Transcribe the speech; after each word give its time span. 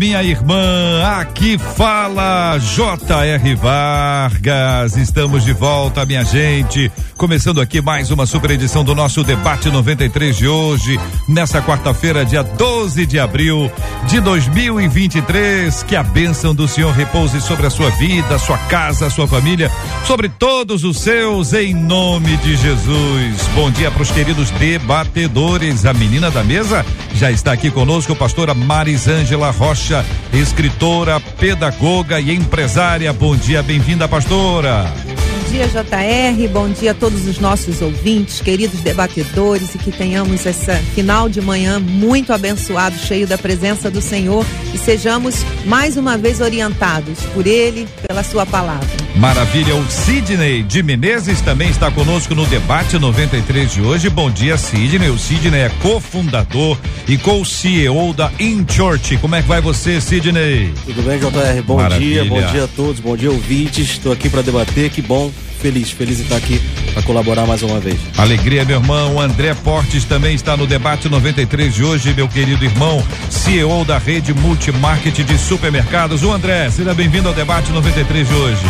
minha 0.00 0.22
irmã. 0.22 1.04
Aqui 1.20 1.58
fala 1.58 2.56
J.R. 2.58 3.54
Vargas. 3.54 4.96
Estamos 4.96 5.44
de 5.44 5.52
volta, 5.52 6.06
minha 6.06 6.24
gente. 6.24 6.90
Começando 7.18 7.60
aqui 7.60 7.82
mais 7.82 8.10
uma 8.10 8.24
super 8.24 8.50
edição 8.50 8.82
do 8.82 8.94
nosso 8.94 9.22
debate 9.22 9.68
93 9.68 10.34
de 10.34 10.48
hoje, 10.48 10.98
nessa 11.28 11.60
quarta-feira, 11.60 12.24
dia 12.24 12.42
12 12.42 13.04
de 13.04 13.20
abril 13.20 13.70
de 14.06 14.20
2023. 14.22 15.82
Que 15.82 15.96
a 15.96 16.02
bênção 16.02 16.54
do 16.54 16.66
Senhor 16.66 16.94
repouse 16.94 17.38
sobre 17.42 17.66
a 17.66 17.70
sua 17.70 17.90
vida, 17.90 18.38
sua 18.38 18.56
casa, 18.56 19.10
sua 19.10 19.28
família, 19.28 19.70
sobre 20.06 20.30
todos 20.30 20.82
os 20.82 20.96
seus, 20.98 21.52
em 21.52 21.74
nome 21.74 22.38
de 22.38 22.56
Jesus. 22.56 23.48
Bom 23.54 23.70
dia 23.70 23.90
para 23.90 24.00
os 24.00 24.10
queridos 24.10 24.50
debatedores. 24.52 25.84
A 25.84 25.92
menina 25.92 26.30
da 26.30 26.42
mesa 26.42 26.86
já 27.16 27.30
está 27.30 27.52
aqui 27.52 27.70
conosco, 27.70 28.16
pastora 28.16 28.54
Marisângela 28.54 29.50
Rocha, 29.50 29.89
escritora, 30.32 31.18
pedagoga 31.18 32.20
e 32.20 32.32
empresária. 32.32 33.12
Bom 33.12 33.36
dia, 33.36 33.62
bem-vinda, 33.62 34.08
pastora. 34.08 34.84
Bom 34.84 35.50
dia, 35.50 35.66
JR. 35.66 36.48
Bom 36.52 36.68
dia 36.68 36.92
a 36.92 36.94
todos 36.94 37.26
os 37.26 37.38
nossos 37.40 37.82
ouvintes, 37.82 38.40
queridos 38.40 38.80
debatedores, 38.80 39.74
e 39.74 39.78
que 39.78 39.90
tenhamos 39.90 40.46
esse 40.46 40.72
final 40.94 41.28
de 41.28 41.40
manhã 41.40 41.80
muito 41.80 42.32
abençoado, 42.32 42.96
cheio 42.96 43.26
da 43.26 43.36
presença 43.36 43.90
do 43.90 44.00
Senhor 44.00 44.46
e 44.72 44.78
sejamos 44.78 45.44
mais 45.66 45.96
uma 45.96 46.16
vez 46.16 46.40
orientados 46.40 47.18
por 47.34 47.46
Ele, 47.46 47.88
pela 48.06 48.22
Sua 48.22 48.46
palavra. 48.46 49.09
Maravilha. 49.16 49.74
O 49.74 49.90
Sidney 49.90 50.62
de 50.62 50.82
Menezes 50.82 51.40
também 51.40 51.68
está 51.68 51.90
conosco 51.90 52.34
no 52.34 52.46
debate 52.46 52.98
93 52.98 53.72
de 53.72 53.82
hoje. 53.82 54.08
Bom 54.08 54.30
dia, 54.30 54.56
Sidney. 54.56 55.10
O 55.10 55.18
Sidney 55.18 55.60
é 55.60 55.68
cofundador 55.82 56.78
e 57.08 57.18
co-CEO 57.18 58.12
da 58.14 58.30
InChurch. 58.38 59.16
Como 59.18 59.34
é 59.34 59.42
que 59.42 59.48
vai 59.48 59.60
você, 59.60 60.00
Sidney? 60.00 60.72
Tudo 60.86 61.02
bem, 61.02 61.18
JR? 61.18 61.62
Bom 61.66 61.76
Maravilha. 61.76 62.22
dia, 62.22 62.24
bom 62.24 62.40
dia 62.52 62.64
a 62.64 62.68
todos, 62.68 63.00
bom 63.00 63.16
dia, 63.16 63.30
ouvintes. 63.30 63.90
Estou 63.90 64.12
aqui 64.12 64.28
para 64.28 64.42
debater. 64.42 64.90
Que 64.90 65.02
bom 65.02 65.30
feliz, 65.60 65.90
feliz 65.90 66.18
em 66.18 66.22
estar 66.22 66.36
aqui 66.36 66.60
para 66.92 67.02
colaborar 67.02 67.46
mais 67.46 67.62
uma 67.62 67.78
vez. 67.78 67.98
Alegria, 68.16 68.64
meu 68.64 68.80
irmão. 68.80 69.16
O 69.16 69.20
André 69.20 69.54
Portes 69.54 70.04
também 70.04 70.34
está 70.34 70.56
no 70.56 70.66
debate 70.66 71.08
93 71.08 71.74
de 71.74 71.84
hoje, 71.84 72.14
meu 72.14 72.28
querido 72.28 72.64
irmão, 72.64 73.04
CEO 73.30 73.84
da 73.84 73.98
rede 73.98 74.32
Multimarket 74.32 75.22
de 75.22 75.38
supermercados. 75.38 76.22
O 76.22 76.32
André, 76.32 76.70
seja 76.70 76.94
bem-vindo 76.94 77.28
ao 77.28 77.34
debate 77.34 77.70
93 77.70 78.26
de 78.26 78.34
hoje. 78.34 78.62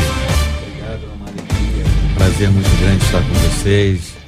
Obrigado, 0.67 1.05
é 1.05 1.15
uma 1.17 1.27
alegria. 1.29 1.85
Um 2.11 2.15
prazer 2.15 2.51
muito 2.51 2.81
grande 2.81 3.05
estar 3.05 3.21
com 3.21 3.35
vocês. 3.35 4.21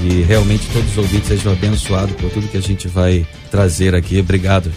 E 0.00 0.22
realmente 0.22 0.66
todos 0.72 0.90
os 0.90 0.98
ouvintes 0.98 1.28
sejam 1.28 1.52
abençoados 1.52 2.14
por 2.16 2.28
tudo 2.30 2.48
que 2.48 2.58
a 2.58 2.62
gente 2.62 2.88
vai 2.88 3.24
trazer 3.50 3.94
aqui. 3.94 4.18
Obrigado 4.18 4.70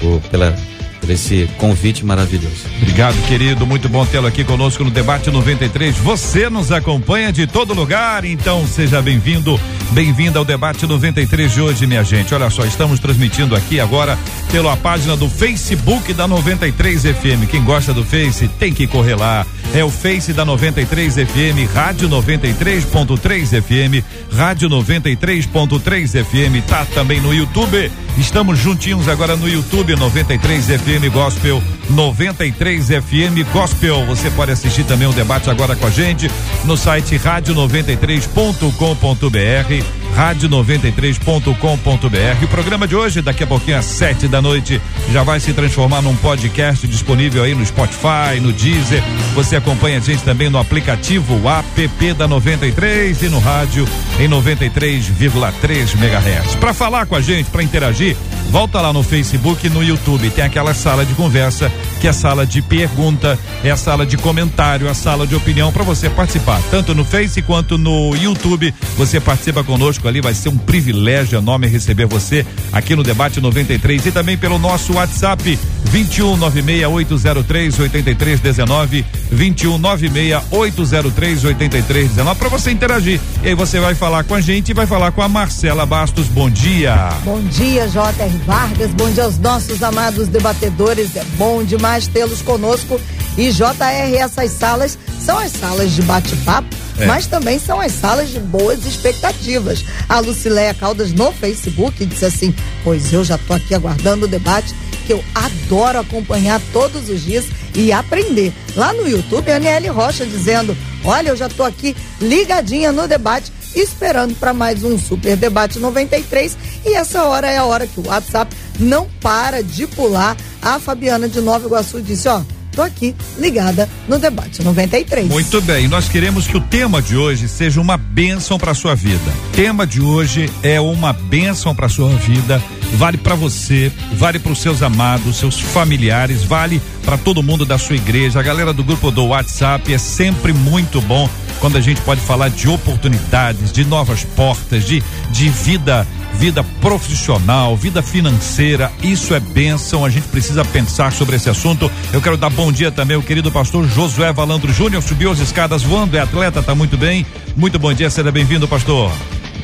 por, 0.00 0.20
pela 0.30 0.56
por 1.00 1.10
esse 1.10 1.48
convite 1.58 2.04
maravilhoso. 2.04 2.66
Obrigado, 2.76 3.16
querido. 3.26 3.66
Muito 3.66 3.88
bom 3.88 4.04
tê-lo 4.04 4.26
aqui 4.26 4.44
conosco 4.44 4.84
no 4.84 4.90
Debate 4.90 5.30
93. 5.30 5.96
Você 5.98 6.50
nos 6.50 6.70
acompanha 6.70 7.32
de 7.32 7.46
todo 7.46 7.72
lugar, 7.72 8.24
então 8.24 8.66
seja 8.66 9.00
bem-vindo, 9.00 9.58
bem-vinda 9.92 10.38
ao 10.38 10.44
Debate 10.44 10.86
93 10.86 11.52
de 11.52 11.60
hoje, 11.60 11.86
minha 11.86 12.04
gente. 12.04 12.34
Olha 12.34 12.50
só, 12.50 12.64
estamos 12.64 13.00
transmitindo 13.00 13.56
aqui 13.56 13.80
agora 13.80 14.18
pela 14.52 14.76
página 14.76 15.16
do 15.16 15.28
Facebook 15.28 16.12
da 16.12 16.28
93 16.28 17.02
FM. 17.02 17.48
Quem 17.50 17.64
gosta 17.64 17.94
do 17.94 18.04
Face 18.04 18.48
tem 18.58 18.72
que 18.72 18.86
correr 18.86 19.14
lá. 19.14 19.46
É 19.72 19.84
o 19.84 19.90
Face 19.90 20.32
da 20.32 20.44
93 20.44 21.14
FM, 21.14 21.72
Rádio 21.72 22.08
93.3 22.08 23.62
FM, 23.62 24.04
Rádio 24.32 24.68
93.3 24.68 26.24
FM. 26.24 26.66
Tá 26.66 26.84
também 26.86 27.20
no 27.20 27.32
YouTube. 27.32 27.88
Estamos 28.18 28.58
juntinhos 28.58 29.06
agora 29.06 29.36
no 29.36 29.48
YouTube 29.48 29.94
93 29.94 30.66
FM 30.66 31.12
Gospel, 31.12 31.62
93 31.88 32.88
FM 32.88 33.48
Gospel. 33.52 34.04
Você 34.06 34.28
pode 34.30 34.50
assistir 34.50 34.82
também 34.84 35.06
o 35.06 35.12
debate 35.12 35.48
agora 35.48 35.76
com 35.76 35.86
a 35.86 35.90
gente 35.90 36.28
no 36.64 36.76
site 36.76 37.16
rádio93.com.br, 37.16 39.99
rádio93.com.br. 40.16 42.44
O 42.44 42.48
programa 42.48 42.86
de 42.86 42.96
hoje, 42.96 43.22
daqui 43.22 43.44
a 43.44 43.46
pouquinho 43.46 43.78
às 43.78 43.86
sete 43.86 44.28
da 44.28 44.42
noite, 44.42 44.80
já 45.12 45.22
vai 45.22 45.40
se 45.40 45.52
transformar 45.52 46.02
num 46.02 46.14
podcast 46.16 46.86
disponível 46.86 47.42
aí 47.42 47.54
no 47.54 47.64
Spotify, 47.64 48.40
no 48.40 48.52
Deezer. 48.52 49.02
Você 49.34 49.56
acompanha 49.56 49.98
a 49.98 50.00
gente 50.00 50.22
também 50.22 50.50
no 50.50 50.58
aplicativo 50.58 51.40
app 51.48 52.12
da 52.14 52.28
93 52.28 53.22
e 53.22 53.28
no 53.28 53.38
rádio 53.38 53.86
em 54.18 54.28
93,3 54.28 55.94
MHz. 55.94 56.56
Para 56.56 56.74
falar 56.74 57.06
com 57.06 57.16
a 57.16 57.20
gente, 57.20 57.50
para 57.50 57.62
interagir, 57.62 58.16
volta 58.50 58.80
lá 58.80 58.92
no 58.92 59.02
Facebook 59.02 59.66
e 59.66 59.70
no 59.70 59.82
YouTube. 59.82 60.30
Tem 60.30 60.44
aquela 60.44 60.74
sala 60.74 61.04
de 61.04 61.14
conversa, 61.14 61.70
que 62.00 62.06
é 62.06 62.10
a 62.10 62.14
sala 62.14 62.46
de 62.46 62.62
pergunta, 62.62 63.38
é 63.62 63.70
a 63.70 63.76
sala 63.76 64.06
de 64.06 64.16
comentário, 64.16 64.88
a 64.88 64.94
sala 64.94 65.26
de 65.26 65.34
opinião 65.34 65.70
para 65.70 65.84
você 65.84 66.08
participar. 66.08 66.58
Tanto 66.70 66.94
no 66.94 67.04
Face 67.04 67.42
quanto 67.42 67.76
no 67.76 68.16
YouTube. 68.16 68.72
Você 68.96 69.20
participa 69.20 69.62
conosco 69.62 70.08
ali, 70.08 70.22
vai 70.22 70.32
ser 70.32 70.48
um 70.48 70.56
privilégio 70.56 71.38
enorme 71.38 71.66
receber 71.66 72.06
você 72.06 72.46
aqui 72.72 72.96
no 72.96 73.02
Debate 73.02 73.38
93 73.38 74.06
e 74.06 74.12
também 74.12 74.38
pelo 74.38 74.58
nosso 74.58 74.94
WhatsApp 74.94 75.58
21 75.84 76.36
96803 76.38 77.78
8319 77.78 79.04
21 79.30 79.78
96803 79.78 81.44
8319 81.44 82.38
para 82.38 82.48
você 82.48 82.70
interagir. 82.70 83.20
E 83.42 83.48
aí 83.48 83.54
você 83.54 83.78
vai 83.78 83.94
falar 83.94 84.24
com 84.24 84.34
a 84.34 84.40
gente 84.40 84.70
e 84.70 84.74
vai 84.74 84.86
falar 84.86 85.12
com 85.12 85.20
a 85.20 85.28
Marcela 85.28 85.84
Bastos. 85.84 86.28
Bom 86.28 86.48
dia. 86.48 87.10
Bom 87.24 87.42
dia, 87.42 87.86
J.R. 87.88 88.38
Vargas. 88.46 88.90
Bom 88.92 89.10
dia 89.10 89.24
aos 89.24 89.38
nossos 89.38 89.82
amados 89.82 90.28
debatedores. 90.28 91.14
É 91.14 91.24
bom 91.36 91.62
demais 91.62 91.89
tê-los 92.06 92.42
conosco. 92.42 93.00
E 93.36 93.50
JR, 93.50 94.16
essas 94.18 94.50
salas 94.52 94.98
são 95.20 95.38
as 95.38 95.52
salas 95.52 95.92
de 95.92 96.02
bate-papo, 96.02 96.68
é. 96.98 97.06
mas 97.06 97.26
também 97.26 97.58
são 97.58 97.80
as 97.80 97.92
salas 97.92 98.30
de 98.30 98.40
boas 98.40 98.84
expectativas. 98.84 99.84
A 100.08 100.18
Lucileia 100.18 100.74
Caldas 100.74 101.12
no 101.12 101.32
Facebook 101.32 102.04
disse 102.04 102.24
assim: 102.24 102.54
Pois 102.82 103.12
eu 103.12 103.22
já 103.24 103.38
tô 103.38 103.52
aqui 103.52 103.74
aguardando 103.74 104.26
o 104.26 104.28
debate, 104.28 104.74
que 105.06 105.12
eu 105.12 105.24
adoro 105.34 106.00
acompanhar 106.00 106.60
todos 106.72 107.08
os 107.08 107.22
dias 107.22 107.46
e 107.74 107.92
aprender. 107.92 108.52
Lá 108.76 108.92
no 108.92 109.08
YouTube, 109.08 109.50
a 109.50 109.56
Aniele 109.56 109.88
Rocha 109.88 110.26
dizendo: 110.26 110.76
Olha, 111.04 111.30
eu 111.30 111.36
já 111.36 111.48
tô 111.48 111.62
aqui 111.62 111.96
ligadinha 112.20 112.92
no 112.92 113.06
debate 113.06 113.52
esperando 113.74 114.34
para 114.34 114.52
mais 114.52 114.82
um 114.82 114.98
Super 114.98 115.36
Debate 115.36 115.78
93. 115.78 116.56
E 116.84 116.94
essa 116.94 117.24
hora 117.24 117.50
é 117.50 117.58
a 117.58 117.64
hora 117.64 117.86
que 117.86 118.00
o 118.00 118.06
WhatsApp 118.06 118.54
não 118.80 119.06
para 119.20 119.62
de 119.62 119.86
pular. 119.86 120.36
A 120.62 120.78
Fabiana 120.78 121.28
de 121.28 121.40
Nova 121.40 121.66
Iguaçu 121.66 122.00
disse: 122.00 122.28
Ó, 122.28 122.42
tô 122.72 122.82
aqui 122.82 123.14
ligada 123.38 123.88
no 124.08 124.18
debate 124.18 124.62
93. 124.62 125.28
Muito 125.28 125.60
bem, 125.60 125.88
nós 125.88 126.08
queremos 126.08 126.46
que 126.46 126.56
o 126.56 126.60
tema 126.60 127.00
de 127.02 127.16
hoje 127.16 127.48
seja 127.48 127.80
uma 127.80 127.96
bênção 127.96 128.58
para 128.58 128.74
sua 128.74 128.94
vida. 128.94 129.30
O 129.48 129.56
tema 129.56 129.86
de 129.86 130.00
hoje 130.00 130.50
é 130.62 130.80
uma 130.80 131.12
bênção 131.12 131.74
para 131.74 131.88
sua 131.88 132.08
vida. 132.16 132.62
Vale 132.94 133.18
para 133.18 133.34
você, 133.34 133.92
vale 134.14 134.38
para 134.38 134.52
os 134.52 134.60
seus 134.60 134.82
amados, 134.82 135.36
seus 135.36 135.60
familiares, 135.60 136.42
vale 136.42 136.82
para 137.04 137.16
todo 137.16 137.42
mundo 137.42 137.64
da 137.64 137.78
sua 137.78 137.96
igreja. 137.96 138.40
A 138.40 138.42
galera 138.42 138.72
do 138.72 138.82
grupo 138.82 139.10
do 139.10 139.26
WhatsApp 139.26 139.92
é 139.92 139.98
sempre 139.98 140.52
muito 140.52 141.00
bom 141.00 141.28
quando 141.60 141.76
a 141.76 141.80
gente 141.80 142.00
pode 142.00 142.20
falar 142.20 142.48
de 142.48 142.68
oportunidades, 142.68 143.70
de 143.70 143.84
novas 143.84 144.24
portas, 144.24 144.84
de, 144.84 145.02
de 145.30 145.48
vida 145.50 146.06
vida 146.34 146.64
profissional, 146.80 147.76
vida 147.76 148.02
financeira, 148.02 148.90
isso 149.02 149.34
é 149.34 149.40
bênção, 149.40 150.04
a 150.04 150.10
gente 150.10 150.28
precisa 150.28 150.64
pensar 150.64 151.12
sobre 151.12 151.36
esse 151.36 151.50
assunto. 151.50 151.90
Eu 152.12 152.20
quero 152.20 152.36
dar 152.36 152.50
bom 152.50 152.72
dia 152.72 152.90
também 152.90 153.16
ao 153.16 153.22
querido 153.22 153.50
pastor 153.50 153.86
Josué 153.88 154.32
Valandro 154.32 154.72
Júnior, 154.72 155.02
subiu 155.02 155.30
as 155.30 155.38
escadas 155.38 155.82
voando, 155.82 156.16
é 156.16 156.20
atleta, 156.20 156.62
tá 156.62 156.74
muito 156.74 156.96
bem. 156.96 157.26
Muito 157.56 157.78
bom 157.78 157.92
dia, 157.92 158.08
seja 158.08 158.30
bem-vindo, 158.30 158.66
pastor. 158.66 159.12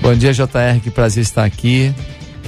Bom 0.03 0.15
dia, 0.15 0.33
JR, 0.33 0.81
que 0.83 0.91
prazer 0.91 1.23
estar 1.23 1.45
aqui, 1.45 1.95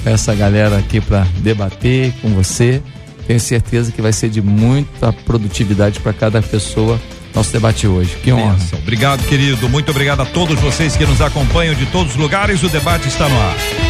essa 0.04 0.34
galera 0.34 0.78
aqui 0.78 1.00
para 1.00 1.26
debater 1.38 2.12
com 2.20 2.28
você. 2.30 2.82
Tenho 3.26 3.40
certeza 3.40 3.92
que 3.92 4.00
vai 4.00 4.12
ser 4.12 4.30
de 4.30 4.40
muita 4.40 5.12
produtividade 5.12 6.00
para 6.00 6.12
cada 6.12 6.40
pessoa 6.40 7.00
nosso 7.34 7.52
debate 7.52 7.86
hoje. 7.86 8.16
Que 8.22 8.32
honra. 8.32 8.56
Obrigado, 8.72 9.24
querido. 9.26 9.68
Muito 9.68 9.90
obrigado 9.90 10.22
a 10.22 10.26
todos 10.26 10.58
vocês 10.60 10.96
que 10.96 11.06
nos 11.06 11.20
acompanham 11.20 11.74
de 11.74 11.86
todos 11.86 12.12
os 12.12 12.18
lugares. 12.18 12.62
O 12.62 12.68
debate 12.68 13.08
está 13.08 13.28
no 13.28 13.40
ar. 13.40 13.87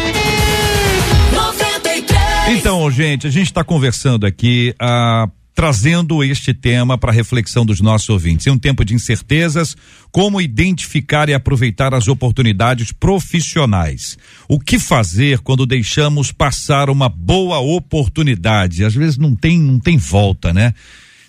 Então, 2.49 2.89
gente, 2.89 3.27
a 3.27 3.29
gente 3.29 3.45
está 3.45 3.63
conversando 3.63 4.25
aqui. 4.25 4.73
Ah, 4.79 5.29
trazendo 5.53 6.23
este 6.23 6.53
tema 6.53 6.97
para 6.97 7.11
reflexão 7.11 7.65
dos 7.65 7.81
nossos 7.81 8.07
ouvintes. 8.07 8.47
Em 8.47 8.49
um 8.49 8.57
tempo 8.57 8.85
de 8.85 8.95
incertezas, 8.95 9.75
como 10.09 10.39
identificar 10.39 11.27
e 11.27 11.33
aproveitar 11.33 11.93
as 11.93 12.07
oportunidades 12.07 12.93
profissionais? 12.93 14.17
O 14.47 14.57
que 14.57 14.79
fazer 14.79 15.39
quando 15.39 15.65
deixamos 15.65 16.31
passar 16.31 16.89
uma 16.89 17.09
boa 17.09 17.59
oportunidade? 17.59 18.85
Às 18.85 18.95
vezes 18.95 19.17
não 19.17 19.35
tem, 19.35 19.59
não 19.59 19.79
tem 19.79 19.97
volta, 19.97 20.53
né? 20.53 20.73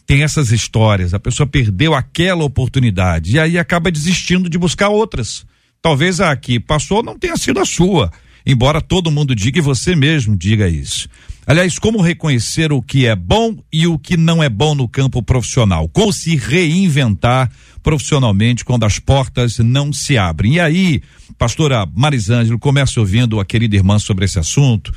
Tem 0.07 0.23
essas 0.23 0.53
histórias, 0.53 1.13
a 1.13 1.19
pessoa 1.19 1.47
perdeu 1.47 1.93
aquela 1.93 2.45
oportunidade 2.45 3.35
e 3.35 3.39
aí 3.41 3.59
acaba 3.59 3.91
desistindo 3.91 4.49
de 4.49 4.57
buscar 4.57 4.91
outras. 4.91 5.45
Talvez 5.83 6.21
a 6.21 6.35
que 6.37 6.61
passou 6.61 7.03
não 7.03 7.19
tenha 7.19 7.37
sido 7.37 7.59
a 7.59 7.65
sua, 7.65 8.13
embora 8.45 8.81
todo 8.81 9.11
mundo 9.11 9.35
diga 9.35 9.59
e 9.59 9.63
você 9.63 9.95
mesmo 9.95 10.37
diga 10.37 10.69
isso. 10.69 11.09
Aliás, 11.47 11.79
como 11.79 12.01
reconhecer 12.01 12.73
o 12.73 12.81
que 12.81 13.07
é 13.07 13.17
bom 13.17 13.57
e 13.73 13.87
o 13.87 13.99
que 13.99 14.17
não 14.17 14.43
é 14.43 14.49
bom 14.49 14.75
no 14.75 14.89
campo 14.89 15.23
profissional? 15.23 15.89
Como 15.89 16.13
se 16.13 16.37
reinventar 16.37 17.51
profissionalmente 17.83 18.65
quando 18.65 18.85
as 18.85 18.99
portas 18.99 19.59
não 19.59 19.93
se 19.93 20.17
abrem? 20.17 20.55
E 20.55 20.61
aí, 20.61 21.03
pastora 21.37 21.87
Marisângelo, 21.93 22.59
começa 22.59 23.01
ouvindo 23.01 23.41
a 23.41 23.45
querida 23.45 23.75
irmã 23.75 23.99
sobre 23.99 24.27
esse 24.27 24.39
assunto. 24.39 24.93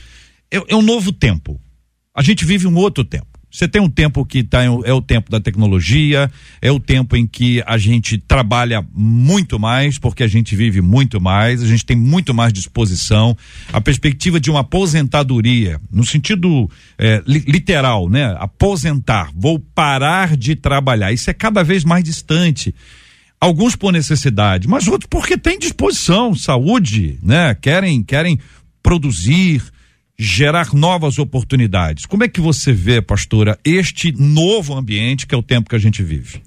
É, 0.52 0.62
é 0.68 0.76
um 0.76 0.84
novo 0.84 1.12
tempo. 1.12 1.60
A 2.14 2.22
gente 2.22 2.46
vive 2.46 2.68
um 2.68 2.76
outro 2.76 3.04
tempo. 3.04 3.33
Você 3.54 3.68
tem 3.68 3.80
um 3.80 3.88
tempo 3.88 4.26
que 4.26 4.44
tá, 4.44 4.64
é 4.64 4.92
o 4.92 5.00
tempo 5.00 5.30
da 5.30 5.40
tecnologia, 5.40 6.30
é 6.60 6.72
o 6.72 6.80
tempo 6.80 7.16
em 7.16 7.28
que 7.28 7.62
a 7.68 7.78
gente 7.78 8.18
trabalha 8.18 8.84
muito 8.92 9.60
mais, 9.60 10.00
porque 10.00 10.24
a 10.24 10.28
gente 10.28 10.56
vive 10.56 10.82
muito 10.82 11.22
mais, 11.22 11.62
a 11.62 11.68
gente 11.68 11.86
tem 11.86 11.96
muito 11.96 12.34
mais 12.34 12.52
disposição. 12.52 13.38
A 13.72 13.80
perspectiva 13.80 14.40
de 14.40 14.50
uma 14.50 14.62
aposentadoria, 14.62 15.80
no 15.92 16.04
sentido 16.04 16.68
é, 16.98 17.22
li, 17.28 17.44
literal, 17.48 18.10
né? 18.10 18.36
Aposentar, 18.40 19.30
vou 19.36 19.60
parar 19.60 20.36
de 20.36 20.56
trabalhar. 20.56 21.14
Isso 21.14 21.30
é 21.30 21.34
cada 21.34 21.64
vez 21.64 21.84
mais 21.84 22.04
distante. 22.04 22.74
Alguns 23.40 23.76
por 23.76 23.94
necessidade, 23.94 24.68
mas 24.68 24.88
outros 24.88 25.08
porque 25.08 25.38
tem 25.38 25.60
disposição, 25.60 26.34
saúde, 26.34 27.20
né? 27.22 27.54
Querem, 27.54 28.02
querem 28.02 28.40
produzir, 28.82 29.62
gerar 30.18 30.74
novas 30.74 31.18
oportunidades. 31.18 32.06
Como 32.06 32.24
é 32.24 32.28
que 32.28 32.42
você 32.42 32.72
vê, 32.72 33.02
pastora, 33.02 33.58
este 33.64 34.12
novo 34.12 34.76
ambiente 34.76 35.26
que 35.26 35.36
é 35.36 35.38
o 35.38 35.44
tempo 35.44 35.70
que 35.70 35.76
a 35.76 35.80
gente 35.80 36.04
vive? 36.04 36.42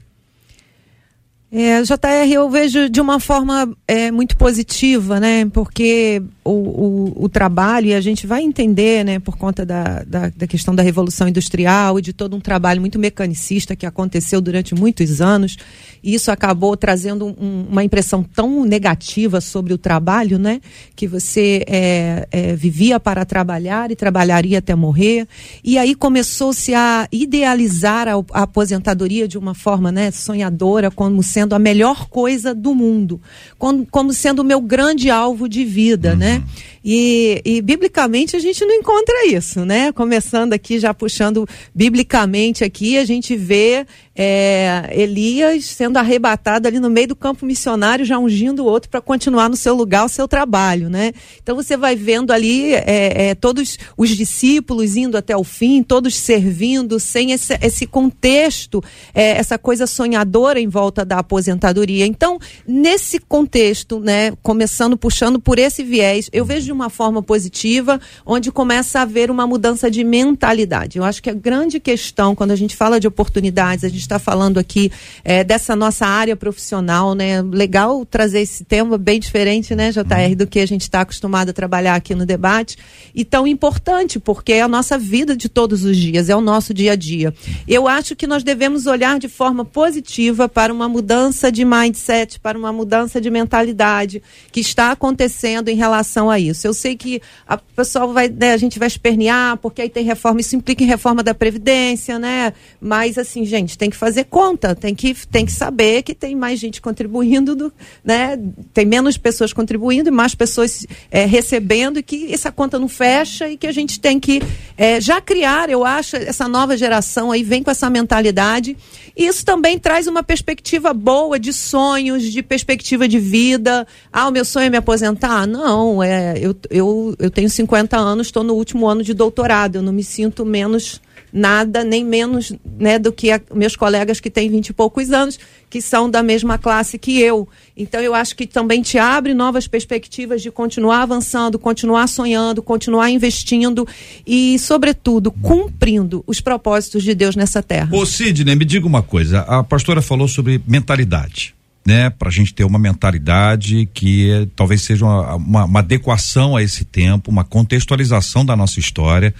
É, 1.50 1.80
JR, 1.82 2.28
eu 2.28 2.50
vejo 2.50 2.88
de 2.88 3.00
uma 3.00 3.20
forma 3.20 3.72
é, 3.86 4.10
muito 4.10 4.36
positiva, 4.36 5.20
né? 5.20 5.46
Porque 5.46 6.20
o, 6.44 6.50
o, 6.50 7.24
o, 7.24 7.28
trabalho, 7.28 7.86
e 7.86 7.94
a 7.94 8.00
gente 8.00 8.26
vai 8.26 8.42
entender, 8.42 9.04
né, 9.04 9.20
por 9.20 9.36
conta 9.36 9.64
da, 9.64 10.02
da, 10.02 10.28
da, 10.28 10.46
questão 10.46 10.74
da 10.74 10.82
Revolução 10.82 11.28
Industrial 11.28 11.98
e 11.98 12.02
de 12.02 12.12
todo 12.12 12.34
um 12.34 12.40
trabalho 12.40 12.80
muito 12.80 12.98
mecanicista 12.98 13.76
que 13.76 13.86
aconteceu 13.86 14.40
durante 14.40 14.74
muitos 14.74 15.20
anos, 15.20 15.56
e 16.02 16.14
isso 16.14 16.32
acabou 16.32 16.76
trazendo 16.76 17.26
um, 17.26 17.66
uma 17.70 17.84
impressão 17.84 18.24
tão 18.24 18.64
negativa 18.64 19.40
sobre 19.40 19.72
o 19.72 19.78
trabalho, 19.78 20.40
né? 20.40 20.60
Que 20.96 21.06
você 21.06 21.64
é, 21.68 22.28
é, 22.32 22.56
vivia 22.56 22.98
para 22.98 23.24
trabalhar 23.24 23.92
e 23.92 23.96
trabalharia 23.96 24.58
até 24.58 24.74
morrer. 24.74 25.28
E 25.62 25.78
aí 25.78 25.94
começou-se 25.94 26.74
a 26.74 27.06
idealizar 27.12 28.08
a, 28.08 28.14
a, 28.32 28.42
aposentadoria 28.42 29.28
de 29.28 29.38
uma 29.38 29.54
forma 29.54 29.92
né, 29.92 30.10
sonhadora, 30.10 30.90
como 30.90 31.22
sendo 31.36 31.54
a 31.54 31.58
melhor 31.58 32.08
coisa 32.08 32.54
do 32.54 32.74
mundo, 32.74 33.20
como, 33.58 33.86
como 33.90 34.10
sendo 34.10 34.40
o 34.40 34.44
meu 34.44 34.58
grande 34.58 35.10
alvo 35.10 35.46
de 35.46 35.66
vida, 35.66 36.16
né? 36.16 36.36
uhum. 36.36 36.40
né? 36.40 36.44
E, 36.88 37.42
e, 37.44 37.60
biblicamente 37.60 38.36
a 38.36 38.38
gente 38.38 38.64
não 38.64 38.72
encontra 38.72 39.26
isso, 39.26 39.64
né? 39.64 39.90
Começando 39.90 40.52
aqui, 40.52 40.78
já 40.78 40.94
puxando 40.94 41.44
biblicamente 41.74 42.62
aqui, 42.62 42.96
a 42.96 43.04
gente 43.04 43.34
vê 43.34 43.84
é, 44.14 44.88
Elias 44.92 45.64
sendo 45.64 45.96
arrebatado 45.96 46.68
ali 46.68 46.78
no 46.78 46.88
meio 46.88 47.08
do 47.08 47.16
campo 47.16 47.44
missionário, 47.44 48.04
já 48.04 48.16
ungindo 48.20 48.62
o 48.62 48.66
outro 48.66 48.88
para 48.88 49.00
continuar 49.00 49.50
no 49.50 49.56
seu 49.56 49.74
lugar 49.74 50.06
o 50.06 50.08
seu 50.08 50.28
trabalho, 50.28 50.88
né? 50.88 51.12
Então 51.42 51.56
você 51.56 51.76
vai 51.76 51.96
vendo 51.96 52.32
ali 52.32 52.72
é, 52.72 53.30
é, 53.30 53.34
todos 53.34 53.76
os 53.96 54.10
discípulos 54.10 54.96
indo 54.96 55.18
até 55.18 55.36
o 55.36 55.42
fim, 55.42 55.82
todos 55.82 56.14
servindo, 56.14 57.00
sem 57.00 57.32
esse, 57.32 57.58
esse 57.62 57.84
contexto, 57.84 58.80
é, 59.12 59.32
essa 59.32 59.58
coisa 59.58 59.88
sonhadora 59.88 60.60
em 60.60 60.68
volta 60.68 61.04
da 61.04 61.18
aposentadoria. 61.18 62.06
Então, 62.06 62.38
nesse 62.64 63.18
contexto, 63.18 63.98
né, 63.98 64.30
começando 64.40 64.96
puxando 64.96 65.40
por 65.40 65.58
esse 65.58 65.82
viés, 65.82 66.30
eu 66.32 66.44
vejo 66.44 66.75
uma 66.76 66.90
forma 66.90 67.22
positiva, 67.22 68.00
onde 68.24 68.52
começa 68.52 69.00
a 69.00 69.02
haver 69.02 69.30
uma 69.30 69.46
mudança 69.46 69.90
de 69.90 70.04
mentalidade. 70.04 70.98
Eu 70.98 71.04
acho 71.04 71.22
que 71.22 71.30
a 71.30 71.34
grande 71.34 71.80
questão, 71.80 72.34
quando 72.34 72.52
a 72.52 72.56
gente 72.56 72.76
fala 72.76 73.00
de 73.00 73.08
oportunidades, 73.08 73.82
a 73.82 73.88
gente 73.88 74.00
está 74.00 74.18
falando 74.18 74.58
aqui 74.58 74.92
é, 75.24 75.42
dessa 75.42 75.74
nossa 75.74 76.06
área 76.06 76.36
profissional, 76.36 77.14
né? 77.14 77.42
Legal 77.42 78.04
trazer 78.04 78.40
esse 78.40 78.62
tema 78.64 78.98
bem 78.98 79.18
diferente, 79.18 79.74
né, 79.74 79.90
JR, 79.90 80.36
do 80.36 80.46
que 80.46 80.60
a 80.60 80.66
gente 80.66 80.82
está 80.82 81.00
acostumado 81.00 81.50
a 81.50 81.52
trabalhar 81.52 81.94
aqui 81.94 82.14
no 82.14 82.26
debate. 82.26 82.76
E 83.14 83.24
tão 83.24 83.46
importante, 83.46 84.18
porque 84.20 84.52
é 84.52 84.62
a 84.62 84.68
nossa 84.68 84.98
vida 84.98 85.36
de 85.36 85.48
todos 85.48 85.84
os 85.84 85.96
dias, 85.96 86.28
é 86.28 86.36
o 86.36 86.40
nosso 86.40 86.74
dia 86.74 86.92
a 86.92 86.96
dia. 86.96 87.32
Eu 87.66 87.88
acho 87.88 88.14
que 88.14 88.26
nós 88.26 88.44
devemos 88.44 88.86
olhar 88.86 89.18
de 89.18 89.28
forma 89.28 89.64
positiva 89.64 90.48
para 90.48 90.72
uma 90.72 90.88
mudança 90.88 91.50
de 91.50 91.64
mindset, 91.64 92.38
para 92.38 92.58
uma 92.58 92.72
mudança 92.72 93.20
de 93.20 93.30
mentalidade 93.30 94.22
que 94.52 94.60
está 94.60 94.92
acontecendo 94.92 95.68
em 95.68 95.76
relação 95.76 96.28
a 96.28 96.38
isso. 96.38 96.65
Eu 96.66 96.74
sei 96.74 96.96
que 96.96 97.20
a 97.46 97.56
pessoal 97.56 98.12
vai, 98.12 98.28
né, 98.28 98.52
a 98.52 98.56
gente 98.56 98.78
vai 98.78 98.88
espernear, 98.88 99.56
porque 99.58 99.82
aí 99.82 99.88
tem 99.88 100.04
reforma, 100.04 100.40
isso 100.40 100.56
implica 100.56 100.82
em 100.82 100.86
reforma 100.86 101.22
da 101.22 101.34
Previdência, 101.34 102.18
né? 102.18 102.52
Mas 102.80 103.18
assim, 103.18 103.44
gente, 103.44 103.78
tem 103.78 103.90
que 103.90 103.96
fazer 103.96 104.24
conta, 104.24 104.74
tem 104.74 104.94
que, 104.94 105.14
tem 105.26 105.46
que 105.46 105.52
saber 105.52 106.02
que 106.02 106.14
tem 106.14 106.34
mais 106.34 106.58
gente 106.58 106.80
contribuindo, 106.80 107.54
do, 107.54 107.72
né? 108.04 108.38
tem 108.72 108.84
menos 108.84 109.16
pessoas 109.16 109.52
contribuindo 109.52 110.08
e 110.08 110.12
mais 110.12 110.34
pessoas 110.34 110.86
é, 111.10 111.24
recebendo, 111.24 111.98
e 111.98 112.02
que 112.02 112.32
essa 112.32 112.52
conta 112.52 112.78
não 112.78 112.88
fecha 112.88 113.48
e 113.48 113.56
que 113.56 113.66
a 113.66 113.72
gente 113.72 114.00
tem 114.00 114.18
que 114.18 114.42
é, 114.76 115.00
já 115.00 115.20
criar, 115.20 115.70
eu 115.70 115.84
acho, 115.84 116.16
essa 116.16 116.48
nova 116.48 116.76
geração 116.76 117.30
aí 117.30 117.42
vem 117.42 117.62
com 117.62 117.70
essa 117.70 117.88
mentalidade. 117.88 118.76
E 119.16 119.26
isso 119.26 119.44
também 119.44 119.78
traz 119.78 120.06
uma 120.06 120.22
perspectiva 120.22 120.92
boa 120.92 121.38
de 121.38 121.52
sonhos, 121.52 122.22
de 122.22 122.42
perspectiva 122.42 123.08
de 123.08 123.18
vida. 123.18 123.86
Ah, 124.12 124.28
o 124.28 124.30
meu 124.30 124.44
sonho 124.44 124.66
é 124.66 124.70
me 124.70 124.76
aposentar? 124.76 125.46
Não, 125.46 126.02
é, 126.02 126.34
eu, 126.46 126.56
eu, 126.70 127.16
eu 127.18 127.30
tenho 127.30 127.50
50 127.50 127.96
anos, 127.96 128.28
estou 128.28 128.44
no 128.44 128.54
último 128.54 128.86
ano 128.86 129.02
de 129.02 129.12
doutorado, 129.12 129.76
eu 129.76 129.82
não 129.82 129.92
me 129.92 130.04
sinto 130.04 130.44
menos 130.44 131.00
nada, 131.32 131.84
nem 131.84 132.04
menos 132.04 132.52
né, 132.78 132.98
do 132.98 133.12
que 133.12 133.30
a, 133.30 133.40
meus 133.54 133.74
colegas 133.74 134.20
que 134.20 134.30
têm 134.30 134.48
vinte 134.48 134.68
e 134.68 134.72
poucos 134.72 135.10
anos, 135.10 135.38
que 135.68 135.82
são 135.82 136.08
da 136.08 136.22
mesma 136.22 136.56
classe 136.56 136.98
que 136.98 137.20
eu. 137.20 137.48
Então, 137.76 138.00
eu 138.00 138.14
acho 138.14 138.36
que 138.36 138.46
também 138.46 138.80
te 138.80 138.96
abre 138.96 139.34
novas 139.34 139.66
perspectivas 139.66 140.40
de 140.40 140.50
continuar 140.50 141.02
avançando, 141.02 141.58
continuar 141.58 142.06
sonhando, 142.06 142.62
continuar 142.62 143.10
investindo 143.10 143.86
e, 144.26 144.58
sobretudo, 144.58 145.30
cumprindo 145.30 146.22
os 146.26 146.40
propósitos 146.40 147.02
de 147.02 147.14
Deus 147.14 147.34
nessa 147.34 147.62
terra. 147.62 147.90
Ô, 147.92 148.06
Sidney, 148.06 148.54
me 148.54 148.64
diga 148.64 148.86
uma 148.86 149.02
coisa. 149.02 149.40
A 149.40 149.64
pastora 149.64 150.00
falou 150.00 150.28
sobre 150.28 150.60
mentalidade. 150.66 151.55
Né, 151.86 152.10
para 152.10 152.30
a 152.30 152.32
gente 152.32 152.52
ter 152.52 152.64
uma 152.64 152.80
mentalidade 152.80 153.88
que 153.94 154.28
é, 154.28 154.48
talvez 154.56 154.82
seja 154.82 155.04
uma, 155.04 155.36
uma, 155.36 155.64
uma 155.66 155.78
adequação 155.78 156.56
a 156.56 156.62
esse 156.62 156.84
tempo, 156.84 157.30
uma 157.30 157.44
contextualização 157.44 158.44
da 158.44 158.56
nossa 158.56 158.80
história 158.80 159.32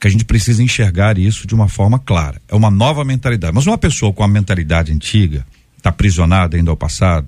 que 0.00 0.06
a 0.06 0.10
gente 0.10 0.24
precisa 0.24 0.62
enxergar 0.62 1.18
isso 1.18 1.46
de 1.46 1.54
uma 1.54 1.68
forma 1.68 1.98
clara. 1.98 2.40
É 2.48 2.54
uma 2.54 2.70
nova 2.70 3.04
mentalidade. 3.04 3.54
Mas 3.54 3.66
uma 3.66 3.78
pessoa 3.78 4.12
com 4.12 4.22
a 4.22 4.28
mentalidade 4.28 4.92
antiga, 4.92 5.44
está 5.76 5.90
aprisionada 5.90 6.56
ainda 6.56 6.70
ao 6.70 6.76
passado, 6.76 7.26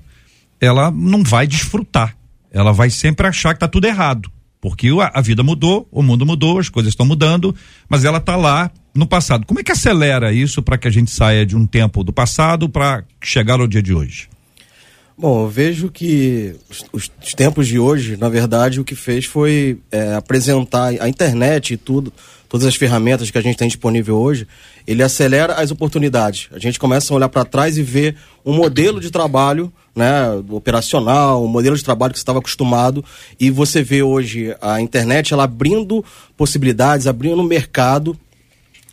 ela 0.59 0.89
não 0.91 1.23
vai 1.23 1.45
desfrutar. 1.47 2.15
Ela 2.51 2.71
vai 2.71 2.89
sempre 2.89 3.27
achar 3.27 3.49
que 3.49 3.57
está 3.57 3.67
tudo 3.67 3.87
errado. 3.87 4.31
Porque 4.59 4.89
a, 4.89 5.19
a, 5.19 5.21
vida 5.21 5.41
mudou, 5.41 5.87
o 5.91 6.03
mundo 6.03 6.25
mudou, 6.25 6.59
as 6.59 6.69
coisas 6.69 6.91
estão 6.91 7.05
mudando, 7.05 7.55
mas 7.89 8.05
ela 8.05 8.19
está 8.19 8.35
lá 8.35 8.69
no 8.93 9.07
passado. 9.07 9.45
Como 9.45 9.59
é 9.59 9.63
que 9.63 9.71
acelera 9.71 10.31
isso 10.31 10.61
para 10.61 10.77
que 10.77 10.87
a 10.87 10.91
gente 10.91 11.09
saia 11.09 11.45
de 11.45 11.55
um 11.55 11.65
tempo 11.65 12.03
do 12.03 12.13
passado 12.13 12.69
para 12.69 13.03
chegar 13.21 13.59
ao 13.59 13.67
dia 13.67 13.81
de 13.81 13.93
hoje? 13.93 14.29
Bom, 15.17 15.43
eu 15.43 15.49
vejo 15.49 15.89
que 15.89 16.55
os, 16.69 17.11
os, 17.21 17.33
tempos 17.35 17.67
de 17.67 17.77
hoje, 17.77 18.17
na 18.17 18.29
verdade, 18.29 18.79
o 18.79 18.83
que 18.83 18.95
fez 18.95 19.25
foi 19.25 19.79
é, 19.91 20.15
apresentar 20.15 20.93
a 20.99 21.07
internet 21.07 21.73
e 21.73 21.77
tudo, 21.77 22.11
todas 22.49 22.65
as 22.65 22.75
ferramentas 22.75 23.29
que 23.29 23.37
a 23.37 23.41
gente 23.41 23.57
tem 23.57 23.67
disponível 23.67 24.17
hoje, 24.17 24.47
ele 24.87 25.03
acelera 25.03 25.53
as 25.55 25.69
oportunidades. 25.69 26.49
A 26.51 26.59
gente 26.59 26.79
começa 26.79 27.13
a 27.13 27.15
olhar 27.15 27.29
para 27.29 27.45
trás 27.45 27.77
e 27.77 27.83
ver 27.83 28.15
um 28.43 28.53
modelo 28.53 28.99
de 28.99 29.11
trabalho, 29.11 29.71
né, 29.95 30.31
operacional, 30.49 31.43
um 31.43 31.47
modelo 31.47 31.75
de 31.75 31.83
trabalho 31.83 32.13
que 32.13 32.19
você 32.19 32.23
estava 32.23 32.39
acostumado, 32.39 33.05
e 33.39 33.51
você 33.51 33.83
vê 33.83 34.01
hoje 34.01 34.55
a 34.61 34.81
internet 34.81 35.33
ela 35.33 35.43
abrindo 35.43 36.03
possibilidades, 36.35 37.05
abrindo 37.05 37.43
mercado 37.43 38.17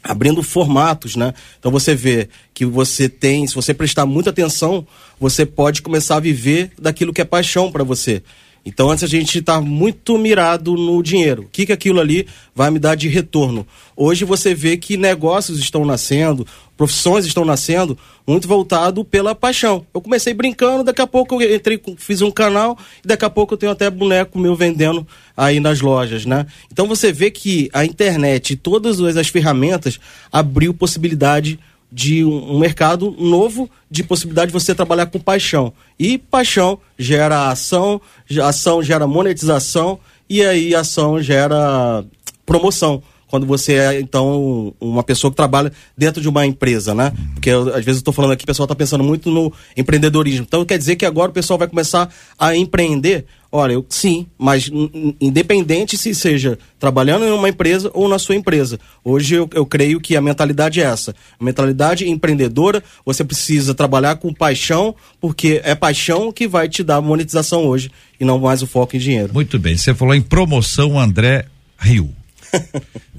abrindo 0.02 0.42
formatos, 0.42 1.16
né? 1.16 1.34
Então 1.58 1.70
você 1.70 1.94
vê 1.94 2.28
que 2.54 2.64
você 2.64 3.08
tem, 3.08 3.46
se 3.46 3.54
você 3.54 3.74
prestar 3.74 4.06
muita 4.06 4.30
atenção, 4.30 4.86
você 5.18 5.44
pode 5.44 5.82
começar 5.82 6.16
a 6.16 6.20
viver 6.20 6.70
daquilo 6.80 7.12
que 7.12 7.20
é 7.20 7.24
paixão 7.24 7.70
para 7.70 7.84
você. 7.84 8.22
Então 8.68 8.90
antes 8.90 9.02
a 9.02 9.06
gente 9.06 9.38
está 9.38 9.60
muito 9.62 10.18
mirado 10.18 10.74
no 10.74 11.02
dinheiro. 11.02 11.42
O 11.42 11.48
que, 11.48 11.64
que 11.64 11.72
aquilo 11.72 12.00
ali 12.00 12.26
vai 12.54 12.70
me 12.70 12.78
dar 12.78 12.94
de 12.94 13.08
retorno? 13.08 13.66
Hoje 13.96 14.26
você 14.26 14.54
vê 14.54 14.76
que 14.76 14.98
negócios 14.98 15.58
estão 15.58 15.86
nascendo, 15.86 16.46
profissões 16.76 17.24
estão 17.24 17.46
nascendo 17.46 17.96
muito 18.26 18.46
voltado 18.46 19.02
pela 19.06 19.34
paixão. 19.34 19.86
Eu 19.94 20.02
comecei 20.02 20.34
brincando, 20.34 20.84
daqui 20.84 21.00
a 21.00 21.06
pouco 21.06 21.42
eu 21.42 21.56
entrei, 21.56 21.80
fiz 21.96 22.20
um 22.20 22.30
canal 22.30 22.76
e 23.02 23.08
daqui 23.08 23.24
a 23.24 23.30
pouco 23.30 23.54
eu 23.54 23.58
tenho 23.58 23.72
até 23.72 23.88
boneco 23.88 24.38
meu 24.38 24.54
vendendo 24.54 25.06
aí 25.34 25.60
nas 25.60 25.80
lojas, 25.80 26.26
né? 26.26 26.46
Então 26.70 26.86
você 26.86 27.10
vê 27.10 27.30
que 27.30 27.70
a 27.72 27.86
internet 27.86 28.54
todas 28.54 29.00
as 29.00 29.28
ferramentas 29.28 29.98
abriu 30.30 30.74
possibilidade 30.74 31.58
de 31.90 32.24
um 32.24 32.58
mercado 32.58 33.10
novo 33.18 33.68
de 33.90 34.02
possibilidade 34.04 34.48
de 34.48 34.52
você 34.52 34.74
trabalhar 34.74 35.06
com 35.06 35.18
paixão. 35.18 35.72
E 35.98 36.18
paixão 36.18 36.78
gera 36.98 37.50
ação, 37.50 38.00
ação 38.42 38.82
gera 38.82 39.06
monetização 39.06 39.98
e 40.28 40.42
aí 40.44 40.74
ação 40.74 41.20
gera 41.22 42.04
promoção 42.44 43.02
quando 43.28 43.46
você 43.46 43.74
é, 43.74 44.00
então, 44.00 44.74
uma 44.80 45.02
pessoa 45.02 45.30
que 45.30 45.36
trabalha 45.36 45.70
dentro 45.96 46.20
de 46.20 46.28
uma 46.28 46.46
empresa, 46.46 46.94
né? 46.94 47.12
Porque 47.34 47.50
eu, 47.50 47.68
às 47.68 47.84
vezes 47.84 47.96
eu 47.96 47.98
estou 47.98 48.14
falando 48.14 48.32
aqui, 48.32 48.44
o 48.44 48.46
pessoal 48.46 48.64
está 48.64 48.74
pensando 48.74 49.04
muito 49.04 49.30
no 49.30 49.52
empreendedorismo. 49.76 50.44
Então 50.48 50.64
quer 50.64 50.78
dizer 50.78 50.96
que 50.96 51.06
agora 51.06 51.30
o 51.30 51.34
pessoal 51.34 51.58
vai 51.58 51.68
começar 51.68 52.12
a 52.38 52.56
empreender? 52.56 53.26
Olha, 53.50 53.72
eu, 53.72 53.86
sim, 53.88 54.26
mas 54.38 54.70
independente 55.18 55.96
se 55.96 56.14
seja 56.14 56.58
trabalhando 56.78 57.24
em 57.24 57.30
uma 57.30 57.48
empresa 57.48 57.90
ou 57.94 58.06
na 58.06 58.18
sua 58.18 58.34
empresa. 58.34 58.78
Hoje 59.02 59.36
eu, 59.36 59.48
eu 59.54 59.64
creio 59.64 60.00
que 60.00 60.16
a 60.16 60.20
mentalidade 60.20 60.80
é 60.80 60.84
essa. 60.84 61.14
A 61.40 61.44
mentalidade 61.44 62.08
empreendedora, 62.08 62.82
você 63.06 63.24
precisa 63.24 63.74
trabalhar 63.74 64.16
com 64.16 64.34
paixão, 64.34 64.94
porque 65.18 65.62
é 65.64 65.74
paixão 65.74 66.30
que 66.30 66.46
vai 66.46 66.68
te 66.68 66.82
dar 66.82 67.00
monetização 67.00 67.64
hoje 67.64 67.90
e 68.20 68.24
não 68.24 68.38
mais 68.38 68.62
o 68.62 68.66
foco 68.66 68.96
em 68.96 68.98
dinheiro. 68.98 69.32
Muito 69.32 69.58
bem, 69.58 69.76
você 69.76 69.94
falou 69.94 70.14
em 70.14 70.20
promoção 70.22 70.98
André 70.98 71.46
Rio. 71.78 72.17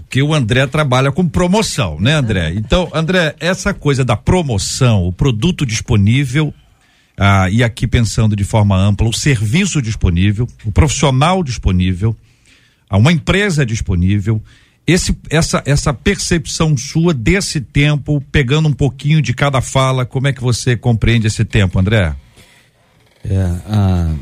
Que 0.10 0.22
o 0.22 0.34
André 0.34 0.66
trabalha 0.68 1.12
com 1.12 1.28
promoção, 1.28 2.00
né, 2.00 2.14
André? 2.14 2.54
Então, 2.56 2.90
André, 2.94 3.36
essa 3.40 3.74
coisa 3.74 4.04
da 4.04 4.18
promoção, 4.18 5.06
o 5.06 5.14
produto 5.14 5.66
disponível, 5.66 6.54
ah, 7.18 7.50
e 7.50 7.64
aqui 7.64 7.88
pensando 7.88 8.36
de 8.36 8.44
forma 8.44 8.78
ampla, 8.78 9.08
o 9.08 9.14
serviço 9.14 9.82
disponível, 9.82 10.48
o 10.66 10.72
profissional 10.72 11.44
disponível, 11.44 12.16
uma 12.92 13.12
empresa 13.12 13.66
disponível, 13.66 14.42
esse, 14.88 15.16
essa, 15.30 15.62
essa 15.66 15.94
percepção 15.94 16.76
sua 16.76 17.14
desse 17.14 17.62
tempo, 17.62 18.20
pegando 18.32 18.68
um 18.68 18.74
pouquinho 18.74 19.22
de 19.22 19.34
cada 19.34 19.62
fala, 19.62 20.06
como 20.06 20.28
é 20.28 20.34
que 20.34 20.42
você 20.42 20.76
compreende 20.76 21.28
esse 21.28 21.46
tempo, 21.46 21.78
André? 21.78 22.16
É, 23.24 23.36
a, 23.68 24.16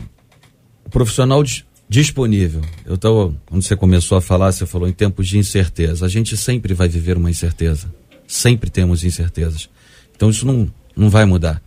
o 0.86 0.90
profissional 0.90 1.42
disponível. 1.90 2.62
Eu 2.86 2.98
tô, 2.98 3.34
quando 3.46 3.62
você 3.62 3.76
começou 3.76 4.18
a 4.18 4.22
falar, 4.22 4.52
você 4.52 4.66
falou 4.66 4.88
em 4.88 4.94
tempos 4.94 5.28
de 5.28 5.38
incerteza. 5.38 6.06
A 6.06 6.10
gente 6.10 6.36
sempre 6.36 6.74
vai 6.74 6.88
viver 6.88 7.18
uma 7.18 7.30
incerteza. 7.30 7.92
Sempre 8.28 8.70
temos 8.70 9.04
incertezas. 9.04 9.70
Então 10.16 10.30
isso 10.30 10.46
não, 10.46 10.72
não 10.96 11.10
vai 11.10 11.26
mudar. 11.26 11.62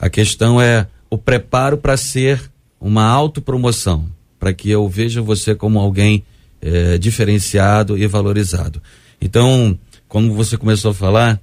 A 0.00 0.08
questão 0.08 0.60
é 0.60 0.86
o 1.08 1.18
preparo 1.18 1.76
para 1.76 1.96
ser 1.96 2.50
uma 2.80 3.04
autopromoção, 3.04 4.08
para 4.38 4.52
que 4.52 4.70
eu 4.70 4.88
veja 4.88 5.20
você 5.20 5.54
como 5.54 5.78
alguém 5.78 6.24
é, 6.62 6.98
diferenciado 6.98 7.98
e 7.98 8.06
valorizado. 8.06 8.82
Então, 9.20 9.78
como 10.08 10.32
você 10.32 10.56
começou 10.56 10.92
a 10.92 10.94
falar, 10.94 11.40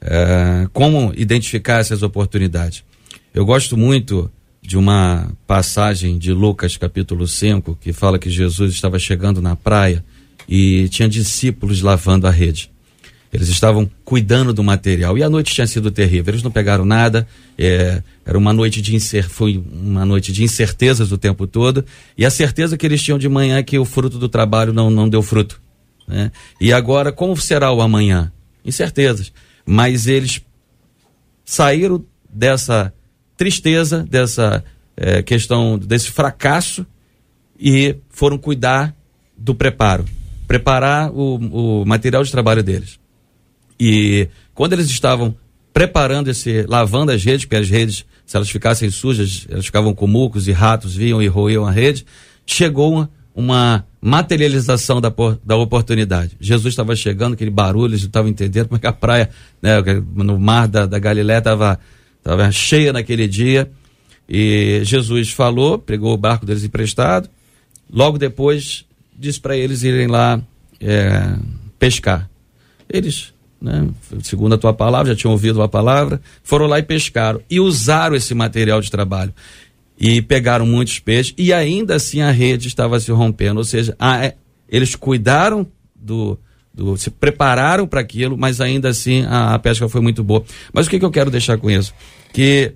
é, 0.00 0.68
como 0.72 1.12
identificar 1.16 1.80
essas 1.80 2.02
oportunidades? 2.02 2.84
Eu 3.32 3.46
gosto 3.46 3.76
muito 3.76 4.30
de 4.64 4.78
uma 4.78 5.30
passagem 5.46 6.16
de 6.16 6.32
Lucas 6.32 6.76
capítulo 6.78 7.28
5, 7.28 7.76
que 7.80 7.92
fala 7.92 8.18
que 8.18 8.30
Jesus 8.30 8.72
estava 8.72 8.98
chegando 8.98 9.42
na 9.42 9.54
praia 9.54 10.02
e 10.48 10.88
tinha 10.88 11.06
discípulos 11.06 11.82
lavando 11.82 12.26
a 12.26 12.30
rede. 12.30 12.70
Eles 13.30 13.48
estavam 13.48 13.90
cuidando 14.04 14.54
do 14.54 14.64
material 14.64 15.18
e 15.18 15.22
a 15.22 15.28
noite 15.28 15.52
tinha 15.52 15.66
sido 15.66 15.90
terrível. 15.90 16.32
Eles 16.32 16.42
não 16.42 16.50
pegaram 16.50 16.84
nada. 16.84 17.28
É, 17.58 18.02
era 18.24 18.38
uma 18.38 18.52
noite 18.54 18.80
de 18.80 18.94
incer, 18.94 19.28
foi 19.28 19.62
uma 19.70 20.06
noite 20.06 20.32
de 20.32 20.42
incertezas 20.42 21.12
o 21.12 21.18
tempo 21.18 21.46
todo 21.46 21.84
e 22.16 22.24
a 22.24 22.30
certeza 22.30 22.78
que 22.78 22.86
eles 22.86 23.02
tinham 23.02 23.18
de 23.18 23.28
manhã 23.28 23.58
é 23.58 23.62
que 23.62 23.78
o 23.78 23.84
fruto 23.84 24.18
do 24.18 24.28
trabalho 24.30 24.72
não 24.72 24.88
não 24.88 25.08
deu 25.08 25.20
fruto. 25.22 25.60
Né? 26.08 26.32
E 26.58 26.72
agora 26.72 27.12
como 27.12 27.36
será 27.36 27.70
o 27.70 27.82
amanhã? 27.82 28.32
Incertezas. 28.64 29.30
Mas 29.66 30.06
eles 30.06 30.40
saíram 31.44 32.02
dessa 32.32 32.94
tristeza, 33.36 34.04
dessa 34.08 34.64
é, 34.96 35.22
questão, 35.22 35.78
desse 35.78 36.10
fracasso 36.10 36.86
e 37.58 37.96
foram 38.10 38.38
cuidar 38.38 38.94
do 39.36 39.54
preparo, 39.54 40.04
preparar 40.46 41.10
o, 41.10 41.80
o 41.82 41.84
material 41.84 42.22
de 42.22 42.30
trabalho 42.30 42.62
deles. 42.62 42.98
E 43.78 44.28
quando 44.54 44.72
eles 44.72 44.88
estavam 44.88 45.34
preparando 45.72 46.28
esse, 46.28 46.64
lavando 46.68 47.10
as 47.10 47.24
redes, 47.24 47.44
porque 47.44 47.56
as 47.56 47.68
redes, 47.68 48.04
se 48.24 48.36
elas 48.36 48.48
ficassem 48.48 48.90
sujas, 48.90 49.46
elas 49.50 49.66
ficavam 49.66 49.92
com 49.94 50.06
mucos 50.06 50.46
e 50.46 50.52
ratos 50.52 50.94
vinham 50.94 51.20
e 51.20 51.26
roiam 51.26 51.66
a 51.66 51.70
rede, 51.70 52.06
chegou 52.46 52.92
uma, 52.92 53.10
uma 53.34 53.84
materialização 54.00 55.00
da, 55.00 55.12
da 55.44 55.56
oportunidade. 55.56 56.36
Jesus 56.38 56.72
estava 56.72 56.94
chegando, 56.94 57.34
aquele 57.34 57.50
barulho, 57.50 57.90
eles 57.90 58.02
estavam 58.02 58.30
entendendo 58.30 58.68
como 58.68 58.76
é 58.76 58.80
que 58.80 58.86
a 58.86 58.92
praia, 58.92 59.30
né, 59.60 59.80
no 60.14 60.38
mar 60.38 60.68
da, 60.68 60.86
da 60.86 60.98
Galiléia 60.98 61.38
estava 61.38 61.80
estava 62.24 62.50
cheia 62.50 62.90
naquele 62.90 63.28
dia. 63.28 63.70
E 64.26 64.80
Jesus 64.82 65.30
falou, 65.30 65.78
pegou 65.78 66.14
o 66.14 66.16
barco 66.16 66.46
deles 66.46 66.64
emprestado. 66.64 67.28
Logo 67.92 68.16
depois, 68.16 68.86
disse 69.16 69.38
para 69.38 69.54
eles 69.54 69.82
irem 69.82 70.06
lá 70.06 70.40
é, 70.80 71.36
pescar. 71.78 72.28
Eles, 72.88 73.34
né, 73.60 73.86
segundo 74.22 74.54
a 74.54 74.58
tua 74.58 74.72
palavra, 74.72 75.12
já 75.12 75.16
tinham 75.16 75.32
ouvido 75.32 75.60
a 75.60 75.68
palavra, 75.68 76.20
foram 76.42 76.66
lá 76.66 76.78
e 76.78 76.82
pescaram. 76.82 77.42
E 77.50 77.60
usaram 77.60 78.16
esse 78.16 78.34
material 78.34 78.80
de 78.80 78.90
trabalho. 78.90 79.34
E 79.98 80.22
pegaram 80.22 80.64
muitos 80.64 80.98
peixes. 80.98 81.34
E 81.36 81.52
ainda 81.52 81.96
assim 81.96 82.22
a 82.22 82.30
rede 82.30 82.68
estava 82.68 82.98
se 82.98 83.12
rompendo. 83.12 83.58
Ou 83.58 83.64
seja, 83.64 83.94
a, 83.98 84.24
é, 84.24 84.36
eles 84.66 84.96
cuidaram 84.96 85.66
do, 85.94 86.38
do, 86.74 86.96
se 86.96 87.10
prepararam 87.10 87.86
para 87.86 88.00
aquilo, 88.00 88.36
mas 88.36 88.60
ainda 88.60 88.88
assim 88.88 89.22
a, 89.22 89.54
a, 89.54 89.58
pesca 89.58 89.88
foi 89.88 90.00
muito 90.00 90.24
boa. 90.24 90.44
Mas 90.72 90.86
o 90.86 90.90
que, 90.90 90.98
que 90.98 91.04
eu 91.04 91.10
quero 91.10 91.30
deixar 91.30 91.56
com 91.56 91.70
isso? 91.70 91.94
Que 92.32 92.72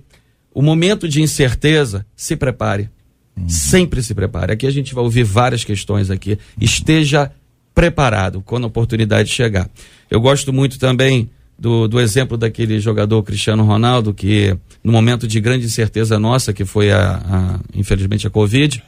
o 0.53 0.61
momento 0.61 1.07
de 1.07 1.21
incerteza, 1.21 2.05
se 2.15 2.35
prepare. 2.35 2.89
Uhum. 3.37 3.49
Sempre 3.49 4.01
se 4.01 4.15
prepare. 4.15 4.53
Aqui 4.53 4.65
a 4.65 4.71
gente 4.71 4.93
vai 4.95 5.03
ouvir 5.03 5.23
várias 5.23 5.63
questões 5.63 6.09
aqui. 6.09 6.37
Esteja 6.59 7.31
preparado 7.75 8.41
quando 8.41 8.63
a 8.63 8.67
oportunidade 8.67 9.29
chegar. 9.29 9.69
Eu 10.09 10.19
gosto 10.19 10.51
muito 10.51 10.79
também 10.79 11.29
do, 11.57 11.87
do 11.87 11.99
exemplo 11.99 12.37
daquele 12.37 12.79
jogador 12.79 13.21
Cristiano 13.23 13.63
Ronaldo, 13.63 14.13
que 14.13 14.57
no 14.83 14.91
momento 14.91 15.27
de 15.27 15.39
grande 15.41 15.65
incerteza 15.65 16.17
nossa, 16.17 16.53
que 16.53 16.63
foi 16.63 16.91
a, 16.91 17.17
a 17.17 17.59
infelizmente 17.73 18.25
a 18.25 18.29
Covid, 18.29 18.81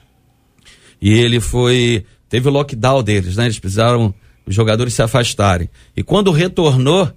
e 1.02 1.12
ele 1.12 1.40
foi. 1.40 2.06
Teve 2.30 2.48
o 2.48 2.52
lockdown 2.52 3.04
deles, 3.04 3.36
né? 3.36 3.46
Eles 3.46 3.60
precisaram 3.60 4.14
os 4.46 4.56
jogadores 4.56 4.94
se 4.94 5.02
afastarem. 5.02 5.70
E 5.96 6.04
quando 6.04 6.32
retornou, 6.32 7.12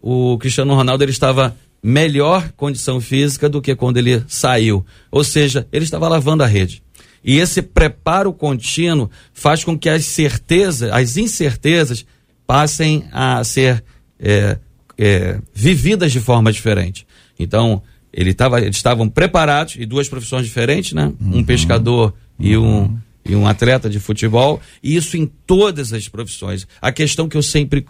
o 0.00 0.38
Cristiano 0.38 0.74
Ronaldo 0.74 1.04
ele 1.04 1.10
estava 1.10 1.56
melhor 1.82 2.52
condição 2.56 3.00
física 3.00 3.48
do 3.48 3.62
que 3.62 3.74
quando 3.74 3.96
ele 3.98 4.22
saiu. 4.26 4.84
Ou 5.10 5.22
seja, 5.24 5.66
ele 5.72 5.84
estava 5.84 6.08
lavando 6.08 6.42
a 6.42 6.46
rede. 6.46 6.82
E 7.24 7.36
esse 7.36 7.62
preparo 7.62 8.32
contínuo 8.32 9.10
faz 9.32 9.64
com 9.64 9.78
que 9.78 9.88
as 9.88 10.04
certezas, 10.04 10.90
as 10.90 11.16
incertezas, 11.16 12.06
passem 12.46 13.04
a 13.12 13.42
ser 13.44 13.84
é, 14.18 14.58
é, 14.96 15.38
vividas 15.52 16.12
de 16.12 16.20
forma 16.20 16.52
diferente. 16.52 17.06
Então, 17.38 17.82
ele 18.12 18.32
tava, 18.32 18.60
eles 18.60 18.76
estavam 18.76 19.08
preparados, 19.08 19.76
e 19.78 19.84
duas 19.84 20.08
profissões 20.08 20.46
diferentes, 20.46 20.92
né? 20.92 21.12
Uhum. 21.20 21.38
Um 21.38 21.44
pescador 21.44 22.14
uhum. 22.38 22.46
e 22.46 22.56
um 22.56 22.98
e 23.28 23.36
um 23.36 23.46
atleta 23.46 23.88
de 23.90 24.00
futebol, 24.00 24.60
e 24.82 24.96
isso 24.96 25.16
em 25.16 25.26
todas 25.26 25.92
as 25.92 26.08
profissões. 26.08 26.66
A 26.80 26.90
questão 26.90 27.28
que 27.28 27.36
eu 27.36 27.42
sempre 27.42 27.86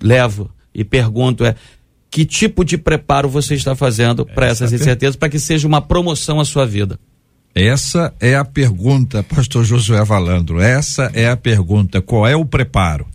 levo 0.00 0.50
e 0.72 0.84
pergunto 0.84 1.44
é: 1.44 1.56
que 2.10 2.24
tipo 2.24 2.64
de 2.64 2.78
preparo 2.78 3.28
você 3.28 3.54
está 3.54 3.74
fazendo 3.74 4.24
para 4.24 4.46
essas 4.46 4.72
incertezas, 4.72 5.16
para 5.16 5.28
que 5.28 5.38
seja 5.38 5.66
uma 5.66 5.82
promoção 5.82 6.40
à 6.40 6.44
sua 6.44 6.64
vida? 6.64 6.98
Essa 7.54 8.14
é 8.20 8.36
a 8.36 8.44
pergunta, 8.44 9.22
pastor 9.22 9.64
Josué 9.64 10.04
Valandro. 10.04 10.60
Essa 10.60 11.10
é 11.12 11.28
a 11.28 11.36
pergunta. 11.36 12.00
Qual 12.00 12.26
é 12.26 12.36
o 12.36 12.44
preparo? 12.44 13.06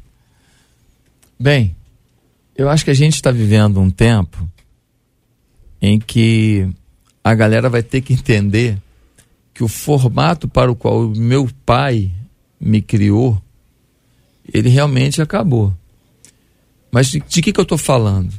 Bem, 1.39 1.75
eu 2.55 2.69
acho 2.69 2.83
que 2.83 2.91
a 2.91 2.95
gente 2.95 3.15
está 3.15 3.31
vivendo 3.31 3.79
um 3.79 3.89
tempo 3.89 4.49
em 5.81 5.99
que 5.99 6.67
a 7.23 7.33
galera 7.33 7.69
vai 7.69 7.81
ter 7.81 8.01
que 8.01 8.13
entender 8.13 8.77
que 9.53 9.63
o 9.63 9.67
formato 9.67 10.47
para 10.47 10.71
o 10.71 10.75
qual 10.75 11.09
meu 11.09 11.47
pai 11.65 12.11
me 12.59 12.81
criou, 12.81 13.41
ele 14.51 14.69
realmente 14.69 15.21
acabou. 15.21 15.73
Mas 16.91 17.07
de, 17.07 17.19
de 17.19 17.41
que, 17.41 17.53
que 17.53 17.59
eu 17.59 17.63
estou 17.63 17.77
falando? 17.77 18.33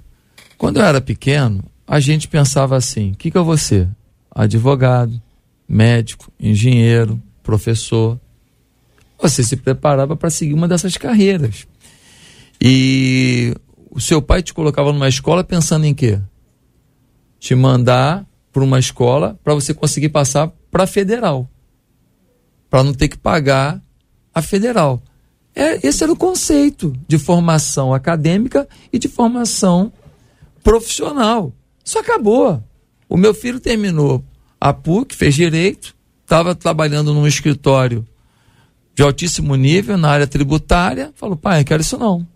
Quando 0.58 0.78
eu 0.78 0.84
era 0.84 1.00
pequeno, 1.00 1.62
a 1.86 2.00
gente 2.00 2.28
pensava 2.28 2.76
assim: 2.76 3.12
o 3.12 3.16
que, 3.16 3.30
que 3.30 3.38
eu 3.38 3.44
vou 3.44 3.56
ser? 3.56 3.88
Advogado, 4.30 5.20
médico, 5.68 6.32
engenheiro, 6.38 7.20
professor. 7.42 8.18
Você 9.20 9.42
se 9.42 9.56
preparava 9.56 10.16
para 10.16 10.30
seguir 10.30 10.54
uma 10.54 10.68
dessas 10.68 10.96
carreiras. 10.96 11.66
E 12.60 13.54
o 13.90 14.00
seu 14.00 14.20
pai 14.20 14.42
te 14.42 14.52
colocava 14.52 14.92
numa 14.92 15.08
escola 15.08 15.44
pensando 15.44 15.84
em 15.84 15.94
quê? 15.94 16.20
Te 17.38 17.54
mandar 17.54 18.26
para 18.52 18.64
uma 18.64 18.78
escola 18.78 19.38
para 19.42 19.54
você 19.54 19.74
conseguir 19.74 20.08
passar 20.08 20.50
para 20.74 20.82
a 20.82 20.86
federal. 20.88 21.48
Para 22.68 22.82
não 22.82 22.92
ter 22.92 23.06
que 23.06 23.16
pagar 23.16 23.80
a 24.34 24.42
federal. 24.42 25.00
É, 25.54 25.86
esse 25.86 26.02
era 26.02 26.12
o 26.12 26.16
conceito 26.16 26.92
de 27.06 27.16
formação 27.16 27.94
acadêmica 27.94 28.68
e 28.92 28.98
de 28.98 29.06
formação 29.06 29.92
profissional. 30.64 31.52
Isso 31.84 31.96
acabou. 31.96 32.60
O 33.08 33.16
meu 33.16 33.32
filho 33.32 33.60
terminou 33.60 34.24
a 34.60 34.72
PUC, 34.72 35.14
fez 35.14 35.36
direito, 35.36 35.94
estava 36.24 36.56
trabalhando 36.56 37.14
num 37.14 37.24
escritório 37.24 38.04
de 38.96 39.02
altíssimo 39.04 39.54
nível 39.54 39.96
na 39.96 40.10
área 40.10 40.26
tributária. 40.26 41.12
Falou, 41.14 41.36
pai, 41.36 41.58
não 41.58 41.64
quero 41.64 41.82
isso 41.82 41.96
não. 41.96 42.16
O 42.16 42.26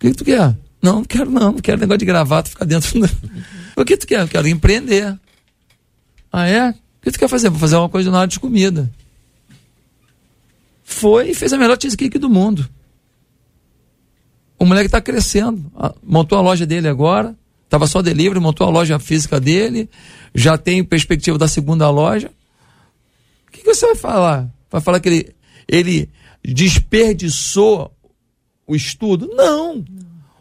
que, 0.00 0.10
que 0.10 0.16
tu 0.16 0.24
quer? 0.24 0.58
Não, 0.82 0.96
não 0.96 1.04
quero 1.04 1.30
não, 1.30 1.52
não 1.52 1.60
quero 1.60 1.78
negócio 1.78 1.98
de 1.98 2.06
gravata 2.06 2.50
ficar 2.50 2.64
dentro. 2.64 2.90
o 3.76 3.84
que 3.84 3.96
tu 3.96 4.04
quer? 4.04 4.22
Eu 4.22 4.26
quero 4.26 4.48
empreender. 4.48 5.16
Ah, 6.32 6.48
é? 6.48 6.74
O 7.08 7.10
que 7.10 7.18
tu 7.18 7.20
quer 7.20 7.28
fazer? 7.28 7.48
Vou 7.48 7.58
fazer 7.58 7.76
uma 7.76 7.88
coisa 7.88 8.10
na 8.10 8.18
área 8.18 8.28
de 8.28 8.38
comida 8.38 8.90
foi 10.88 11.30
e 11.30 11.34
fez 11.34 11.52
a 11.52 11.58
melhor 11.58 11.78
cheesecake 11.80 12.18
do 12.18 12.30
mundo. 12.30 12.68
O 14.58 14.64
moleque 14.64 14.86
está 14.86 15.00
crescendo. 15.00 15.70
Montou 16.02 16.38
a 16.38 16.40
loja 16.40 16.66
dele 16.66 16.88
agora. 16.88 17.36
Estava 17.64 17.86
só 17.86 18.00
delivery, 18.00 18.40
montou 18.40 18.66
a 18.66 18.70
loja 18.70 18.98
física 18.98 19.38
dele. 19.38 19.88
Já 20.34 20.56
tem 20.56 20.82
perspectiva 20.82 21.36
da 21.36 21.46
segunda 21.46 21.88
loja. 21.90 22.32
O 23.46 23.52
que, 23.52 23.60
que 23.60 23.74
você 23.74 23.86
vai 23.86 23.96
falar? 23.96 24.48
Vai 24.70 24.80
falar 24.80 24.98
que 24.98 25.08
ele, 25.08 25.36
ele 25.68 26.10
desperdiçou 26.42 27.92
o 28.66 28.74
estudo? 28.74 29.28
Não 29.34 29.84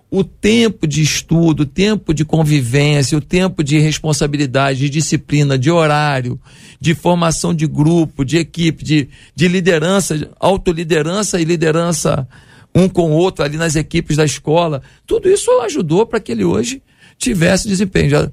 o 0.10 0.24
tempo 0.24 0.88
de 0.88 1.02
estudo, 1.02 1.62
o 1.62 1.66
tempo 1.66 2.14
de 2.14 2.24
convivência, 2.24 3.18
o 3.18 3.22
tempo 3.22 3.64
de 3.64 3.78
responsabilidade, 3.78 4.80
de 4.80 4.90
disciplina, 4.90 5.58
de 5.58 5.70
horário, 5.70 6.40
de 6.80 6.96
formação 6.96 7.54
de 7.54 7.68
grupo, 7.68 8.24
de 8.24 8.38
equipe, 8.38 8.84
de, 8.84 9.10
de 9.36 9.48
liderança, 9.48 10.30
autoliderança 10.40 11.42
e 11.42 11.44
liderança 11.44 12.28
um 12.74 12.88
com 12.88 13.12
o 13.12 13.14
outro 13.14 13.44
ali 13.44 13.58
nas 13.58 13.76
equipes 13.76 14.18
da 14.18 14.24
escola, 14.24 14.82
tudo 15.06 15.28
isso 15.28 15.50
ajudou 15.62 16.06
para 16.06 16.20
que 16.20 16.32
ele 16.32 16.44
hoje 16.44 16.82
tivesse 17.18 17.68
desempenho. 17.68 18.10
Já 18.10 18.32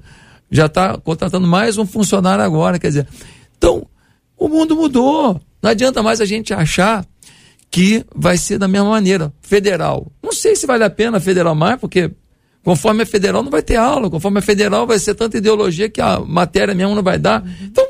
já 0.51 0.67
está 0.67 0.97
contratando 0.97 1.47
mais 1.47 1.77
um 1.77 1.85
funcionário 1.85 2.43
agora, 2.43 2.79
quer 2.79 2.87
dizer. 2.87 3.07
Então, 3.57 3.87
o 4.37 4.47
mundo 4.47 4.75
mudou. 4.75 5.39
Não 5.61 5.71
adianta 5.71 6.03
mais 6.03 6.21
a 6.21 6.25
gente 6.25 6.53
achar 6.53 7.05
que 7.69 8.05
vai 8.15 8.37
ser 8.37 8.57
da 8.57 8.67
mesma 8.67 8.89
maneira, 8.89 9.33
federal. 9.41 10.11
Não 10.23 10.31
sei 10.31 10.55
se 10.55 10.65
vale 10.65 10.83
a 10.83 10.89
pena 10.89 11.19
federal 11.19 11.53
mais, 11.53 11.79
porque 11.79 12.11
conforme 12.63 13.03
é 13.03 13.05
federal 13.05 13.43
não 13.43 13.51
vai 13.51 13.61
ter 13.61 13.75
aula, 13.75 14.09
conforme 14.09 14.39
é 14.39 14.41
federal 14.41 14.87
vai 14.87 14.97
ser 14.97 15.13
tanta 15.13 15.37
ideologia 15.37 15.89
que 15.89 16.01
a 16.01 16.19
matéria 16.19 16.73
mesmo 16.73 16.95
não 16.95 17.03
vai 17.03 17.19
dar. 17.19 17.43
Uhum. 17.43 17.49
Então, 17.63 17.85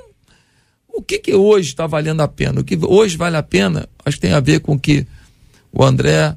o 0.89 1.01
que, 1.01 1.19
que 1.19 1.35
hoje 1.35 1.69
está 1.69 1.85
valendo 1.85 2.21
a 2.21 2.27
pena? 2.27 2.61
O 2.61 2.63
que 2.63 2.77
hoje 2.81 3.17
vale 3.17 3.37
a 3.37 3.43
pena, 3.43 3.87
acho 4.05 4.17
que 4.17 4.21
tem 4.21 4.33
a 4.33 4.39
ver 4.39 4.59
com 4.59 4.79
que 4.79 5.05
o 5.71 5.83
André. 5.83 6.35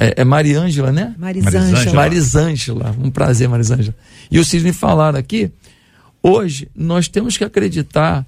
É, 0.00 0.20
é 0.20 0.24
Mariângela, 0.24 0.92
né? 0.92 1.14
Marisângela. 1.18 1.94
Marisângela. 1.94 2.96
Um 3.02 3.10
prazer, 3.10 3.48
Marisângela. 3.48 3.96
E 4.30 4.38
o 4.38 4.44
Cisne 4.44 4.72
falaram 4.72 5.18
aqui. 5.18 5.50
Hoje, 6.22 6.68
nós 6.76 7.08
temos 7.08 7.38
que 7.38 7.42
acreditar 7.42 8.26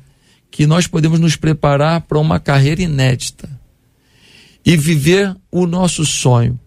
que 0.51 0.67
nós 0.67 0.87
podemos 0.87 1.21
nos 1.21 1.37
preparar 1.37 2.01
para 2.01 2.19
uma 2.19 2.41
carreira 2.41 2.83
inédita 2.83 3.60
e 4.65 4.77
viver 4.77 5.37
o 5.51 5.67
nosso 5.67 6.05
sonho. 6.05 6.59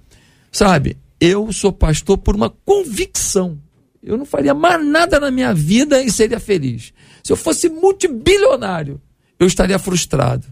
Sabe, 0.51 0.97
eu 1.19 1.51
sou 1.51 1.71
pastor 1.71 2.17
por 2.17 2.35
uma 2.35 2.49
convicção. 2.49 3.57
Eu 4.01 4.17
não 4.17 4.25
faria 4.25 4.53
mais 4.53 4.85
nada 4.85 5.19
na 5.19 5.31
minha 5.31 5.53
vida 5.53 6.01
e 6.01 6.11
seria 6.11 6.39
feliz. 6.39 6.93
Se 7.23 7.31
eu 7.31 7.37
fosse 7.37 7.69
multibilionário, 7.69 9.01
eu 9.39 9.47
estaria 9.47 9.79
frustrado. 9.79 10.45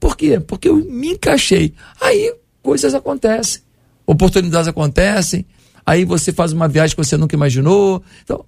Por 0.00 0.16
quê? 0.16 0.40
Porque 0.40 0.68
eu 0.68 0.76
me 0.76 1.12
encaixei. 1.12 1.74
Aí 2.00 2.34
coisas 2.62 2.94
acontecem, 2.94 3.62
oportunidades 4.06 4.68
acontecem, 4.68 5.44
aí 5.84 6.04
você 6.04 6.32
faz 6.32 6.52
uma 6.52 6.66
viagem 6.66 6.96
que 6.96 7.04
você 7.04 7.16
nunca 7.16 7.36
imaginou. 7.36 8.02
Então, 8.22 8.44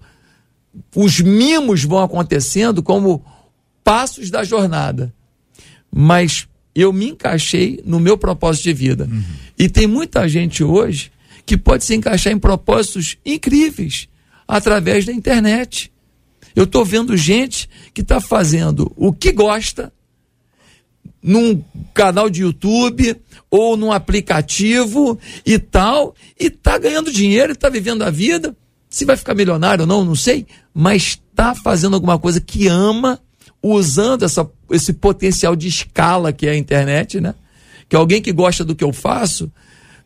os 0.94 1.20
mimos 1.20 1.84
vão 1.84 2.02
acontecendo 2.02 2.82
como 2.82 3.24
passos 3.84 4.30
da 4.30 4.42
jornada. 4.42 5.14
Mas 5.94 6.48
eu 6.82 6.92
me 6.92 7.08
encaixei 7.08 7.80
no 7.84 7.98
meu 7.98 8.18
propósito 8.18 8.64
de 8.64 8.72
vida. 8.74 9.08
Uhum. 9.10 9.22
E 9.58 9.68
tem 9.68 9.86
muita 9.86 10.28
gente 10.28 10.62
hoje 10.62 11.10
que 11.46 11.56
pode 11.56 11.84
se 11.84 11.94
encaixar 11.94 12.32
em 12.32 12.38
propósitos 12.38 13.16
incríveis 13.24 14.08
através 14.46 15.06
da 15.06 15.12
internet. 15.12 15.90
Eu 16.54 16.64
estou 16.64 16.84
vendo 16.84 17.16
gente 17.16 17.68
que 17.94 18.02
está 18.02 18.20
fazendo 18.20 18.92
o 18.96 19.12
que 19.12 19.32
gosta 19.32 19.92
num 21.22 21.62
canal 21.94 22.28
de 22.28 22.42
YouTube 22.42 23.16
ou 23.50 23.76
num 23.76 23.90
aplicativo 23.90 25.18
e 25.44 25.58
tal, 25.58 26.14
e 26.38 26.46
está 26.46 26.78
ganhando 26.78 27.10
dinheiro, 27.10 27.52
está 27.52 27.68
vivendo 27.68 28.02
a 28.02 28.10
vida. 28.10 28.56
Se 28.88 29.04
vai 29.04 29.16
ficar 29.16 29.34
milionário 29.34 29.82
ou 29.82 29.86
não, 29.86 30.04
não 30.04 30.14
sei, 30.14 30.46
mas 30.72 31.20
está 31.30 31.54
fazendo 31.54 31.94
alguma 31.94 32.18
coisa 32.18 32.40
que 32.40 32.68
ama 32.68 33.20
usando 33.62 34.24
essa, 34.24 34.48
esse 34.70 34.92
potencial 34.92 35.56
de 35.56 35.68
escala 35.68 36.32
que 36.32 36.46
é 36.46 36.50
a 36.50 36.56
internet, 36.56 37.20
né? 37.20 37.34
Que 37.88 37.96
alguém 37.96 38.20
que 38.20 38.32
gosta 38.32 38.64
do 38.64 38.74
que 38.74 38.84
eu 38.84 38.92
faço, 38.92 39.50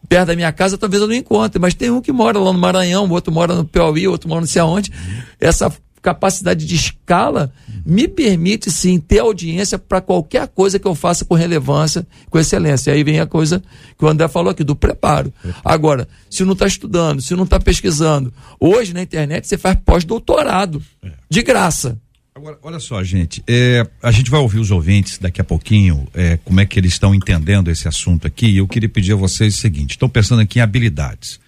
perto 0.09 0.29
da 0.29 0.37
minha 0.37 0.53
casa, 0.53 0.79
talvez 0.79 1.03
eu 1.03 1.09
não 1.09 1.15
encontre, 1.15 1.61
mas 1.61 1.75
tem 1.75 1.91
um 1.91 2.01
que 2.01 2.13
mora 2.13 2.39
lá 2.39 2.53
no 2.53 2.59
Maranhão, 2.59 3.07
o 3.07 3.11
outro 3.11 3.33
mora 3.33 3.55
no 3.55 3.65
Piauí, 3.65 4.09
outro 4.09 4.29
mora 4.29 4.41
não 4.41 4.49
sei 4.49 4.61
aonde. 4.61 4.93
Essa 5.39 5.73
capacidade 6.03 6.65
de 6.67 6.75
escala 6.75 7.53
me 7.85 8.09
permite 8.09 8.71
sim 8.71 8.99
ter 8.99 9.19
audiência 9.19 9.79
para 9.79 10.01
qualquer 10.01 10.49
coisa 10.49 10.79
que 10.79 10.87
eu 10.87 10.95
faça 10.95 11.25
com 11.25 11.35
relevância, 11.35 12.07
com 12.29 12.39
excelência. 12.39 12.93
Aí 12.93 13.05
vem 13.05 13.21
a 13.21 13.27
coisa 13.27 13.63
que 13.99 14.05
o 14.05 14.09
André 14.09 14.29
falou 14.29 14.51
aqui, 14.51 14.65
do 14.65 14.77
preparo. 14.77 15.33
Agora, 15.65 16.09
se 16.29 16.45
não 16.45 16.53
está 16.53 16.67
estudando, 16.67 17.21
se 17.21 17.35
não 17.35 17.45
está 17.45 17.61
pesquisando, 17.61 18.33
hoje 18.59 18.95
na 18.95 19.03
internet 19.03 19.47
você 19.47 19.59
faz 19.59 19.79
pós-doutorado, 19.85 20.83
é. 21.03 21.13
de 21.29 21.43
graça. 21.43 21.99
Agora, 22.41 22.59
olha 22.63 22.81
só, 22.81 23.05
gente, 23.05 23.45
é, 23.47 23.87
a 24.03 24.11
gente 24.11 24.31
vai 24.31 24.41
ouvir 24.41 24.61
os 24.61 24.71
ouvintes 24.71 25.19
daqui 25.19 25.43
a 25.43 25.45
pouquinho, 25.45 26.09
é, 26.15 26.39
como 26.39 26.59
é 26.59 26.65
que 26.65 26.81
eles 26.81 26.95
estão 26.95 27.15
entendendo 27.15 27.71
esse 27.71 27.87
assunto 27.87 28.27
aqui, 28.27 28.47
e 28.47 28.57
eu 28.57 28.67
queria 28.67 28.89
pedir 28.89 29.13
a 29.13 29.17
vocês 29.17 29.55
o 29.55 29.59
seguinte, 29.59 29.91
estou 29.91 30.09
pensando 30.09 30.41
aqui 30.41 30.59
em 30.59 30.63
habilidades. 30.63 31.39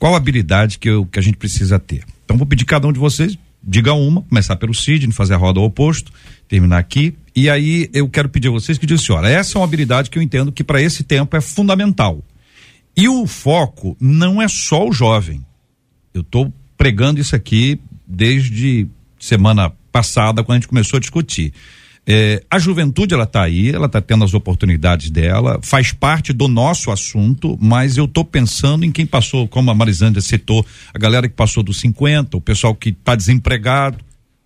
Qual 0.00 0.16
habilidade 0.16 0.78
que, 0.80 0.90
eu, 0.90 1.06
que 1.06 1.20
a 1.20 1.22
gente 1.22 1.36
precisa 1.36 1.78
ter? 1.78 2.04
Então 2.24 2.36
vou 2.36 2.44
pedir 2.44 2.64
cada 2.64 2.88
um 2.88 2.92
de 2.92 2.98
vocês, 2.98 3.38
diga 3.62 3.92
uma, 3.92 4.22
começar 4.22 4.56
pelo 4.56 4.74
Sidney, 4.74 5.12
fazer 5.12 5.34
a 5.34 5.36
roda 5.36 5.60
ao 5.60 5.66
oposto, 5.66 6.12
terminar 6.48 6.78
aqui, 6.78 7.14
e 7.32 7.48
aí 7.48 7.88
eu 7.92 8.08
quero 8.08 8.28
pedir 8.28 8.48
a 8.48 8.50
vocês 8.50 8.78
que 8.78 8.86
digam 8.86 9.00
assim, 9.00 9.12
olha, 9.12 9.28
essa 9.28 9.56
é 9.56 9.60
uma 9.60 9.66
habilidade 9.66 10.10
que 10.10 10.18
eu 10.18 10.22
entendo 10.22 10.50
que 10.50 10.64
para 10.64 10.82
esse 10.82 11.04
tempo 11.04 11.36
é 11.36 11.40
fundamental. 11.40 12.24
E 12.96 13.08
o 13.08 13.24
foco 13.24 13.96
não 14.00 14.42
é 14.42 14.48
só 14.48 14.84
o 14.84 14.92
jovem. 14.92 15.46
Eu 16.12 16.22
estou 16.22 16.52
pregando 16.76 17.20
isso 17.20 17.36
aqui 17.36 17.78
desde 18.04 18.88
semana 19.16 19.72
passada, 19.92 20.42
quando 20.42 20.56
a 20.56 20.60
gente 20.60 20.68
começou 20.68 20.96
a 20.96 21.00
discutir. 21.00 21.52
É, 22.04 22.42
a 22.50 22.58
juventude 22.58 23.14
ela 23.14 23.22
está 23.24 23.42
aí, 23.42 23.70
ela 23.70 23.86
está 23.86 24.00
tendo 24.00 24.24
as 24.24 24.34
oportunidades 24.34 25.08
dela, 25.08 25.60
faz 25.62 25.92
parte 25.92 26.32
do 26.32 26.48
nosso 26.48 26.90
assunto, 26.90 27.56
mas 27.60 27.96
eu 27.96 28.06
estou 28.06 28.24
pensando 28.24 28.84
em 28.84 28.90
quem 28.90 29.06
passou, 29.06 29.46
como 29.46 29.70
a 29.70 29.74
Marisângela 29.74 30.20
citou, 30.20 30.66
a 30.92 30.98
galera 30.98 31.28
que 31.28 31.34
passou 31.34 31.62
dos 31.62 31.78
50, 31.78 32.36
o 32.36 32.40
pessoal 32.40 32.74
que 32.74 32.88
está 32.88 33.14
desempregado. 33.14 33.98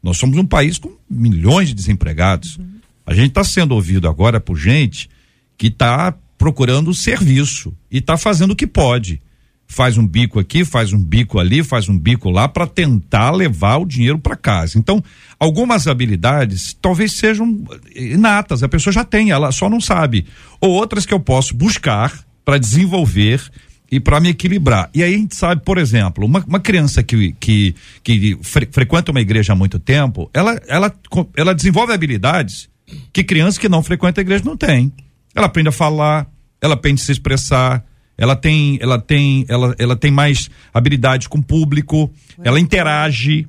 Nós 0.02 0.18
somos 0.18 0.37
um 0.37 0.44
país 0.44 0.76
com 0.76 0.94
milhões 1.09 1.68
de 1.68 1.74
desempregados. 1.74 2.59
Uhum. 2.59 2.66
A 3.06 3.14
gente 3.14 3.28
está 3.28 3.42
sendo 3.42 3.72
ouvido 3.72 4.06
agora 4.06 4.38
por 4.38 4.56
gente 4.56 5.09
que 5.56 5.68
está 5.68 6.14
procurando 6.37 6.92
serviço 6.92 7.72
e 7.90 7.98
está 7.98 8.18
fazendo 8.18 8.50
o 8.50 8.56
que 8.56 8.66
pode 8.66 9.22
faz 9.66 9.98
um 9.98 10.07
bico 10.07 10.38
aqui, 10.38 10.64
faz 10.64 10.92
um 10.92 11.02
bico 11.02 11.38
ali, 11.38 11.62
faz 11.62 11.88
um 11.88 11.98
bico 11.98 12.31
lá 12.31 12.48
para 12.48 12.66
tentar 12.66 13.31
levar 13.31 13.79
o 13.79 13.87
dinheiro 13.87 14.18
para 14.18 14.37
casa. 14.37 14.79
Então, 14.79 15.02
algumas 15.38 15.87
habilidades 15.87 16.76
talvez 16.81 17.12
sejam 17.12 17.64
inatas, 17.94 18.62
a 18.62 18.68
pessoa 18.68 18.92
já 18.92 19.05
tem, 19.05 19.31
ela 19.31 19.50
só 19.52 19.68
não 19.68 19.81
sabe. 19.81 20.26
Ou 20.61 20.70
outras 20.70 21.05
que 21.05 21.12
eu 21.12 21.20
posso 21.20 21.55
buscar 21.55 22.12
para 22.44 22.59
desenvolver 22.59 23.42
e 23.90 24.00
para 24.00 24.20
me 24.20 24.31
equilibrar. 24.31 24.90
E 24.94 25.02
aí 25.02 25.14
a 25.14 25.18
gente 25.18 25.37
sabe, 25.37 25.62
por 25.64 25.79
exemplo, 25.79 26.24
uma, 26.24 26.44
uma 26.46 26.61
criança 26.61 27.02
que, 27.02 27.33
que, 27.38 27.74
que 28.02 28.38
fre, 28.42 28.68
frequenta 28.70 29.11
uma 29.11 29.20
igreja 29.20 29.52
há 29.52 29.57
muito 29.57 29.79
tempo, 29.79 30.31
ela, 30.33 30.61
ela, 30.66 30.92
ela 31.37 31.55
desenvolve 31.55 31.92
habilidades 31.92 32.68
que 33.12 33.24
criança 33.24 33.61
que 33.61 33.68
não 33.68 33.83
frequenta 33.83 34.20
a 34.20 34.22
igreja 34.22 34.44
não 34.44 34.57
tem. 34.57 34.92
Ela 35.35 35.46
aprende 35.46 35.68
a 35.68 35.72
falar, 35.72 36.26
ela 36.61 36.74
aprende 36.74 37.02
a 37.02 37.05
se 37.05 37.12
expressar, 37.12 37.85
ela 38.18 38.35
tem, 38.35 38.79
ela 38.81 38.98
tem, 38.98 39.44
ela, 39.48 39.74
ela 39.79 39.96
tem 39.96 40.11
mais 40.11 40.48
habilidade 40.72 41.29
com 41.29 41.38
o 41.38 41.42
público, 41.42 42.11
ela 42.42 42.59
interage. 42.59 43.46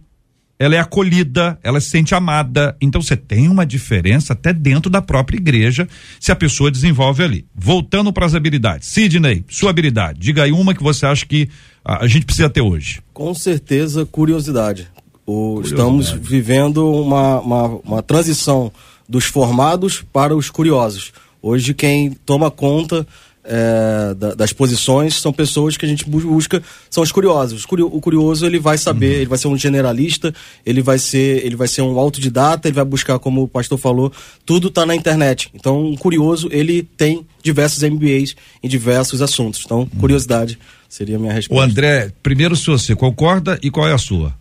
ela 0.59 0.75
é 0.75 0.79
acolhida, 0.79 1.57
ela 1.63 1.79
se 1.79 1.89
sente 1.89 2.15
amada. 2.15 2.75
Então 2.81 3.01
você 3.01 3.15
tem 3.15 3.47
uma 3.47 3.65
diferença 3.65 4.33
até 4.33 4.51
dentro 4.51 4.89
da 4.89 5.01
própria 5.01 5.37
igreja 5.37 5.87
se 6.19 6.31
a 6.31 6.35
pessoa 6.35 6.71
desenvolve 6.71 7.23
ali. 7.23 7.45
Voltando 7.55 8.11
para 8.11 8.25
as 8.25 8.35
habilidades. 8.35 8.87
Sidney, 8.87 9.45
sua 9.47 9.69
habilidade. 9.69 10.19
Diga 10.19 10.43
aí 10.43 10.51
uma 10.51 10.73
que 10.73 10.83
você 10.83 11.05
acha 11.05 11.25
que 11.25 11.47
a, 11.85 12.03
a 12.03 12.07
gente 12.07 12.25
precisa 12.25 12.49
ter 12.49 12.61
hoje. 12.61 13.01
Com 13.13 13.33
certeza, 13.33 14.05
curiosidade. 14.05 14.87
O, 15.25 15.55
curiosidade. 15.55 15.67
Estamos 15.67 16.09
vivendo 16.09 16.91
uma, 16.91 17.39
uma, 17.39 17.65
uma 17.85 18.03
transição 18.03 18.71
dos 19.07 19.25
formados 19.25 20.03
para 20.11 20.35
os 20.35 20.49
curiosos. 20.49 21.13
Hoje 21.41 21.73
quem 21.73 22.11
toma 22.11 22.49
conta 22.49 23.07
é, 23.47 24.13
da, 24.13 24.35
das 24.35 24.51
posições 24.51 25.15
são 25.15 25.31
pessoas 25.31 25.77
que 25.77 25.85
a 25.85 25.87
gente 25.87 26.05
busca, 26.05 26.61
são 26.89 27.01
os 27.01 27.11
curiosos. 27.11 27.63
O 27.63 28.01
curioso 28.01 28.45
ele 28.45 28.59
vai 28.59 28.77
saber, 28.77 29.07
uhum. 29.07 29.15
ele 29.21 29.25
vai 29.25 29.37
ser 29.37 29.47
um 29.47 29.57
generalista, 29.57 30.33
ele 30.65 30.81
vai 30.81 30.99
ser, 30.99 31.45
ele 31.45 31.55
vai 31.55 31.67
ser 31.67 31.81
um 31.81 31.97
autodidata, 31.97 32.67
ele 32.67 32.75
vai 32.75 32.85
buscar, 32.85 33.17
como 33.19 33.43
o 33.43 33.47
pastor 33.47 33.77
falou, 33.77 34.11
tudo 34.45 34.67
está 34.67 34.85
na 34.85 34.93
internet. 34.93 35.49
Então, 35.53 35.85
um 35.85 35.95
curioso 35.95 36.49
ele 36.51 36.83
tem 36.83 37.25
diversos 37.41 37.81
MBAs 37.81 38.35
em 38.61 38.67
diversos 38.67 39.21
assuntos. 39.21 39.61
Então, 39.65 39.79
uhum. 39.79 39.87
curiosidade 39.99 40.59
seria 40.89 41.15
a 41.15 41.19
minha 41.19 41.33
resposta. 41.33 41.61
O 41.61 41.63
André, 41.63 42.11
primeiro 42.21 42.55
se 42.55 42.67
você 42.67 42.95
concorda 42.95 43.57
e 43.63 43.71
qual 43.71 43.87
é 43.87 43.93
a 43.93 43.97
sua? 43.97 44.35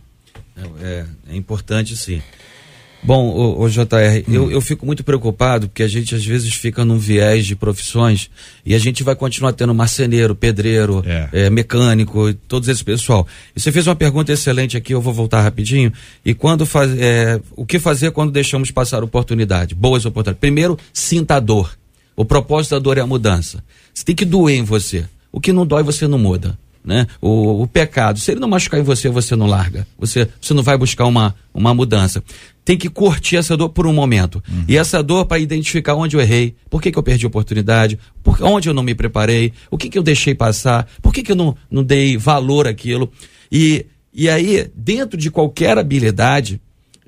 É, 0.81 1.05
é 1.29 1.35
importante 1.35 1.95
sim. 1.95 2.21
Bom, 3.03 3.29
o, 3.29 3.63
o 3.63 3.69
JR, 3.69 3.83
hum. 4.27 4.33
eu, 4.33 4.51
eu 4.51 4.61
fico 4.61 4.85
muito 4.85 5.03
preocupado 5.03 5.67
porque 5.67 5.83
a 5.83 5.87
gente 5.87 6.15
às 6.15 6.25
vezes 6.25 6.53
fica 6.53 6.83
num 6.83 6.97
viés 6.97 7.45
de 7.45 7.55
profissões 7.55 8.29
e 8.65 8.75
a 8.75 8.79
gente 8.79 9.03
vai 9.03 9.15
continuar 9.15 9.53
tendo 9.53 9.73
marceneiro, 9.73 10.35
pedreiro, 10.35 11.03
é. 11.05 11.29
É, 11.31 11.49
mecânico, 11.49 12.33
todos 12.47 12.67
esse 12.67 12.83
pessoal. 12.83 13.25
E 13.55 13.61
você 13.61 13.71
fez 13.71 13.87
uma 13.87 13.95
pergunta 13.95 14.31
excelente 14.31 14.75
aqui, 14.75 14.93
eu 14.93 15.01
vou 15.01 15.13
voltar 15.13 15.41
rapidinho. 15.41 15.93
E 16.25 16.33
quando 16.33 16.65
faz, 16.65 16.91
é, 16.99 17.39
o 17.55 17.65
que 17.65 17.79
fazer 17.79 18.11
quando 18.11 18.31
deixamos 18.31 18.71
passar 18.71 19.03
oportunidade? 19.03 19.75
Boas 19.75 20.05
oportunidades. 20.05 20.39
Primeiro, 20.39 20.77
sinta 20.91 21.35
a 21.35 21.39
dor. 21.39 21.77
O 22.15 22.25
propósito 22.25 22.71
da 22.71 22.79
dor 22.79 22.97
é 22.97 23.01
a 23.01 23.07
mudança. 23.07 23.63
Você 23.93 24.03
tem 24.03 24.15
que 24.15 24.25
doer 24.25 24.57
em 24.57 24.63
você. 24.63 25.05
O 25.31 25.39
que 25.39 25.53
não 25.53 25.65
dói, 25.65 25.83
você 25.83 26.07
não 26.07 26.17
muda 26.17 26.57
né? 26.87 27.05
O, 27.19 27.63
o, 27.63 27.67
pecado, 27.67 28.17
se 28.17 28.31
ele 28.31 28.39
não 28.39 28.47
machucar 28.47 28.79
em 28.79 28.83
você, 28.83 29.09
você 29.09 29.35
não 29.35 29.45
larga. 29.45 29.85
Você, 29.99 30.29
você 30.39 30.53
não 30.53 30.63
vai 30.63 30.77
buscar 30.77 31.05
uma, 31.05 31.35
uma 31.53 31.73
mudança. 31.73 32.23
Tem 32.67 32.77
que 32.77 32.89
curtir 32.89 33.37
essa 33.37 33.55
dor 33.55 33.69
por 33.69 33.87
um 33.87 33.93
momento. 33.93 34.43
Uhum. 34.45 34.65
E 34.67 34.75
essa 34.75 35.01
dor 35.01 35.25
para 35.25 35.39
identificar 35.39 35.95
onde 35.95 36.17
eu 36.17 36.19
errei, 36.19 36.53
por 36.69 36.81
que, 36.81 36.91
que 36.91 36.99
eu 36.99 37.01
perdi 37.01 37.23
a 37.25 37.29
oportunidade, 37.29 37.97
por, 38.21 38.43
onde 38.43 38.67
eu 38.67 38.73
não 38.73 38.83
me 38.83 38.93
preparei, 38.93 39.53
o 39.71 39.77
que, 39.77 39.89
que 39.89 39.97
eu 39.97 40.03
deixei 40.03 40.35
passar, 40.35 40.85
por 41.01 41.13
que, 41.13 41.23
que 41.23 41.31
eu 41.31 41.35
não, 41.37 41.55
não 41.71 41.81
dei 41.81 42.17
valor 42.17 42.67
àquilo. 42.67 43.09
E, 43.49 43.85
e 44.13 44.27
aí, 44.27 44.69
dentro 44.75 45.17
de 45.17 45.31
qualquer 45.31 45.77
habilidade, 45.77 46.59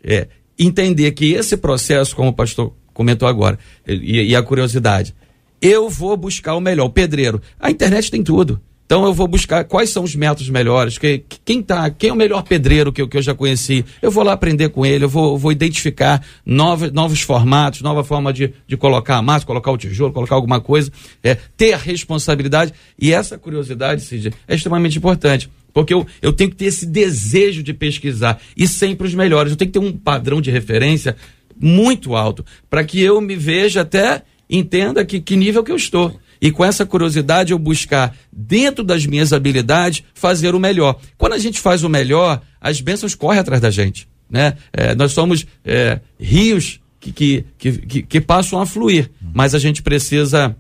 é, 0.02 0.30
entender 0.58 1.12
que 1.12 1.34
esse 1.34 1.58
processo, 1.58 2.16
como 2.16 2.30
o 2.30 2.34
pastor 2.34 2.74
comentou 2.94 3.28
agora, 3.28 3.60
e, 3.86 4.30
e 4.30 4.36
a 4.38 4.42
curiosidade, 4.42 5.14
eu 5.62 5.90
vou 5.90 6.16
buscar 6.16 6.56
o 6.56 6.62
melhor, 6.62 6.86
o 6.86 6.90
pedreiro. 6.90 7.42
A 7.60 7.70
internet 7.70 8.10
tem 8.10 8.24
tudo. 8.24 8.62
Então 8.90 9.06
eu 9.06 9.14
vou 9.14 9.28
buscar 9.28 9.64
quais 9.66 9.92
são 9.92 10.04
os 10.04 10.16
métodos 10.16 10.50
melhores, 10.50 10.98
que, 10.98 11.24
quem 11.46 11.62
tá, 11.62 11.92
quem 11.92 12.10
é 12.10 12.14
o 12.14 12.16
melhor 12.16 12.42
pedreiro 12.42 12.92
que 12.92 13.00
eu, 13.00 13.08
que 13.08 13.18
eu 13.18 13.22
já 13.22 13.36
conheci. 13.36 13.86
Eu 14.02 14.10
vou 14.10 14.24
lá 14.24 14.34
aprender 14.34 14.70
com 14.70 14.84
ele, 14.84 15.04
eu 15.06 15.10
vou, 15.10 15.38
vou 15.38 15.52
identificar 15.52 16.26
novos, 16.44 16.92
novos 16.92 17.22
formatos, 17.22 17.82
nova 17.82 18.04
forma 18.04 18.34
de, 18.34 18.52
de 18.68 18.76
colocar 18.76 19.18
a 19.18 19.22
massa, 19.22 19.46
colocar 19.46 19.70
o 19.70 19.78
tijolo, 19.78 20.12
colocar 20.12 20.34
alguma 20.34 20.60
coisa, 20.60 20.92
é, 21.22 21.36
ter 21.56 21.74
a 21.74 21.78
responsabilidade. 21.78 22.74
E 22.98 23.14
essa 23.14 23.38
curiosidade, 23.38 24.02
Cid, 24.02 24.34
é 24.48 24.56
extremamente 24.56 24.98
importante. 24.98 25.52
Porque 25.72 25.94
eu, 25.94 26.04
eu 26.20 26.34
tenho 26.34 26.50
que 26.50 26.56
ter 26.56 26.66
esse 26.66 26.88
desejo 26.88 27.62
de 27.62 27.76
pesquisar 27.76 28.42
e 28.58 28.68
sempre 28.68 29.06
os 29.06 29.14
melhores. 29.14 29.52
Eu 29.52 29.56
tenho 29.56 29.70
que 29.70 29.80
ter 29.80 29.86
um 29.86 29.96
padrão 29.96 30.42
de 30.42 30.50
referência 30.50 31.16
muito 31.62 32.16
alto 32.16 32.44
para 32.68 32.84
que 32.84 33.00
eu 33.00 33.22
me 33.22 33.36
veja 33.36 33.82
até 33.82 34.24
entenda 34.50 35.06
que, 35.06 35.22
que 35.22 35.36
nível 35.36 35.64
que 35.64 35.72
eu 35.72 35.76
estou 35.76 36.20
e 36.42 36.52
com 36.52 36.64
essa 36.64 36.86
curiosidade 36.86 37.52
eu 37.52 37.60
buscar, 37.60 38.16
dentro 38.32 38.84
das 38.84 39.06
minhas 39.06 39.34
habilidades, 39.34 40.04
fazer 40.14 40.56
o 40.56 40.60
melhor. 40.60 41.00
Quando 41.18 41.34
a 41.34 41.38
gente 41.38 41.60
faz 41.60 41.84
o 41.84 41.90
melhor, 41.90 42.42
as 42.62 42.80
bênçãos 42.82 43.16
correm 43.16 43.40
atrás 43.40 43.62
da 43.62 43.70
gente. 43.70 44.08
Né? 44.30 44.56
É, 44.72 44.96
nós 44.96 45.12
somos 45.12 45.46
é, 45.66 46.00
rios 46.20 46.80
que, 47.00 47.12
que, 47.12 47.46
que, 47.58 48.04
que, 48.04 48.22
passam 48.22 48.62
a 48.62 48.66
fluir, 48.66 49.10
mas 49.34 49.56
a 49.56 49.60
gente 49.60 49.82
precisa, 49.82 50.56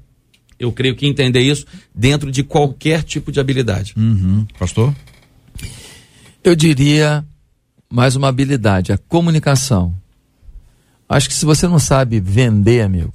eu 0.57 0.71
creio 0.71 0.95
que 0.95 1.05
entender 1.05 1.41
isso 1.41 1.65
dentro 1.93 2.31
de 2.31 2.43
qualquer 2.43 3.03
tipo 3.03 3.31
de 3.31 3.39
habilidade. 3.39 3.93
Uhum. 3.95 4.45
Pastor? 4.57 4.95
Eu 6.43 6.55
diria 6.55 7.25
mais 7.89 8.15
uma 8.15 8.27
habilidade, 8.27 8.91
a 8.91 8.97
comunicação. 8.97 9.95
Acho 11.07 11.27
que 11.27 11.33
se 11.33 11.45
você 11.45 11.67
não 11.67 11.79
sabe 11.79 12.19
vender, 12.19 12.81
amigo, 12.81 13.13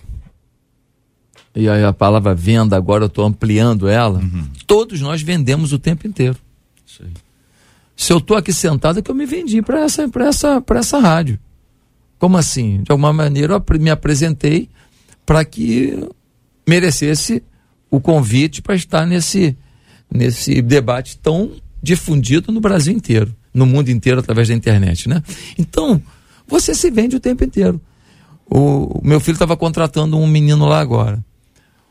e 1.54 1.68
aí 1.68 1.84
a 1.84 1.92
palavra 1.92 2.34
venda, 2.34 2.76
agora 2.76 3.04
eu 3.04 3.08
estou 3.08 3.24
ampliando 3.24 3.88
ela, 3.88 4.18
uhum. 4.18 4.48
todos 4.66 5.00
nós 5.00 5.22
vendemos 5.22 5.72
o 5.72 5.78
tempo 5.78 6.06
inteiro. 6.06 6.36
Sim. 6.84 7.12
Se 7.96 8.12
eu 8.12 8.18
estou 8.18 8.36
aqui 8.36 8.52
sentado, 8.52 8.98
é 8.98 9.02
que 9.02 9.10
eu 9.10 9.14
me 9.14 9.24
vendi 9.24 9.62
para 9.62 9.82
essa, 9.82 10.10
essa, 10.20 10.62
essa 10.70 10.98
rádio. 10.98 11.38
Como 12.18 12.36
assim? 12.36 12.82
De 12.82 12.90
alguma 12.90 13.12
maneira 13.12 13.54
eu 13.54 13.80
me 13.80 13.90
apresentei 13.90 14.68
para 15.24 15.44
que 15.44 16.08
merecesse 16.66 17.42
o 17.90 18.00
convite 18.00 18.60
para 18.60 18.74
estar 18.74 19.06
nesse, 19.06 19.56
nesse 20.12 20.60
debate 20.60 21.18
tão 21.18 21.52
difundido 21.80 22.50
no 22.50 22.60
Brasil 22.60 22.92
inteiro, 22.92 23.34
no 23.52 23.66
mundo 23.66 23.90
inteiro 23.90 24.18
através 24.18 24.48
da 24.48 24.54
internet, 24.54 25.08
né? 25.08 25.22
Então, 25.56 26.02
você 26.46 26.74
se 26.74 26.90
vende 26.90 27.14
o 27.14 27.20
tempo 27.20 27.44
inteiro. 27.44 27.80
O, 28.46 28.98
o 28.98 29.00
meu 29.04 29.20
filho 29.20 29.34
estava 29.34 29.56
contratando 29.56 30.18
um 30.18 30.26
menino 30.26 30.66
lá 30.66 30.80
agora. 30.80 31.24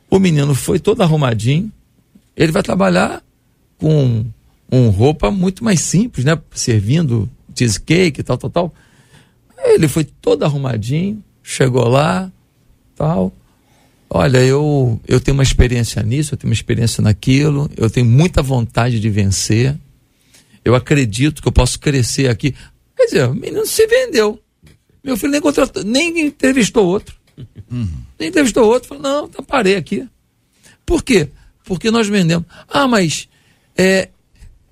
O 0.10 0.20
menino 0.20 0.54
foi 0.54 0.80
todo 0.80 1.02
arrumadinho. 1.02 1.72
Ele 2.36 2.52
vai 2.52 2.64
trabalhar 2.64 3.24
com 3.78 4.26
um 4.72 4.90
roupa 4.90 5.30
muito 5.30 5.64
mais 5.64 5.82
simples, 5.82 6.26
né? 6.26 6.40
Servindo 6.52 7.30
cheesecake 7.56 8.22
e 8.22 8.24
tal, 8.24 8.38
tal, 8.38 8.50
tal. 8.50 8.74
Ele 9.66 9.88
foi 9.88 10.04
todo 10.04 10.44
arrumadinho, 10.44 11.24
chegou 11.42 11.88
lá, 11.88 12.32
tal. 12.96 13.32
Olha, 14.10 14.40
eu, 14.40 15.00
eu 15.08 15.20
tenho 15.20 15.36
uma 15.36 15.44
experiência 15.44 16.02
nisso, 16.04 16.34
eu 16.34 16.38
tenho 16.38 16.50
uma 16.50 16.56
experiência 16.56 17.02
naquilo, 17.02 17.70
eu 17.76 17.90
tenho 17.90 18.06
muita 18.06 18.42
vontade 18.42 19.00
de 19.00 19.10
vencer. 19.10 19.76
Eu 20.64 20.76
acredito 20.76 21.42
que 21.42 21.48
eu 21.48 21.52
posso 21.52 21.80
crescer 21.80 22.30
aqui. 22.30 22.56
Quer 22.96 23.06
dizer, 23.06 23.28
o 23.28 23.34
menino 23.34 23.66
se 23.66 23.86
vendeu. 23.88 24.40
Meu 25.04 25.18
filho 25.18 25.32
nem, 25.32 25.42
contratou, 25.42 25.84
nem 25.84 26.28
entrevistou 26.28 26.86
outro. 26.86 27.16
Uhum. 27.72 27.88
Entrevistou 28.20 28.66
outro, 28.66 28.90
falou, 28.90 29.04
não, 29.04 29.28
tá, 29.28 29.42
parei 29.42 29.76
aqui. 29.76 30.08
Por 30.86 31.04
quê? 31.04 31.30
Porque 31.64 31.90
nós 31.90 32.08
vendemos. 32.08 32.46
Ah, 32.68 32.88
mas 32.88 33.28
é, 33.78 34.10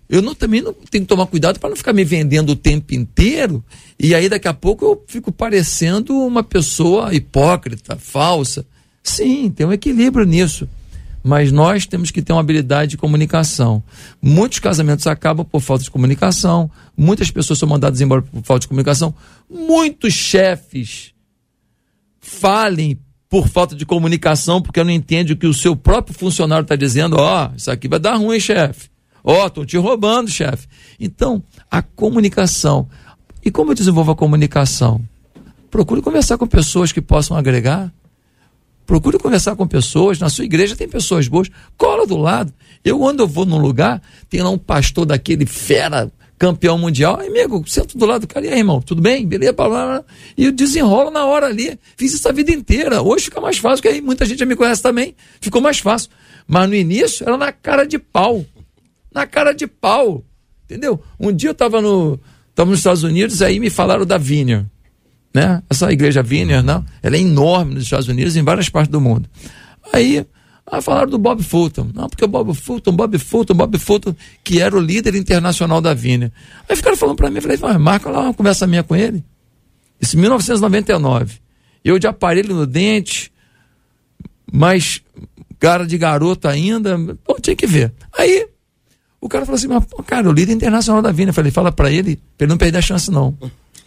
eu 0.09 0.21
não, 0.21 0.35
também 0.35 0.61
não 0.61 0.73
tenho 0.73 1.05
que 1.05 1.07
tomar 1.07 1.25
cuidado 1.25 1.59
para 1.59 1.69
não 1.69 1.75
ficar 1.77 1.93
me 1.93 2.03
vendendo 2.03 2.51
o 2.51 2.55
tempo 2.55 2.93
inteiro 2.93 3.63
e 3.97 4.13
aí 4.13 4.27
daqui 4.27 4.47
a 4.47 4.53
pouco 4.53 4.83
eu 4.83 5.03
fico 5.07 5.31
parecendo 5.31 6.17
uma 6.17 6.43
pessoa 6.43 7.13
hipócrita, 7.13 7.95
falsa. 7.95 8.65
Sim, 9.03 9.49
tem 9.49 9.65
um 9.65 9.71
equilíbrio 9.71 10.25
nisso. 10.25 10.67
Mas 11.23 11.51
nós 11.51 11.85
temos 11.85 12.09
que 12.09 12.21
ter 12.21 12.33
uma 12.33 12.41
habilidade 12.41 12.91
de 12.91 12.97
comunicação. 12.97 13.83
Muitos 14.19 14.57
casamentos 14.57 15.05
acabam 15.05 15.45
por 15.45 15.61
falta 15.61 15.83
de 15.83 15.91
comunicação, 15.91 16.69
muitas 16.97 17.29
pessoas 17.29 17.59
são 17.59 17.69
mandadas 17.69 18.01
embora 18.01 18.23
por 18.23 18.41
falta 18.43 18.61
de 18.61 18.67
comunicação, 18.67 19.13
muitos 19.47 20.13
chefes 20.13 21.13
falem 22.31 22.97
por 23.29 23.47
falta 23.47 23.75
de 23.75 23.85
comunicação, 23.85 24.61
porque 24.61 24.83
não 24.83 24.91
entende 24.91 25.33
o 25.33 25.37
que 25.37 25.47
o 25.47 25.53
seu 25.53 25.75
próprio 25.75 26.17
funcionário 26.17 26.63
está 26.63 26.75
dizendo. 26.75 27.15
Ó, 27.17 27.47
oh, 27.47 27.55
isso 27.55 27.69
aqui 27.69 27.87
vai 27.87 27.99
dar 27.99 28.15
ruim, 28.15 28.39
chefe. 28.39 28.89
Ó, 29.23 29.43
oh, 29.43 29.47
estão 29.47 29.65
te 29.65 29.77
roubando, 29.77 30.29
chefe. 30.29 30.67
Então, 30.99 31.43
a 31.69 31.81
comunicação. 31.81 32.89
E 33.43 33.51
como 33.51 33.71
eu 33.71 33.75
desenvolvo 33.75 34.11
a 34.11 34.15
comunicação? 34.15 35.01
Procure 35.69 36.01
conversar 36.01 36.37
com 36.37 36.47
pessoas 36.47 36.91
que 36.91 37.01
possam 37.01 37.37
agregar. 37.37 37.93
Procure 38.85 39.17
conversar 39.17 39.55
com 39.55 39.67
pessoas. 39.67 40.19
Na 40.19 40.29
sua 40.29 40.43
igreja 40.43 40.75
tem 40.75 40.87
pessoas 40.87 41.27
boas. 41.27 41.49
Cola 41.77 42.05
do 42.05 42.17
lado. 42.17 42.53
Eu, 42.83 42.99
quando 42.99 43.21
eu 43.21 43.27
vou 43.27 43.45
num 43.45 43.59
lugar, 43.59 44.01
tem 44.29 44.41
lá 44.41 44.49
um 44.49 44.57
pastor 44.57 45.05
daquele 45.05 45.45
fera 45.45 46.11
campeão 46.41 46.75
mundial. 46.75 47.19
Aí, 47.19 47.27
amigo, 47.27 47.63
sento 47.67 47.95
do 47.95 48.03
lado 48.03 48.21
do 48.21 48.27
cara, 48.27 48.47
e 48.47 48.49
aí, 48.49 48.57
irmão, 48.57 48.81
tudo 48.81 48.99
bem? 48.99 49.27
Beleza? 49.27 49.53
E 50.35 50.45
eu 50.45 50.51
desenrolo 50.51 51.11
na 51.11 51.23
hora 51.23 51.45
ali. 51.45 51.77
Fiz 51.95 52.15
isso 52.15 52.27
a 52.27 52.31
vida 52.31 52.51
inteira. 52.51 52.99
Hoje 53.03 53.25
fica 53.25 53.39
mais 53.39 53.59
fácil, 53.59 53.83
porque 53.83 53.89
aí 53.89 54.01
muita 54.01 54.25
gente 54.25 54.39
já 54.39 54.45
me 54.47 54.55
conhece 54.55 54.81
também. 54.81 55.15
Ficou 55.39 55.61
mais 55.61 55.77
fácil. 55.77 56.09
Mas 56.47 56.67
no 56.67 56.73
início 56.73 57.23
era 57.27 57.37
na 57.37 57.51
cara 57.51 57.85
de 57.85 57.99
pau. 57.99 58.43
Na 59.13 59.27
cara 59.27 59.53
de 59.53 59.67
pau. 59.67 60.23
Entendeu? 60.65 60.99
Um 61.19 61.31
dia 61.31 61.49
eu 61.49 61.51
estava 61.51 61.79
no, 61.79 62.19
tava 62.55 62.71
nos 62.71 62.79
Estados 62.79 63.03
Unidos, 63.03 63.43
aí 63.43 63.59
me 63.59 63.69
falaram 63.69 64.03
da 64.03 64.17
Vineyard. 64.17 64.65
Né? 65.31 65.61
Essa 65.69 65.91
igreja 65.91 66.23
Vineyard, 66.23 66.65
não, 66.65 66.83
ela 67.03 67.17
é 67.17 67.19
enorme 67.19 67.75
nos 67.75 67.83
Estados 67.83 68.07
Unidos, 68.07 68.35
em 68.35 68.41
várias 68.41 68.67
partes 68.67 68.91
do 68.91 68.99
mundo. 68.99 69.29
Aí 69.93 70.25
Ah, 70.71 70.81
falaram 70.81 71.09
do 71.09 71.17
Bob 71.17 71.43
Fulton. 71.43 71.89
Não, 71.93 72.07
porque 72.07 72.23
o 72.23 72.27
Bob 72.29 72.53
Fulton, 72.55 72.93
Bob 72.93 73.17
Fulton, 73.17 73.53
Bob 73.53 73.77
Fulton, 73.77 74.15
que 74.41 74.61
era 74.61 74.73
o 74.73 74.79
líder 74.79 75.15
internacional 75.15 75.81
da 75.81 75.93
Vina. 75.93 76.31
Aí 76.69 76.77
ficaram 76.77 76.95
falando 76.95 77.17
para 77.17 77.29
mim, 77.29 77.35
eu 77.35 77.41
falei, 77.41 77.57
mas 77.61 77.77
marca 77.77 78.09
lá 78.09 78.21
uma 78.21 78.33
conversa 78.33 78.65
minha 78.65 78.81
com 78.81 78.95
ele. 78.95 79.21
Isso 79.99 80.15
em 80.15 80.21
1999. 80.21 81.39
Eu 81.83 81.99
de 81.99 82.07
aparelho 82.07 82.55
no 82.55 82.65
dente, 82.65 83.33
mas 84.49 85.01
cara 85.59 85.85
de 85.85 85.97
garoto 85.97 86.47
ainda, 86.47 86.97
pô, 87.21 87.37
tinha 87.41 87.55
que 87.55 87.67
ver. 87.67 87.91
Aí 88.17 88.47
o 89.19 89.27
cara 89.27 89.45
falou 89.45 89.57
assim, 89.57 89.67
mas, 89.67 89.83
pô, 89.83 90.01
cara, 90.01 90.29
o 90.29 90.31
líder 90.31 90.53
internacional 90.53 91.01
da 91.01 91.11
Vina. 91.11 91.31
Eu 91.31 91.33
falei, 91.33 91.51
fala 91.51 91.69
para 91.69 91.91
ele, 91.91 92.15
pra 92.37 92.45
ele 92.45 92.49
não 92.49 92.57
perder 92.57 92.77
a 92.77 92.81
chance, 92.81 93.11
não. 93.11 93.37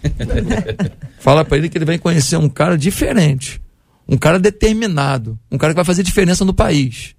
fala 1.19 1.47
para 1.47 1.57
ele 1.57 1.71
que 1.71 1.79
ele 1.79 1.87
vai 1.87 1.99
conhecer 1.99 2.37
um 2.37 2.49
cara 2.49 2.77
diferente. 2.77 3.64
Um 4.09 4.17
cara 4.17 4.39
determinado. 4.39 5.39
Um 5.51 5.59
cara 5.59 5.73
que 5.73 5.77
vai 5.77 5.85
fazer 5.85 6.03
diferença 6.03 6.45
no 6.45 6.55
país. 6.55 7.15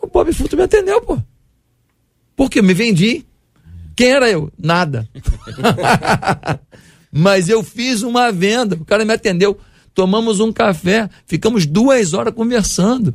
O 0.00 0.06
Bob 0.06 0.32
Fulton 0.32 0.56
me 0.56 0.62
atendeu, 0.62 1.00
pô. 1.00 1.18
Porque 2.36 2.60
eu 2.60 2.64
me 2.64 2.74
vendi. 2.74 3.24
Quem 3.94 4.10
era 4.10 4.30
eu? 4.30 4.50
Nada. 4.58 5.08
Mas 7.12 7.48
eu 7.48 7.62
fiz 7.62 8.02
uma 8.02 8.32
venda. 8.32 8.76
O 8.76 8.84
cara 8.84 9.04
me 9.04 9.12
atendeu. 9.12 9.58
Tomamos 9.94 10.40
um 10.40 10.52
café. 10.52 11.10
Ficamos 11.26 11.66
duas 11.66 12.14
horas 12.14 12.34
conversando. 12.34 13.14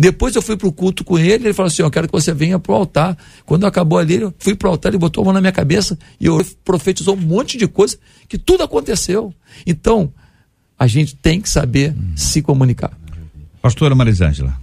Depois 0.00 0.34
eu 0.34 0.40
fui 0.40 0.56
para 0.56 0.66
o 0.66 0.72
culto 0.72 1.04
com 1.04 1.18
ele, 1.18 1.48
ele 1.48 1.52
falou 1.52 1.66
assim: 1.66 1.82
Eu 1.82 1.90
quero 1.90 2.06
que 2.06 2.12
você 2.12 2.32
venha 2.32 2.58
para 2.58 2.72
o 2.72 2.74
altar. 2.74 3.18
Quando 3.44 3.66
acabou 3.66 3.98
ali, 3.98 4.14
eu 4.14 4.32
fui 4.38 4.54
para 4.54 4.68
o 4.68 4.70
altar, 4.70 4.88
ele 4.88 4.98
botou 4.98 5.20
a 5.20 5.24
mão 5.26 5.34
na 5.34 5.42
minha 5.42 5.52
cabeça 5.52 5.98
e 6.18 6.24
eu 6.24 6.42
profetizou 6.64 7.14
um 7.14 7.20
monte 7.20 7.58
de 7.58 7.68
coisa, 7.68 7.98
que 8.26 8.38
tudo 8.38 8.62
aconteceu. 8.62 9.30
Então, 9.66 10.10
a 10.80 10.86
gente 10.86 11.14
tem 11.14 11.42
que 11.42 11.48
saber 11.50 11.92
hum. 11.92 12.16
se 12.16 12.40
comunicar. 12.40 12.90
Pastora 13.60 13.94
Marisângela. 13.94 14.58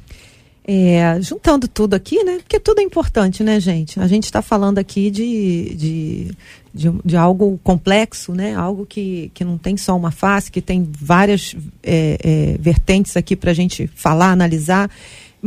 É, 0.69 1.21
juntando 1.21 1.67
tudo 1.67 1.93
aqui, 1.93 2.23
né? 2.23 2.39
Porque 2.39 2.59
tudo 2.59 2.79
é 2.79 2.83
importante, 2.83 3.43
né, 3.43 3.59
gente? 3.59 3.99
A 3.99 4.07
gente 4.07 4.23
está 4.23 4.41
falando 4.41 4.79
aqui 4.79 5.11
de, 5.11 5.75
de, 5.75 6.31
de, 6.73 6.91
de, 7.05 7.15
algo 7.15 7.57
complexo, 7.63 8.33
né? 8.33 8.55
Algo 8.55 8.83
que, 8.83 9.31
que 9.33 9.45
não 9.45 9.59
tem 9.59 9.77
só 9.77 9.95
uma 9.95 10.09
face, 10.09 10.51
que 10.51 10.59
tem 10.59 10.85
várias 10.91 11.55
é, 11.83 12.17
é, 12.21 12.57
vertentes 12.59 13.15
aqui 13.15 13.35
para 13.35 13.51
a 13.51 13.53
gente 13.53 13.87
falar, 13.95 14.31
analisar. 14.31 14.89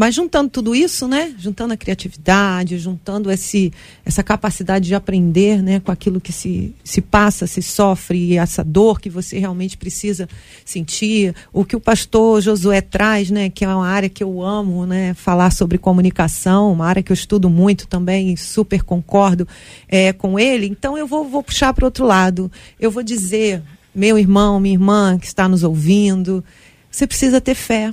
Mas 0.01 0.15
juntando 0.15 0.49
tudo 0.49 0.75
isso, 0.75 1.07
né? 1.07 1.35
Juntando 1.37 1.75
a 1.75 1.77
criatividade, 1.77 2.79
juntando 2.79 3.31
esse, 3.31 3.71
essa 4.03 4.23
capacidade 4.23 4.87
de 4.87 4.95
aprender, 4.95 5.63
né? 5.63 5.79
Com 5.79 5.93
aquilo 5.93 6.19
que 6.19 6.33
se, 6.33 6.75
se 6.83 7.03
passa, 7.03 7.47
se 7.47 7.61
sofre, 7.61 8.39
essa 8.39 8.65
dor 8.65 8.99
que 8.99 9.11
você 9.11 9.39
realmente 9.39 9.77
precisa 9.77 10.27
sentir. 10.65 11.35
O 11.53 11.67
que 11.67 11.77
o 11.77 11.81
pastor 11.81 12.41
Josué 12.41 12.81
traz, 12.81 13.31
né? 13.31 13.51
Que 13.51 13.63
é 13.63 13.69
uma 13.69 13.87
área 13.87 14.09
que 14.09 14.25
eu 14.25 14.43
amo, 14.43 14.87
né? 14.87 15.13
Falar 15.13 15.51
sobre 15.51 15.77
comunicação, 15.77 16.73
uma 16.73 16.87
área 16.87 17.03
que 17.03 17.13
eu 17.13 17.15
estudo 17.15 17.51
muito 17.51 17.87
também, 17.87 18.35
super 18.37 18.83
concordo 18.83 19.47
é, 19.87 20.15
com 20.15 20.39
ele. 20.39 20.65
Então 20.65 20.97
eu 20.97 21.07
vou, 21.07 21.29
vou 21.29 21.43
puxar 21.43 21.75
para 21.75 21.85
outro 21.85 22.07
lado. 22.07 22.51
Eu 22.81 22.91
vou 22.91 23.03
dizer, 23.03 23.63
meu 23.95 24.19
irmão, 24.19 24.59
minha 24.59 24.77
irmã 24.77 25.19
que 25.19 25.27
está 25.27 25.47
nos 25.47 25.63
ouvindo, 25.63 26.43
você 26.91 27.07
precisa 27.07 27.39
ter 27.39 27.55
fé 27.55 27.93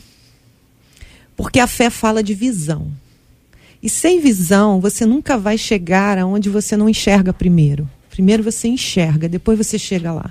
porque 1.37 1.59
a 1.59 1.67
fé 1.67 1.89
fala 1.91 2.23
de 2.23 2.33
visão. 2.33 2.91
E 3.81 3.89
sem 3.89 4.19
visão, 4.19 4.81
você 4.81 5.05
nunca 5.05 5.37
vai 5.37 5.57
chegar 5.57 6.17
aonde 6.17 6.49
você 6.49 6.75
não 6.75 6.89
enxerga 6.89 7.31
primeiro. 7.31 7.87
Primeiro 8.09 8.41
você 8.41 8.67
enxerga, 8.67 9.29
depois 9.29 9.57
você 9.57 9.77
chega 9.77 10.11
lá. 10.11 10.29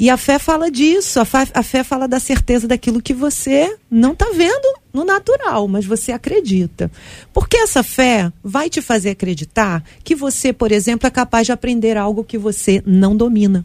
E 0.00 0.10
a 0.10 0.16
fé 0.16 0.38
fala 0.38 0.70
disso, 0.70 1.18
a 1.18 1.24
fé, 1.24 1.46
a 1.54 1.62
fé 1.62 1.82
fala 1.82 2.06
da 2.06 2.20
certeza 2.20 2.68
daquilo 2.68 3.02
que 3.02 3.14
você 3.14 3.76
não 3.90 4.12
está 4.12 4.26
vendo 4.32 4.78
no 4.92 5.04
natural, 5.04 5.66
mas 5.66 5.84
você 5.84 6.12
acredita. 6.12 6.90
Porque 7.32 7.56
essa 7.56 7.82
fé 7.82 8.32
vai 8.42 8.68
te 8.68 8.80
fazer 8.80 9.10
acreditar 9.10 9.82
que 10.04 10.14
você, 10.14 10.52
por 10.52 10.70
exemplo, 10.70 11.06
é 11.06 11.10
capaz 11.10 11.46
de 11.46 11.52
aprender 11.52 11.96
algo 11.96 12.24
que 12.24 12.38
você 12.38 12.82
não 12.84 13.16
domina. 13.16 13.64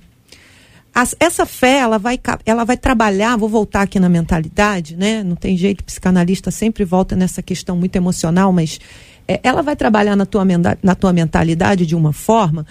As, 0.94 1.16
essa 1.20 1.46
fé, 1.46 1.80
ela 1.80 1.98
vai, 1.98 2.20
ela 2.46 2.64
vai 2.64 2.78
trabalhar, 2.78 3.36
vou 3.36 3.50
voltar 3.50 3.82
aqui 3.82 4.00
na 4.00 4.10
mentalidade, 4.10 4.96
né? 4.96 5.24
Não 5.24 5.36
tem 5.36 5.58
jeito, 5.58 5.84
psicanalista 5.84 6.52
sempre 6.52 6.86
volta 6.86 7.16
nessa 7.16 7.42
questão 7.42 7.76
muito 7.76 7.96
emocional, 7.96 8.54
mas 8.54 8.80
é, 9.28 9.40
ela 9.44 9.64
vai 9.64 9.76
trabalhar 9.76 10.16
na 10.16 10.26
tua, 10.26 10.46
na 10.84 10.96
tua 10.96 11.12
mentalidade 11.12 11.86
de 11.86 11.96
uma 11.96 12.14
forma 12.14 12.66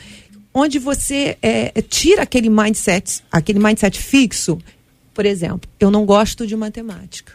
onde 0.54 0.78
você 0.78 1.36
é, 1.40 1.82
tira 1.82 2.22
aquele 2.22 2.50
mindset, 2.50 3.22
aquele 3.30 3.58
mindset 3.58 3.98
fixo. 3.98 4.58
Por 5.14 5.26
exemplo, 5.26 5.68
eu 5.80 5.90
não 5.90 6.04
gosto 6.04 6.46
de 6.46 6.56
matemática. 6.56 7.32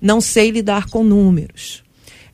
Não 0.00 0.20
sei 0.20 0.50
lidar 0.50 0.88
com 0.88 1.02
números. 1.02 1.82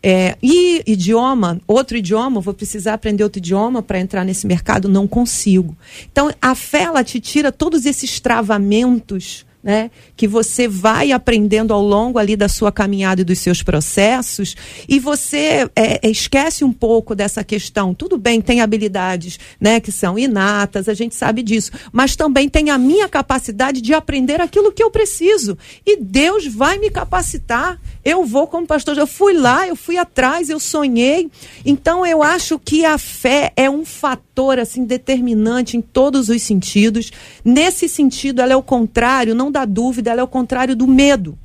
É, 0.02 0.36
e 0.42 0.82
idioma, 0.86 1.60
outro 1.66 1.96
idioma, 1.96 2.40
vou 2.40 2.52
precisar 2.52 2.94
aprender 2.94 3.22
outro 3.22 3.38
idioma 3.38 3.82
para 3.82 4.00
entrar 4.00 4.24
nesse 4.24 4.46
mercado, 4.46 4.88
não 4.88 5.06
consigo. 5.06 5.76
Então, 6.10 6.30
a 6.40 6.54
fé, 6.54 6.82
ela 6.82 7.04
te 7.04 7.20
tira 7.20 7.52
todos 7.52 7.86
esses 7.86 8.18
travamentos 8.18 9.46
né? 9.62 9.90
Que 10.16 10.26
você 10.26 10.66
vai 10.66 11.12
aprendendo 11.12 11.72
ao 11.72 11.82
longo 11.82 12.18
ali 12.18 12.34
da 12.34 12.48
sua 12.48 12.72
caminhada 12.72 13.20
e 13.20 13.24
dos 13.24 13.38
seus 13.38 13.62
processos, 13.62 14.56
e 14.88 14.98
você 14.98 15.70
é, 15.76 16.00
é, 16.02 16.10
esquece 16.10 16.64
um 16.64 16.72
pouco 16.72 17.14
dessa 17.14 17.44
questão. 17.44 17.94
Tudo 17.94 18.18
bem, 18.18 18.40
tem 18.40 18.60
habilidades, 18.60 19.38
né? 19.60 19.78
Que 19.78 19.92
são 19.92 20.18
inatas, 20.18 20.88
a 20.88 20.94
gente 20.94 21.14
sabe 21.14 21.42
disso, 21.42 21.70
mas 21.92 22.16
também 22.16 22.48
tem 22.48 22.70
a 22.70 22.78
minha 22.78 23.08
capacidade 23.08 23.80
de 23.80 23.94
aprender 23.94 24.40
aquilo 24.40 24.72
que 24.72 24.82
eu 24.82 24.90
preciso. 24.90 25.56
E 25.86 25.96
Deus 25.96 26.46
vai 26.46 26.78
me 26.78 26.90
capacitar. 26.90 27.80
Eu 28.04 28.24
vou 28.24 28.46
como 28.48 28.66
pastor, 28.66 28.98
eu 28.98 29.06
fui 29.06 29.34
lá, 29.34 29.68
eu 29.68 29.76
fui 29.76 29.96
atrás, 29.96 30.50
eu 30.50 30.58
sonhei. 30.58 31.30
Então 31.64 32.04
eu 32.04 32.22
acho 32.22 32.58
que 32.58 32.84
a 32.84 32.98
fé 32.98 33.52
é 33.54 33.70
um 33.70 33.84
fator 33.84 34.58
assim 34.58 34.84
determinante 34.84 35.76
em 35.76 35.80
todos 35.80 36.28
os 36.28 36.42
sentidos. 36.42 37.12
Nesse 37.44 37.88
sentido, 37.88 38.40
ela 38.40 38.52
é 38.52 38.56
o 38.56 38.62
contrário, 38.62 39.34
não 39.34 39.51
da 39.52 39.64
dúvida, 39.64 40.10
ela 40.10 40.20
é 40.20 40.24
o 40.24 40.28
contrário 40.28 40.74
do 40.74 40.88
medo. 40.88 41.38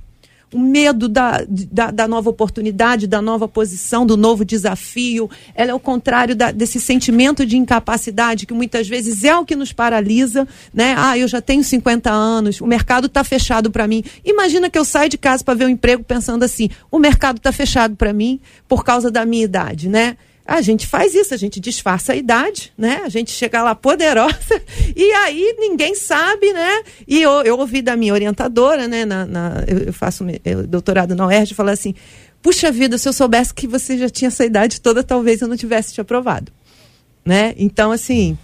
O 0.54 0.60
medo 0.60 1.10
da, 1.10 1.46
da, 1.50 1.91
da, 1.91 2.08
nova 2.08 2.30
oportunidade, 2.30 3.06
da 3.06 3.22
nova 3.22 3.50
posição, 3.50 4.06
do 4.06 4.15
novo 4.15 4.46
desafio. 4.46 5.30
Ela 5.54 5.72
é 5.72 5.74
o 5.74 5.80
contrário 5.80 6.34
da, 6.38 6.52
desse 6.52 6.80
sentimento 6.80 7.46
de 7.46 7.58
incapacidade 7.58 8.46
que 8.46 8.54
muitas 8.54 8.88
vezes 8.88 9.26
é 9.26 9.36
o 9.36 9.46
que 9.46 9.58
nos 9.58 9.74
paralisa, 9.74 10.48
né? 10.74 10.96
Ah, 10.98 11.17
eu 11.17 11.28
já 11.28 11.41
tenho 11.41 11.62
50 11.62 12.10
anos, 12.10 12.62
o 12.62 12.65
mercado 12.65 13.08
está 13.08 13.26
fechado 13.26 13.70
para 13.70 13.86
mim. 13.89 14.02
Imagina 14.24 14.70
que 14.70 14.80
eu 14.80 14.86
saio 14.86 15.10
de 15.10 15.17
casa 15.17 15.43
para 15.43 15.54
ver 15.54 15.65
um 15.65 15.70
emprego 15.70 16.02
pensando 16.02 16.43
assim: 16.43 16.70
o 16.89 16.98
mercado 16.98 17.38
está 17.38 17.52
fechado 17.52 17.98
para 17.98 18.13
mim 18.13 18.39
por 18.70 18.86
causa 18.86 19.12
da 19.12 19.26
minha 19.26 19.43
idade, 19.43 19.89
né? 19.89 20.15
A 20.47 20.62
gente 20.62 20.88
faz 20.88 21.13
isso, 21.13 21.33
a 21.33 21.38
gente 21.38 21.60
disfarça 21.60 22.13
a 22.13 22.15
idade, 22.15 22.71
né? 22.77 23.01
A 23.03 23.10
gente 23.10 23.31
chega 23.31 23.62
lá 23.62 23.75
poderosa 23.75 24.62
e 24.95 25.12
aí 25.12 25.55
ninguém 25.60 25.93
sabe, 25.93 26.53
né? 26.53 26.83
E 27.05 27.21
eu, 27.21 27.41
eu 27.41 27.60
ouvi 27.60 27.81
da 27.81 27.97
minha 27.97 28.13
orientadora, 28.13 28.88
né? 28.88 29.03
Na, 29.03 29.25
na 29.25 29.63
eu 29.67 29.91
faço 29.91 30.25
eu, 30.45 30.65
doutorado 30.65 31.13
na 31.15 31.27
UERJ, 31.27 31.53
falar 31.53 31.73
assim: 31.73 31.93
puxa 32.41 32.71
vida, 32.71 32.97
se 32.97 33.10
eu 33.10 33.13
soubesse 33.13 33.53
que 33.53 33.67
você 33.67 33.97
já 33.97 34.10
tinha 34.10 34.29
essa 34.29 34.45
idade 34.45 34.79
toda, 34.79 35.03
talvez 35.03 35.41
eu 35.41 35.49
não 35.49 35.57
tivesse 35.57 35.93
te 35.93 35.99
aprovado, 35.99 36.49
né? 37.25 37.53
Então, 37.57 37.91
assim, 37.91 38.38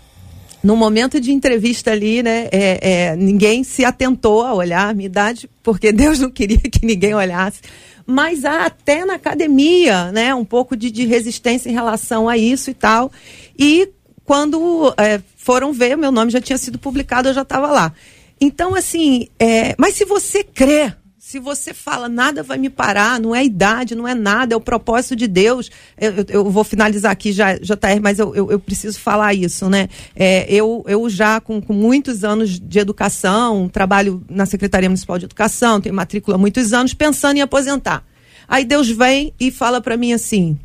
no 0.61 0.75
momento 0.75 1.21
de 1.21 1.31
entrevista 1.31 1.91
ali, 1.91 2.21
né, 2.21 2.47
é, 2.51 2.79
é, 2.81 3.15
ninguém 3.15 3.63
se 3.63 3.85
atentou 3.85 4.43
a 4.43 4.53
olhar 4.53 4.89
a 4.89 4.93
minha 4.93 5.07
idade, 5.07 5.49
porque 5.61 5.91
Deus 5.93 6.19
não 6.19 6.29
queria 6.29 6.57
que 6.57 6.85
ninguém 6.85 7.13
olhasse 7.13 7.61
mas 8.05 8.45
há 8.45 8.65
até 8.65 9.05
na 9.05 9.15
academia, 9.15 10.11
né, 10.11 10.33
um 10.35 10.45
pouco 10.45 10.75
de, 10.75 10.91
de 10.91 11.05
resistência 11.05 11.69
em 11.69 11.73
relação 11.73 12.27
a 12.27 12.37
isso 12.37 12.69
e 12.69 12.73
tal. 12.73 13.11
E 13.57 13.89
quando 14.25 14.93
é, 14.97 15.21
foram 15.37 15.73
ver, 15.73 15.97
meu 15.97 16.11
nome 16.11 16.31
já 16.31 16.41
tinha 16.41 16.57
sido 16.57 16.79
publicado, 16.79 17.29
eu 17.29 17.33
já 17.33 17.41
estava 17.41 17.71
lá. 17.71 17.93
Então, 18.39 18.75
assim, 18.75 19.27
é, 19.39 19.75
mas 19.77 19.95
se 19.95 20.05
você 20.05 20.43
crê 20.43 20.93
se 21.33 21.39
você 21.39 21.73
fala 21.73 22.07
nada 22.07 22.43
vai 22.43 22.59
me 22.59 22.69
parar, 22.69 23.19
não 23.19 23.33
é 23.33 23.43
idade, 23.43 23.95
não 23.95 24.07
é 24.07 24.13
nada, 24.13 24.53
é 24.53 24.55
o 24.55 24.61
propósito 24.61 25.15
de 25.15 25.25
Deus. 25.25 25.71
Eu, 25.99 26.13
eu, 26.29 26.51
vou 26.51 26.63
finalizar 26.63 27.11
aqui 27.11 27.31
já, 27.31 27.55
JR, 27.55 27.99
mas 28.03 28.19
eu, 28.19 28.35
eu, 28.35 28.51
eu 28.51 28.59
preciso 28.59 28.99
falar 28.99 29.33
isso, 29.33 29.67
né? 29.67 29.89
É, 30.15 30.45
eu, 30.47 30.85
eu 30.87 31.09
já 31.09 31.41
com, 31.41 31.59
com, 31.59 31.73
muitos 31.73 32.23
anos 32.23 32.59
de 32.59 32.77
educação, 32.77 33.67
trabalho 33.67 34.23
na 34.29 34.45
Secretaria 34.45 34.87
Municipal 34.87 35.17
de 35.17 35.25
Educação, 35.25 35.81
tenho 35.81 35.95
matrícula 35.95 36.35
há 36.35 36.39
muitos 36.39 36.71
anos, 36.71 36.93
pensando 36.93 37.37
em 37.37 37.41
aposentar. 37.41 38.05
Aí 38.47 38.63
Deus 38.63 38.87
vem 38.87 39.33
e 39.39 39.49
fala 39.49 39.81
para 39.81 39.97
mim 39.97 40.13
assim: 40.13 40.59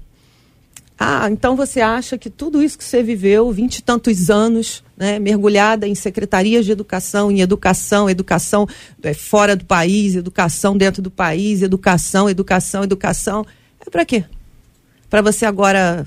ah, 0.98 1.30
então 1.30 1.56
você 1.56 1.80
acha 1.80 2.18
que 2.18 2.28
tudo 2.28 2.62
isso 2.62 2.76
que 2.76 2.84
você 2.84 3.02
viveu, 3.02 3.50
vinte 3.50 3.78
e 3.78 3.82
tantos 3.82 4.28
anos, 4.28 4.84
né, 4.98 5.18
mergulhada 5.20 5.86
em 5.86 5.94
secretarias 5.94 6.66
de 6.66 6.72
educação, 6.72 7.30
em 7.30 7.40
educação, 7.40 8.10
educação 8.10 8.66
é, 9.02 9.14
fora 9.14 9.54
do 9.54 9.64
país, 9.64 10.16
educação 10.16 10.76
dentro 10.76 11.00
do 11.00 11.10
país, 11.10 11.62
educação, 11.62 12.28
educação, 12.28 12.82
educação, 12.82 13.46
é 13.86 13.88
para 13.88 14.04
quê? 14.04 14.24
Para 15.08 15.22
você 15.22 15.46
agora 15.46 16.04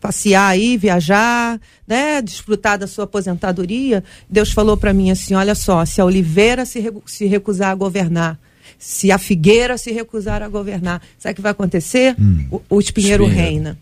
passear 0.00 0.48
aí, 0.48 0.76
viajar, 0.76 1.58
né, 1.86 2.20
desfrutar 2.20 2.78
da 2.78 2.86
sua 2.86 3.04
aposentadoria? 3.04 4.04
Deus 4.28 4.52
falou 4.52 4.76
para 4.76 4.92
mim 4.92 5.10
assim: 5.10 5.34
olha 5.34 5.54
só, 5.54 5.84
se 5.86 6.00
a 6.00 6.04
Oliveira 6.04 6.66
se, 6.66 6.92
se 7.06 7.26
recusar 7.26 7.70
a 7.70 7.74
governar, 7.74 8.38
Se 8.78 9.10
a 9.10 9.18
figueira 9.18 9.76
se 9.76 9.92
recusar 9.92 10.42
a 10.42 10.48
governar, 10.48 11.02
sabe 11.18 11.32
o 11.32 11.36
que 11.36 11.42
vai 11.42 11.52
acontecer? 11.52 12.14
Hum. 12.18 12.46
O, 12.50 12.76
o 12.76 12.80
espinheiro 12.80 13.24
Espinheiro. 13.24 13.50
reina. 13.50 13.78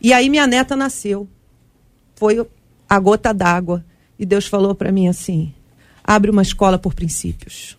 E 0.00 0.12
aí 0.12 0.28
minha 0.28 0.46
neta 0.46 0.74
nasceu. 0.74 1.28
Foi 2.16 2.44
a 2.92 2.98
gota 2.98 3.32
d'água. 3.32 3.82
E 4.18 4.26
Deus 4.26 4.46
falou 4.46 4.74
para 4.74 4.92
mim 4.92 5.08
assim: 5.08 5.54
abre 6.04 6.30
uma 6.30 6.42
escola 6.42 6.78
por 6.78 6.92
princípios. 6.92 7.78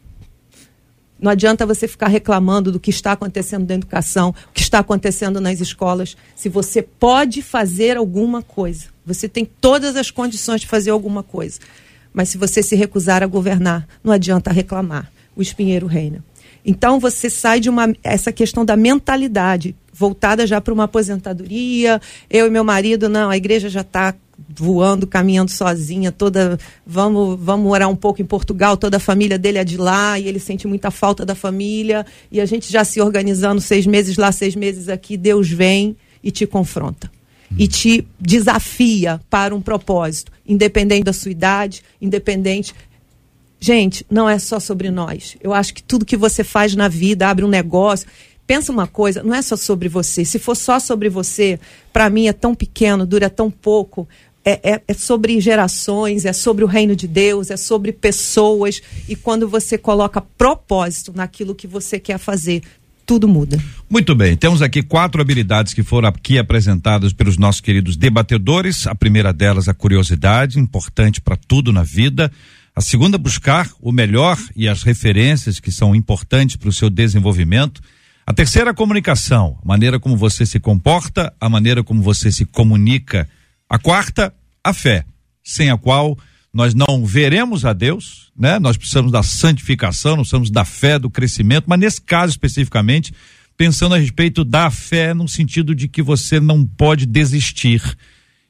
Não 1.19 1.32
adianta 1.32 1.67
você 1.67 1.88
ficar 1.88 2.08
reclamando 2.08 2.71
do 2.71 2.80
que 2.80 2.89
está 2.89 3.12
acontecendo 3.12 3.67
na 3.67 3.76
educação, 3.76 4.30
o 4.49 4.52
que 4.52 4.62
está 4.62 4.80
acontecendo 4.80 5.39
nas 5.39 5.62
escolas, 5.62 6.17
se 6.36 6.49
você 6.49 6.82
pode 6.82 7.43
fazer 7.43 7.95
alguma 7.95 8.41
coisa. 8.41 8.88
Você 9.06 9.30
tem 9.30 9.45
todas 9.45 9.95
as 9.95 10.10
condições 10.10 10.62
de 10.62 10.67
fazer 10.67 10.89
alguma 10.89 11.21
coisa. 11.21 11.60
Mas 12.12 12.30
se 12.30 12.38
você 12.38 12.63
se 12.63 12.76
recusar 12.76 13.21
a 13.21 13.28
governar, 13.28 13.88
não 14.04 14.12
adianta 14.12 14.52
reclamar. 14.52 15.12
O 15.36 15.43
espinheiro 15.43 15.86
reina. 15.86 16.23
Então 16.65 16.99
você 16.99 17.30
sai 17.30 17.60
de 17.60 17.69
uma 17.69 17.93
essa 18.04 18.32
questão 18.32 18.65
da 18.65 18.76
mentalidade 18.76 19.76
voltada 19.93 20.47
já 20.47 20.60
para 20.60 20.73
uma 20.73 20.86
aposentadoria. 20.86 22.02
Eu 22.30 22.47
e 22.47 22.49
meu 22.49 22.63
marido, 22.63 23.08
não, 23.08 23.30
a 23.30 23.38
igreja 23.38 23.69
já 23.69 23.82
está 23.82 24.15
voando, 24.50 25.06
caminhando 25.06 25.52
sozinha, 25.52 26.12
toda 26.12 26.58
vamos 26.86 27.39
vamos 27.39 27.65
morar 27.65 27.88
um 27.88 27.96
pouco 27.96 28.22
em 28.22 28.26
Portugal, 28.26 28.78
toda 28.78 28.98
a 28.98 29.00
família 29.00 29.38
dele 29.38 29.58
é 29.58 29.63
de 29.63 29.78
lá 29.78 30.19
e 30.19 30.28
ele 30.28 30.39
sente 30.39 30.67
muita 30.67 30.91
falta 30.91 31.26
da 31.26 31.36
família 31.36 32.06
e 32.32 32.41
a 32.41 32.46
gente 32.46 32.72
já 32.72 32.84
se 32.84 33.00
organizando 33.00 33.62
seis 33.62 33.86
meses 33.86 34.17
lá, 34.17 34.32
seis 34.32 34.56
meses 34.56 34.89
aqui, 34.89 35.17
Deus 35.17 35.50
vem 35.50 35.96
e 36.24 36.32
te 36.32 36.46
confronta 36.46 37.12
e 37.58 37.67
te 37.67 38.08
desafia 38.19 39.22
para 39.30 39.54
um 39.54 39.62
propósito, 39.62 40.32
independente 40.48 41.04
da 41.04 41.13
sua 41.13 41.32
idade, 41.32 41.84
independente 42.02 42.74
Gente, 43.63 44.06
não 44.12 44.28
é 44.28 44.38
só 44.39 44.60
sobre 44.60 44.91
nós. 44.91 45.38
Eu 45.41 45.54
acho 45.54 45.74
que 45.74 45.82
tudo 45.82 46.04
que 46.04 46.17
você 46.17 46.43
faz 46.43 46.76
na 46.76 46.89
vida, 46.89 47.30
abre 47.30 47.46
um 47.46 47.48
negócio, 47.48 48.06
pensa 48.45 48.71
uma 48.71 48.88
coisa, 48.88 49.23
não 49.23 49.34
é 49.34 49.41
só 49.41 49.56
sobre 49.56 49.89
você. 49.89 50.25
Se 50.25 50.39
for 50.39 50.56
só 50.56 50.79
sobre 50.79 51.10
você, 51.10 51.60
para 51.91 52.10
mim 52.10 52.27
é 52.27 52.34
tão 52.34 52.53
pequeno, 52.53 53.06
dura 53.06 53.29
tão 53.29 53.49
pouco. 53.49 54.08
É, 54.45 54.73
é, 54.73 54.82
é 54.89 54.93
sobre 54.93 55.39
gerações, 55.39 56.25
é 56.25 56.34
sobre 56.34 56.65
o 56.65 56.67
reino 56.67 56.95
de 56.95 57.08
Deus, 57.08 57.49
é 57.49 57.56
sobre 57.56 57.93
pessoas. 57.93 58.82
E 59.08 59.15
quando 59.15 59.47
você 59.47 59.77
coloca 59.77 60.19
propósito 60.19 61.13
naquilo 61.15 61.56
que 61.56 61.65
você 61.65 61.97
quer 61.97 62.17
fazer, 62.17 62.62
tudo 63.06 63.27
muda. 63.27 63.62
Muito 63.89 64.15
bem, 64.15 64.36
temos 64.36 64.62
aqui 64.62 64.82
quatro 64.82 65.21
habilidades 65.21 65.73
que 65.73 65.84
foram 65.84 66.10
aqui 66.10 66.38
apresentadas 66.38 67.13
pelos 67.13 67.38
nossos 67.38 67.62
queridos 67.62 67.95
debatedores. 67.95 68.88
A 68.88 68.95
primeira 68.95 69.32
delas, 69.32 69.67
a 69.69 69.73
curiosidade, 69.73 70.60
importante 70.60 71.21
para 71.21 71.38
tudo 71.38 71.71
na 71.71 71.84
vida. 71.84 72.32
A 72.75 72.82
segunda, 72.82 73.17
buscar 73.17 73.69
o 73.79 73.91
melhor 73.91 74.38
e 74.56 74.67
as 74.67 74.84
referências 74.84 75.60
que 75.60 75.71
são 75.71 75.95
importantes 75.95 76.56
para 76.56 76.69
o 76.69 76.73
seu 76.73 76.89
desenvolvimento. 76.89 77.82
A 78.26 78.34
terceira, 78.34 78.74
comunicação, 78.74 79.60
a 79.62 79.68
maneira 79.68 80.00
como 80.00 80.16
você 80.16 80.46
se 80.46 80.60
comporta, 80.60 81.34
a 81.42 81.50
maneira 81.50 81.84
como 81.84 82.02
você 82.02 82.32
se 82.32 82.46
comunica. 82.46 83.28
A 83.70 83.78
quarta, 83.78 84.34
a 84.64 84.74
fé, 84.74 85.06
sem 85.44 85.70
a 85.70 85.78
qual 85.78 86.18
nós 86.54 86.74
não 86.74 87.06
veremos 87.06 87.66
a 87.66 87.74
Deus, 87.74 88.32
né? 88.38 88.60
Nós 88.60 88.78
precisamos 88.78 89.12
da 89.12 89.24
santificação, 89.24 90.12
nós 90.12 90.28
precisamos 90.28 90.50
da 90.50 90.64
fé, 90.64 90.98
do 90.98 91.10
crescimento, 91.10 91.66
mas 91.68 91.80
nesse 91.80 92.00
caso 92.00 92.32
especificamente, 92.32 93.14
pensando 93.58 93.96
a 93.96 93.98
respeito 93.98 94.46
da 94.46 94.72
fé 94.72 95.14
no 95.14 95.28
sentido 95.28 95.76
de 95.76 95.90
que 95.90 96.02
você 96.02 96.40
não 96.40 96.66
pode 96.66 97.06
desistir. 97.06 97.82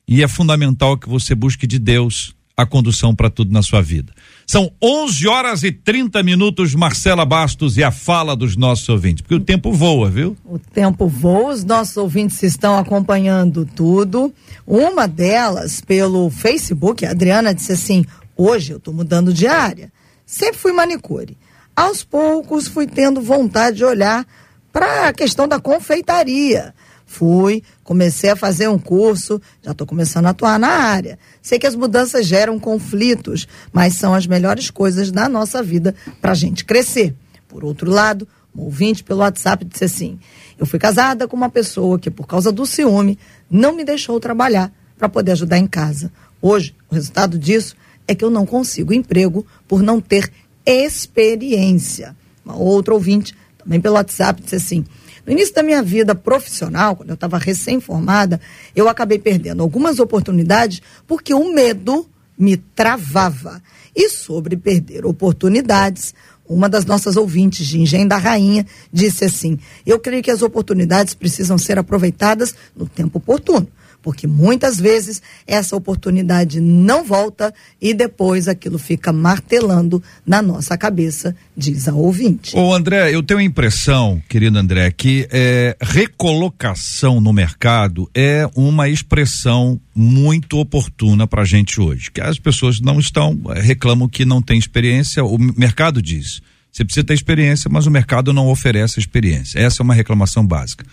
E 0.07 0.21
é 0.21 0.27
fundamental 0.27 0.97
que 0.97 1.09
você 1.09 1.33
busque 1.33 1.65
de 1.65 1.79
Deus 1.79 2.35
a 2.55 2.65
condução 2.65 3.15
para 3.15 3.29
tudo 3.29 3.51
na 3.51 3.61
sua 3.61 3.81
vida. 3.81 4.13
São 4.45 4.71
11 4.81 5.27
horas 5.27 5.63
e 5.63 5.71
30 5.71 6.21
minutos, 6.21 6.75
Marcela 6.75 7.25
Bastos 7.25 7.77
e 7.77 7.83
a 7.83 7.91
fala 7.91 8.35
dos 8.35 8.55
nossos 8.55 8.87
ouvintes, 8.89 9.21
porque 9.21 9.35
o 9.35 9.39
tempo 9.39 9.71
voa, 9.71 10.09
viu? 10.09 10.37
O 10.45 10.59
tempo 10.59 11.07
voa, 11.07 11.53
os 11.53 11.63
nossos 11.63 11.97
ouvintes 11.97 12.43
estão 12.43 12.77
acompanhando 12.77 13.65
tudo. 13.65 14.33
Uma 14.67 15.07
delas, 15.07 15.81
pelo 15.81 16.29
Facebook, 16.29 17.05
a 17.05 17.11
Adriana 17.11 17.53
disse 17.53 17.71
assim: 17.71 18.05
hoje 18.37 18.73
eu 18.73 18.77
estou 18.77 18.93
mudando 18.93 19.33
de 19.33 19.47
área. 19.47 19.91
Sempre 20.25 20.57
fui 20.57 20.71
manicure. 20.71 21.37
Aos 21.75 22.03
poucos 22.03 22.67
fui 22.67 22.85
tendo 22.85 23.21
vontade 23.21 23.77
de 23.77 23.85
olhar 23.85 24.25
para 24.71 25.07
a 25.07 25.13
questão 25.13 25.47
da 25.47 25.59
confeitaria. 25.59 26.73
Fui, 27.13 27.61
comecei 27.83 28.31
a 28.31 28.35
fazer 28.35 28.67
um 28.67 28.79
curso, 28.79 29.39
já 29.61 29.69
estou 29.69 29.85
começando 29.85 30.25
a 30.25 30.29
atuar 30.29 30.57
na 30.57 30.69
área. 30.69 31.19
Sei 31.43 31.59
que 31.59 31.67
as 31.67 31.75
mudanças 31.75 32.25
geram 32.25 32.59
conflitos, 32.59 33.47
mas 33.71 33.93
são 33.93 34.15
as 34.15 34.25
melhores 34.25 34.71
coisas 34.71 35.11
da 35.11 35.29
nossa 35.29 35.61
vida 35.61 35.93
para 36.19 36.31
a 36.31 36.35
gente 36.35 36.65
crescer. 36.65 37.13
Por 37.47 37.63
outro 37.63 37.91
lado, 37.91 38.27
um 38.55 38.63
ouvinte 38.63 39.03
pelo 39.03 39.19
WhatsApp 39.19 39.63
disse 39.63 39.83
assim: 39.83 40.19
Eu 40.57 40.65
fui 40.65 40.79
casada 40.79 41.27
com 41.27 41.37
uma 41.37 41.51
pessoa 41.51 41.99
que, 41.99 42.09
por 42.09 42.25
causa 42.25 42.51
do 42.51 42.65
ciúme, 42.65 43.19
não 43.47 43.75
me 43.75 43.85
deixou 43.85 44.19
trabalhar 44.19 44.73
para 44.97 45.07
poder 45.07 45.33
ajudar 45.33 45.59
em 45.59 45.67
casa. 45.67 46.11
Hoje, 46.41 46.75
o 46.89 46.95
resultado 46.95 47.37
disso 47.37 47.75
é 48.07 48.15
que 48.15 48.25
eu 48.25 48.31
não 48.31 48.43
consigo 48.43 48.91
emprego 48.91 49.45
por 49.67 49.83
não 49.83 50.01
ter 50.01 50.31
experiência. 50.65 52.15
Uma 52.43 52.55
outra 52.55 52.91
ouvinte, 52.91 53.35
também 53.59 53.79
pelo 53.79 53.97
WhatsApp, 53.97 54.41
disse 54.41 54.55
assim: 54.55 54.83
no 55.25 55.31
início 55.31 55.53
da 55.53 55.63
minha 55.63 55.81
vida 55.81 56.13
profissional, 56.13 56.95
quando 56.95 57.09
eu 57.09 57.15
estava 57.15 57.37
recém-formada, 57.37 58.41
eu 58.75 58.89
acabei 58.89 59.17
perdendo 59.17 59.63
algumas 59.63 59.99
oportunidades 59.99 60.81
porque 61.07 61.33
o 61.33 61.53
medo 61.53 62.07
me 62.37 62.57
travava. 62.57 63.61
E 63.95 64.09
sobre 64.09 64.57
perder 64.57 65.05
oportunidades, 65.05 66.13
uma 66.47 66.67
das 66.67 66.85
nossas 66.85 67.15
ouvintes 67.15 67.67
de 67.67 67.79
Engenho 67.79 68.09
da 68.09 68.17
Rainha 68.17 68.65
disse 68.91 69.23
assim: 69.23 69.59
Eu 69.85 69.99
creio 69.99 70.23
que 70.23 70.31
as 70.31 70.41
oportunidades 70.41 71.13
precisam 71.13 71.57
ser 71.57 71.77
aproveitadas 71.77 72.53
no 72.75 72.87
tempo 72.87 73.19
oportuno 73.19 73.67
porque 74.03 74.27
muitas 74.27 74.79
vezes 74.79 75.21
essa 75.47 75.75
oportunidade 75.75 76.59
não 76.59 77.03
volta 77.03 77.53
e 77.81 77.93
depois 77.93 78.47
aquilo 78.47 78.77
fica 78.77 79.13
martelando 79.13 80.03
na 80.27 80.41
nossa 80.41 80.77
cabeça, 80.77 81.35
diz 81.55 81.87
a 81.87 81.93
ouvinte. 81.93 82.55
Ô 82.55 82.73
André, 82.73 83.15
eu 83.15 83.23
tenho 83.23 83.39
a 83.39 83.43
impressão, 83.43 84.21
querido 84.27 84.59
André, 84.59 84.91
que 84.91 85.27
é, 85.31 85.75
recolocação 85.81 87.21
no 87.21 87.31
mercado 87.31 88.09
é 88.13 88.47
uma 88.55 88.89
expressão 88.89 89.79
muito 89.95 90.57
oportuna 90.57 91.25
para 91.25 91.43
a 91.43 91.45
gente 91.45 91.79
hoje. 91.79 92.11
Que 92.11 92.21
as 92.21 92.37
pessoas 92.37 92.81
não 92.81 92.99
estão, 92.99 93.39
eh, 93.55 93.61
reclamam 93.61 94.09
que 94.09 94.25
não 94.25 94.41
tem 94.41 94.57
experiência, 94.57 95.23
o 95.23 95.37
mercado 95.37 96.01
diz. 96.01 96.41
Você 96.71 96.83
precisa 96.83 97.05
ter 97.05 97.13
experiência, 97.13 97.69
mas 97.71 97.85
o 97.85 97.91
mercado 97.91 98.33
não 98.33 98.47
oferece 98.47 98.99
experiência. 98.99 99.59
Essa 99.59 99.81
é 99.81 99.83
uma 99.83 99.93
reclamação 99.93 100.45
básica. 100.45 100.83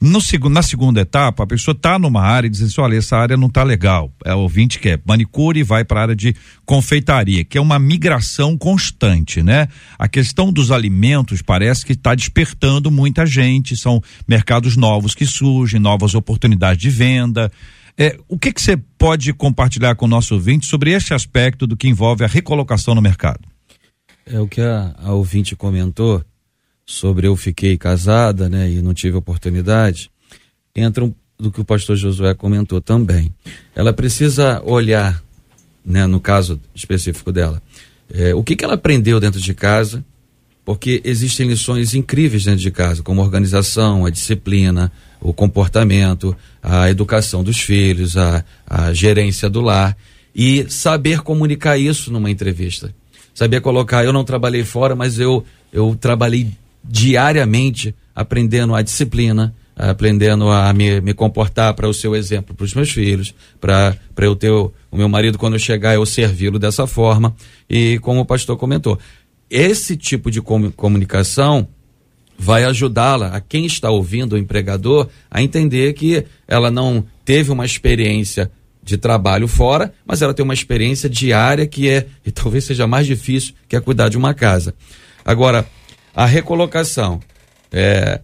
No, 0.00 0.18
na 0.48 0.62
segunda 0.62 1.02
etapa, 1.02 1.42
a 1.42 1.46
pessoa 1.46 1.74
está 1.74 1.98
numa 1.98 2.22
área 2.22 2.46
e 2.46 2.50
diz 2.50 2.62
assim: 2.62 2.80
olha, 2.80 2.96
essa 2.96 3.18
área 3.18 3.36
não 3.36 3.48
está 3.48 3.62
legal. 3.62 4.10
É 4.24 4.34
o 4.34 4.38
ouvinte 4.38 4.78
que 4.78 4.88
é 4.88 5.00
manicure 5.04 5.60
e 5.60 5.62
vai 5.62 5.84
para 5.84 6.00
a 6.00 6.02
área 6.04 6.16
de 6.16 6.34
confeitaria, 6.64 7.44
que 7.44 7.58
é 7.58 7.60
uma 7.60 7.78
migração 7.78 8.56
constante, 8.56 9.42
né? 9.42 9.68
A 9.98 10.08
questão 10.08 10.50
dos 10.50 10.70
alimentos 10.70 11.42
parece 11.42 11.84
que 11.84 11.92
está 11.92 12.14
despertando 12.14 12.90
muita 12.90 13.26
gente, 13.26 13.76
são 13.76 14.02
mercados 14.26 14.74
novos 14.74 15.14
que 15.14 15.26
surgem, 15.26 15.78
novas 15.78 16.14
oportunidades 16.14 16.80
de 16.80 16.88
venda. 16.88 17.52
É, 17.98 18.16
o 18.26 18.38
que 18.38 18.54
você 18.56 18.78
pode 18.96 19.30
compartilhar 19.34 19.94
com 19.96 20.06
o 20.06 20.08
nosso 20.08 20.34
ouvinte 20.34 20.64
sobre 20.64 20.92
este 20.92 21.12
aspecto 21.12 21.66
do 21.66 21.76
que 21.76 21.86
envolve 21.86 22.24
a 22.24 22.28
recolocação 22.28 22.94
no 22.94 23.02
mercado? 23.02 23.40
É 24.24 24.40
o 24.40 24.48
que 24.48 24.62
a, 24.62 24.94
a 24.96 25.12
ouvinte 25.12 25.54
comentou 25.54 26.24
sobre 26.90 27.28
eu 27.28 27.36
fiquei 27.36 27.78
casada, 27.78 28.48
né, 28.48 28.68
e 28.68 28.82
não 28.82 28.92
tive 28.92 29.16
oportunidade, 29.16 30.10
entra 30.74 31.04
um, 31.04 31.14
do 31.38 31.52
que 31.52 31.60
o 31.60 31.64
pastor 31.64 31.96
Josué 31.96 32.34
comentou 32.34 32.80
também. 32.80 33.32
Ela 33.76 33.92
precisa 33.92 34.60
olhar, 34.64 35.22
né, 35.86 36.04
no 36.04 36.18
caso 36.18 36.60
específico 36.74 37.30
dela, 37.30 37.62
é, 38.12 38.34
o 38.34 38.42
que, 38.42 38.56
que 38.56 38.64
ela 38.64 38.74
aprendeu 38.74 39.20
dentro 39.20 39.40
de 39.40 39.54
casa, 39.54 40.04
porque 40.64 41.00
existem 41.04 41.46
lições 41.46 41.94
incríveis 41.94 42.44
dentro 42.44 42.60
de 42.60 42.72
casa, 42.72 43.04
como 43.04 43.20
a 43.20 43.24
organização, 43.24 44.04
a 44.04 44.10
disciplina, 44.10 44.90
o 45.20 45.32
comportamento, 45.32 46.36
a 46.60 46.90
educação 46.90 47.44
dos 47.44 47.60
filhos, 47.60 48.16
a, 48.16 48.44
a 48.66 48.92
gerência 48.92 49.48
do 49.48 49.60
lar, 49.60 49.96
e 50.34 50.66
saber 50.68 51.20
comunicar 51.20 51.78
isso 51.78 52.12
numa 52.12 52.32
entrevista. 52.32 52.92
Saber 53.32 53.60
colocar, 53.60 54.04
eu 54.04 54.12
não 54.12 54.24
trabalhei 54.24 54.64
fora, 54.64 54.96
mas 54.96 55.20
eu, 55.20 55.44
eu 55.72 55.96
trabalhei 55.98 56.50
diariamente 56.84 57.94
aprendendo 58.14 58.74
a 58.74 58.82
disciplina, 58.82 59.54
aprendendo 59.76 60.48
a 60.50 60.72
me, 60.72 61.00
me 61.00 61.14
comportar 61.14 61.72
para 61.74 61.88
o 61.88 61.94
seu 61.94 62.14
exemplo 62.14 62.54
para 62.54 62.64
os 62.64 62.74
meus 62.74 62.90
filhos, 62.90 63.34
para 63.60 63.96
eu 64.18 64.36
ter 64.36 64.50
o, 64.50 64.72
o 64.90 64.96
meu 64.96 65.08
marido 65.08 65.38
quando 65.38 65.54
eu 65.54 65.58
chegar 65.58 65.94
eu 65.94 66.04
servi-lo 66.04 66.58
dessa 66.58 66.86
forma 66.86 67.34
e 67.68 67.98
como 68.00 68.20
o 68.20 68.26
pastor 68.26 68.56
comentou, 68.56 68.98
esse 69.48 69.96
tipo 69.96 70.30
de 70.30 70.40
com, 70.42 70.70
comunicação 70.70 71.66
vai 72.38 72.64
ajudá-la, 72.64 73.28
a 73.28 73.40
quem 73.40 73.66
está 73.66 73.90
ouvindo 73.90 74.32
o 74.32 74.38
empregador, 74.38 75.08
a 75.30 75.42
entender 75.42 75.92
que 75.92 76.24
ela 76.48 76.70
não 76.70 77.04
teve 77.22 77.50
uma 77.52 77.66
experiência 77.66 78.50
de 78.82 78.96
trabalho 78.96 79.46
fora, 79.46 79.92
mas 80.06 80.22
ela 80.22 80.32
tem 80.32 80.42
uma 80.42 80.54
experiência 80.54 81.08
diária 81.08 81.66
que 81.66 81.88
é, 81.88 82.06
e 82.24 82.30
talvez 82.30 82.64
seja 82.64 82.86
mais 82.86 83.06
difícil, 83.06 83.54
que 83.68 83.76
é 83.76 83.80
cuidar 83.80 84.08
de 84.08 84.16
uma 84.16 84.32
casa. 84.32 84.74
Agora, 85.22 85.66
a 86.14 86.26
recolocação 86.26 87.20
é, 87.72 88.20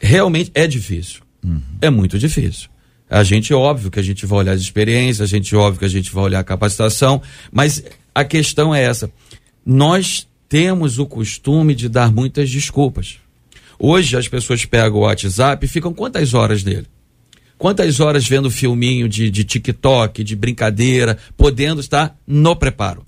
realmente 0.00 0.50
é 0.54 0.66
difícil. 0.66 1.22
Uhum. 1.44 1.60
É 1.80 1.90
muito 1.90 2.18
difícil. 2.18 2.68
A 3.08 3.22
gente, 3.22 3.52
óbvio 3.52 3.90
que 3.90 4.00
a 4.00 4.02
gente 4.02 4.26
vai 4.26 4.40
olhar 4.40 4.52
as 4.52 4.60
experiências, 4.60 5.20
a 5.20 5.30
gente, 5.30 5.54
óbvio 5.54 5.80
que 5.80 5.84
a 5.84 5.88
gente 5.88 6.12
vai 6.12 6.24
olhar 6.24 6.40
a 6.40 6.44
capacitação, 6.44 7.20
mas 7.52 7.84
a 8.14 8.24
questão 8.24 8.74
é 8.74 8.82
essa. 8.82 9.10
Nós 9.64 10.26
temos 10.48 10.98
o 10.98 11.06
costume 11.06 11.74
de 11.74 11.88
dar 11.88 12.12
muitas 12.12 12.50
desculpas. 12.50 13.18
Hoje 13.78 14.16
as 14.16 14.28
pessoas 14.28 14.64
pegam 14.64 14.98
o 14.98 15.02
WhatsApp 15.02 15.64
e 15.64 15.68
ficam 15.68 15.92
quantas 15.92 16.32
horas 16.32 16.62
nele? 16.64 16.86
Quantas 17.58 18.00
horas 18.00 18.26
vendo 18.26 18.50
filminho 18.50 19.08
de, 19.08 19.30
de 19.30 19.44
TikTok, 19.44 20.24
de 20.24 20.36
brincadeira, 20.36 21.18
podendo 21.36 21.80
estar 21.80 22.16
no 22.26 22.56
preparo? 22.56 23.06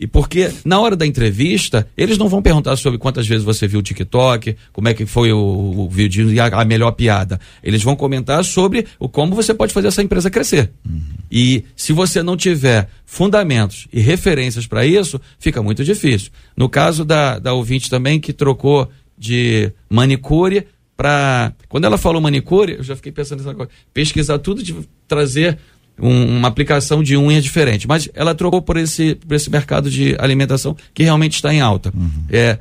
E 0.00 0.06
porque 0.06 0.50
na 0.64 0.80
hora 0.80 0.96
da 0.96 1.06
entrevista, 1.06 1.86
eles 1.94 2.16
não 2.16 2.26
vão 2.26 2.40
perguntar 2.40 2.74
sobre 2.76 2.98
quantas 2.98 3.26
vezes 3.28 3.44
você 3.44 3.68
viu 3.68 3.80
o 3.80 3.82
TikTok, 3.82 4.56
como 4.72 4.88
é 4.88 4.94
que 4.94 5.04
foi 5.04 5.30
o, 5.30 5.38
o 5.38 5.90
vídeo 5.90 6.32
e 6.32 6.40
a, 6.40 6.46
a, 6.46 6.64
melhor 6.64 6.92
piada. 6.92 7.38
Eles 7.62 7.82
vão 7.82 7.94
comentar 7.94 8.42
sobre 8.42 8.86
o 8.98 9.10
como 9.10 9.34
você 9.34 9.52
pode 9.52 9.74
fazer 9.74 9.88
essa 9.88 10.02
empresa 10.02 10.30
crescer. 10.30 10.70
Uhum. 10.88 11.02
E 11.30 11.64
se 11.76 11.92
você 11.92 12.22
não 12.22 12.34
tiver 12.34 12.88
fundamentos 13.04 13.88
e 13.92 14.00
referências 14.00 14.66
para 14.66 14.86
isso, 14.86 15.20
fica 15.38 15.62
muito 15.62 15.84
difícil. 15.84 16.30
No 16.56 16.66
caso 16.66 17.04
da, 17.04 17.38
da 17.38 17.52
ouvinte 17.52 17.90
também 17.90 18.18
que 18.18 18.32
trocou 18.32 18.90
de 19.18 19.70
manicure 19.86 20.66
para. 20.96 21.52
Quando 21.68 21.84
ela 21.84 21.98
falou 21.98 22.22
manicure, 22.22 22.76
eu 22.78 22.82
já 22.82 22.96
fiquei 22.96 23.12
pensando 23.12 23.42
nessa 23.42 23.54
coisa. 23.54 23.70
Pesquisar 23.92 24.38
tudo, 24.38 24.62
de 24.62 24.74
trazer 25.06 25.58
um, 26.00 26.38
uma 26.38 26.48
aplicação 26.48 27.02
de 27.02 27.16
unha 27.16 27.40
diferente. 27.40 27.86
Mas 27.86 28.08
ela 28.14 28.34
trocou 28.34 28.62
por 28.62 28.76
esse, 28.76 29.14
por 29.14 29.34
esse 29.34 29.50
mercado 29.50 29.90
de 29.90 30.16
alimentação 30.18 30.76
que 30.94 31.02
realmente 31.02 31.34
está 31.34 31.52
em 31.52 31.60
alta. 31.60 31.92
Uhum. 31.94 32.24
É, 32.30 32.58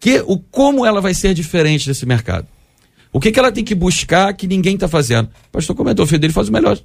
que, 0.00 0.22
o, 0.26 0.38
como 0.38 0.84
ela 0.84 1.00
vai 1.00 1.14
ser 1.14 1.34
diferente 1.34 1.86
desse 1.86 2.04
mercado? 2.04 2.46
O 3.12 3.20
que, 3.20 3.30
que 3.30 3.38
ela 3.38 3.52
tem 3.52 3.62
que 3.62 3.74
buscar 3.74 4.32
que 4.32 4.46
ninguém 4.46 4.74
está 4.74 4.88
fazendo? 4.88 5.26
O 5.26 5.52
pastor 5.52 5.76
comentou, 5.76 6.04
o 6.04 6.08
Federico 6.08 6.34
faz 6.34 6.48
o 6.48 6.52
melhor. 6.52 6.78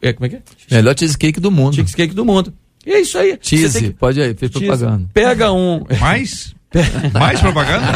É, 0.00 0.12
como 0.12 0.26
é 0.26 0.28
que 0.28 0.36
é? 0.36 0.42
Melhor 0.76 0.98
cheesecake 0.98 1.40
do 1.40 1.50
mundo. 1.50 1.76
Cheesecake 1.76 2.14
do 2.14 2.24
mundo. 2.24 2.52
E 2.86 2.92
é 2.92 3.00
isso 3.00 3.18
aí. 3.18 3.38
Cheese, 3.40 3.80
que... 3.80 3.90
pode 3.90 4.20
aí, 4.20 4.34
fez 4.34 4.50
propaganda. 4.50 5.08
Pega 5.12 5.52
um. 5.52 5.84
Mais? 6.00 6.54
Mais 7.12 7.40
propaganda? 7.40 7.92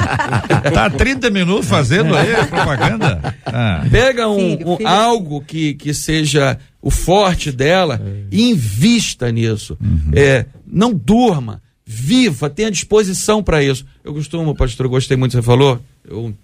tá 0.73 0.91
30 0.91 1.31
minutos 1.31 1.69
fazendo 1.69 2.17
aí 2.17 2.35
propaganda? 2.47 3.35
Ah. 3.45 3.85
Pega 3.91 4.29
um, 4.29 4.57
filho, 4.57 4.79
um 4.81 4.89
algo 4.89 5.43
que, 5.43 5.75
que 5.75 5.93
seja 5.93 6.59
o 6.81 6.91
forte 6.91 7.53
dela 7.53 8.01
e 8.31 8.51
invista 8.51 9.31
nisso. 9.31 9.77
Uhum. 9.81 10.13
É, 10.15 10.47
não 10.67 10.93
durma, 10.95 11.61
viva, 11.85 12.49
tenha 12.49 12.71
disposição 12.71 13.43
para 13.43 13.63
isso. 13.63 13.85
Eu 14.03 14.15
costumo, 14.15 14.55
pastor, 14.55 14.87
eu 14.87 14.91
gostei 14.91 15.17
muito, 15.17 15.33
você 15.33 15.43
falou, 15.43 15.81
eu, 16.09 16.35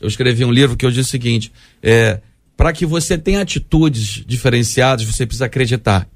eu 0.00 0.08
escrevi 0.08 0.44
um 0.44 0.52
livro 0.52 0.76
que 0.76 0.86
eu 0.86 0.90
disse 0.90 1.08
o 1.08 1.10
seguinte: 1.10 1.52
é, 1.82 2.20
para 2.56 2.72
que 2.72 2.86
você 2.86 3.18
tenha 3.18 3.40
atitudes 3.40 4.22
diferenciadas, 4.26 5.04
você 5.04 5.26
precisa 5.26 5.46
acreditar. 5.46 6.06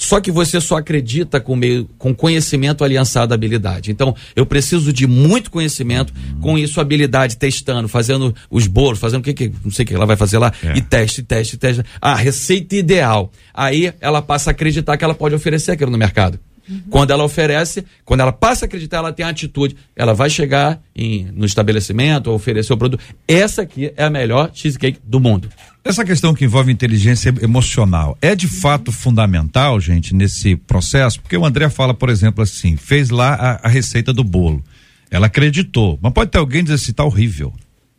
Só 0.00 0.18
que 0.18 0.32
você 0.32 0.62
só 0.62 0.78
acredita 0.78 1.38
com, 1.38 1.54
meio, 1.54 1.86
com 1.98 2.14
conhecimento 2.14 2.82
aliançado 2.82 3.34
à 3.34 3.36
habilidade. 3.36 3.90
Então, 3.90 4.16
eu 4.34 4.46
preciso 4.46 4.94
de 4.94 5.06
muito 5.06 5.50
conhecimento, 5.50 6.10
com 6.40 6.58
isso, 6.58 6.80
habilidade, 6.80 7.36
testando, 7.36 7.86
fazendo 7.86 8.34
os 8.50 8.66
bolos, 8.66 8.98
fazendo 8.98 9.20
o 9.20 9.22
que, 9.22 9.34
que 9.34 9.52
não 9.62 9.70
sei 9.70 9.84
o 9.84 9.88
que 9.88 9.94
ela 9.94 10.06
vai 10.06 10.16
fazer 10.16 10.38
lá, 10.38 10.50
é. 10.64 10.78
e 10.78 10.80
teste, 10.80 11.22
teste, 11.22 11.58
teste. 11.58 11.82
Ah, 12.00 12.14
receita 12.14 12.76
ideal. 12.76 13.30
Aí 13.52 13.92
ela 14.00 14.22
passa 14.22 14.48
a 14.48 14.52
acreditar 14.52 14.96
que 14.96 15.04
ela 15.04 15.14
pode 15.14 15.34
oferecer 15.34 15.72
aquilo 15.72 15.90
no 15.90 15.98
mercado. 15.98 16.40
Quando 16.88 17.10
ela 17.10 17.24
oferece, 17.24 17.84
quando 18.04 18.20
ela 18.20 18.32
passa 18.32 18.64
a 18.64 18.66
acreditar, 18.66 18.98
ela 18.98 19.12
tem 19.12 19.24
a 19.24 19.28
atitude. 19.28 19.76
Ela 19.96 20.14
vai 20.14 20.30
chegar 20.30 20.80
em, 20.94 21.24
no 21.32 21.44
estabelecimento, 21.44 22.30
oferecer 22.30 22.72
o 22.72 22.76
produto. 22.76 23.02
Essa 23.26 23.62
aqui 23.62 23.92
é 23.96 24.04
a 24.04 24.10
melhor 24.10 24.50
cheesecake 24.52 25.00
do 25.04 25.18
mundo. 25.18 25.48
Essa 25.82 26.04
questão 26.04 26.34
que 26.34 26.44
envolve 26.44 26.70
inteligência 26.70 27.34
emocional 27.40 28.16
é 28.20 28.34
de 28.34 28.46
fato 28.46 28.92
fundamental, 28.92 29.80
gente, 29.80 30.14
nesse 30.14 30.54
processo? 30.54 31.20
Porque 31.20 31.36
o 31.36 31.44
André 31.44 31.70
fala, 31.70 31.94
por 31.94 32.10
exemplo, 32.10 32.42
assim, 32.42 32.76
fez 32.76 33.10
lá 33.10 33.34
a, 33.34 33.66
a 33.66 33.68
receita 33.68 34.12
do 34.12 34.22
bolo. 34.22 34.62
Ela 35.10 35.26
acreditou, 35.26 35.98
mas 36.00 36.12
pode 36.12 36.30
ter 36.30 36.38
alguém 36.38 36.62
dizer 36.62 36.76
assim, 36.76 36.92
tá 36.92 37.04
horrível. 37.04 37.52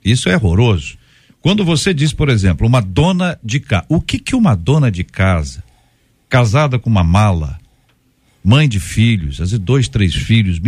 Isso 0.03 0.29
é 0.29 0.35
horroroso. 0.35 0.97
Quando 1.41 1.65
você 1.65 1.93
diz, 1.93 2.13
por 2.13 2.29
exemplo, 2.29 2.67
uma 2.67 2.81
dona 2.81 3.37
de 3.43 3.59
casa, 3.59 3.85
o 3.89 3.99
que 3.99 4.19
que 4.19 4.35
uma 4.35 4.55
dona 4.55 4.91
de 4.91 5.03
casa, 5.03 5.63
casada 6.29 6.77
com 6.77 6.89
uma 6.89 7.03
mala, 7.03 7.59
mãe 8.43 8.67
de 8.67 8.79
filhos, 8.79 9.39
às 9.41 9.51
vezes 9.51 9.59
dois, 9.59 9.87
três 9.87 10.15
filhos, 10.15 10.59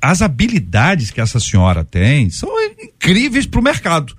as 0.00 0.22
habilidades 0.22 1.10
que 1.10 1.20
essa 1.20 1.40
senhora 1.40 1.84
tem 1.84 2.28
são 2.30 2.50
incríveis 2.82 3.46
para 3.46 3.60
o 3.60 3.64
mercado, 3.64 4.14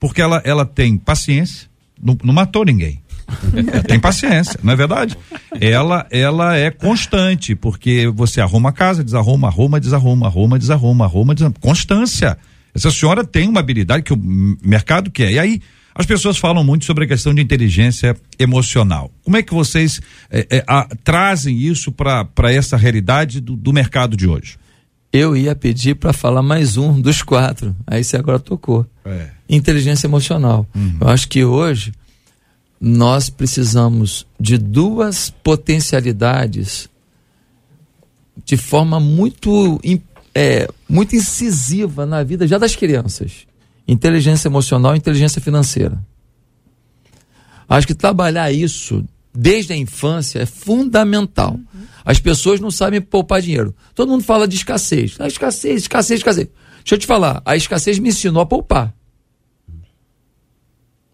porque 0.00 0.22
ela, 0.22 0.40
ela 0.44 0.64
tem 0.64 0.96
paciência, 0.96 1.68
não, 2.02 2.16
não 2.22 2.32
matou 2.32 2.64
ninguém. 2.64 3.02
tem 3.86 4.00
paciência, 4.00 4.58
não 4.62 4.72
é 4.72 4.76
verdade? 4.76 5.16
Ela, 5.60 6.06
ela 6.10 6.56
é 6.56 6.70
constante, 6.70 7.54
porque 7.54 8.10
você 8.14 8.40
arruma 8.40 8.70
a 8.70 8.72
casa, 8.72 9.04
desarruma, 9.04 9.48
arruma, 9.48 9.78
desarruma, 9.78 10.26
arruma, 10.26 10.58
desarruma, 10.58 11.04
arruma, 11.04 11.34
desarruma. 11.34 11.56
Constância. 11.60 12.38
Essa 12.74 12.90
senhora 12.90 13.24
tem 13.24 13.48
uma 13.48 13.60
habilidade 13.60 14.02
que 14.02 14.12
o 14.14 14.56
mercado 14.62 15.10
quer. 15.10 15.30
E 15.32 15.38
aí, 15.38 15.60
as 15.98 16.06
pessoas 16.06 16.38
falam 16.38 16.64
muito 16.64 16.86
sobre 16.86 17.04
a 17.04 17.08
questão 17.08 17.34
de 17.34 17.42
inteligência 17.42 18.16
emocional. 18.38 19.10
Como 19.22 19.36
é 19.36 19.42
que 19.42 19.52
vocês 19.52 20.00
é, 20.30 20.46
é, 20.48 20.64
a, 20.66 20.88
trazem 21.04 21.58
isso 21.58 21.92
para 21.92 22.52
essa 22.52 22.76
realidade 22.76 23.40
do, 23.40 23.54
do 23.54 23.72
mercado 23.72 24.16
de 24.16 24.26
hoje? 24.26 24.56
eu 25.12 25.36
ia 25.36 25.54
pedir 25.54 25.96
para 25.96 26.12
falar 26.12 26.42
mais 26.42 26.76
um 26.76 27.00
dos 27.00 27.22
quatro. 27.22 27.74
Aí 27.86 28.04
você 28.04 28.16
agora 28.16 28.38
tocou. 28.38 28.86
É. 29.04 29.30
Inteligência 29.48 30.06
emocional. 30.06 30.66
Uhum. 30.74 30.98
Eu 31.00 31.08
acho 31.08 31.28
que 31.28 31.44
hoje 31.44 31.92
nós 32.80 33.30
precisamos 33.30 34.26
de 34.38 34.58
duas 34.58 35.30
potencialidades 35.30 36.88
de 38.44 38.56
forma 38.56 39.00
muito, 39.00 39.80
é, 40.34 40.68
muito 40.88 41.16
incisiva 41.16 42.06
na 42.06 42.22
vida 42.22 42.46
já 42.46 42.58
das 42.58 42.76
crianças: 42.76 43.46
inteligência 43.88 44.48
emocional 44.48 44.94
e 44.94 44.98
inteligência 44.98 45.40
financeira. 45.40 45.98
Acho 47.66 47.86
que 47.86 47.94
trabalhar 47.94 48.52
isso 48.52 49.04
desde 49.34 49.72
a 49.72 49.76
infância 49.76 50.40
é 50.40 50.46
fundamental. 50.46 51.52
Uhum. 51.52 51.86
As 52.04 52.20
pessoas 52.20 52.60
não 52.60 52.70
sabem 52.70 53.00
poupar 53.00 53.40
dinheiro. 53.40 53.74
Todo 53.94 54.10
mundo 54.10 54.24
fala 54.24 54.46
de 54.46 54.56
escassez. 54.56 55.16
Ah, 55.18 55.26
escassez, 55.26 55.82
escassez, 55.82 56.20
escassez. 56.20 56.48
Deixa 56.78 56.94
eu 56.94 56.98
te 56.98 57.06
falar, 57.06 57.42
a 57.44 57.56
escassez 57.56 57.98
me 57.98 58.08
ensinou 58.10 58.42
a 58.42 58.46
poupar. 58.46 58.94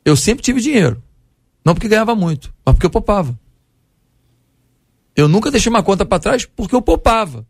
Eu 0.05 0.17
sempre 0.17 0.45
tive 0.45 0.61
dinheiro. 0.61 1.03
Não 1.65 1.75
porque 1.75 1.89
ganhava 1.89 2.15
muito, 2.15 2.53
mas 2.65 2.75
porque 2.75 2.87
eu 2.87 2.91
poupava. 2.91 3.39
Eu 5.17 5.29
nunca 5.29 5.51
deixei 5.51 5.71
uma 5.71 5.83
conta 5.83 6.05
para 6.05 6.19
trás 6.19 6.45
porque 6.45 6.75
eu 6.75 6.83
poupava. 6.83 7.47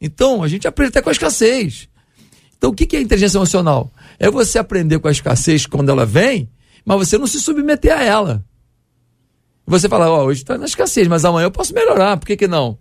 Então, 0.00 0.42
a 0.42 0.48
gente 0.48 0.66
aprende 0.66 0.90
até 0.90 1.02
com 1.02 1.10
a 1.10 1.12
escassez. 1.12 1.88
Então, 2.56 2.70
o 2.70 2.74
que 2.74 2.96
é 2.96 3.00
inteligência 3.00 3.38
emocional? 3.38 3.92
É 4.22 4.30
você 4.30 4.56
aprender 4.56 5.00
com 5.00 5.08
a 5.08 5.10
escassez 5.10 5.66
quando 5.66 5.88
ela 5.88 6.06
vem, 6.06 6.48
mas 6.84 6.96
você 6.96 7.18
não 7.18 7.26
se 7.26 7.40
submeter 7.40 7.92
a 7.92 8.04
ela. 8.04 8.44
Você 9.66 9.88
fala, 9.88 10.08
ó, 10.08 10.20
oh, 10.22 10.26
hoje 10.26 10.42
está 10.42 10.56
na 10.56 10.64
escassez, 10.64 11.08
mas 11.08 11.24
amanhã 11.24 11.46
eu 11.46 11.50
posso 11.50 11.74
melhorar, 11.74 12.16
por 12.16 12.26
que, 12.26 12.36
que 12.36 12.46
não? 12.46 12.78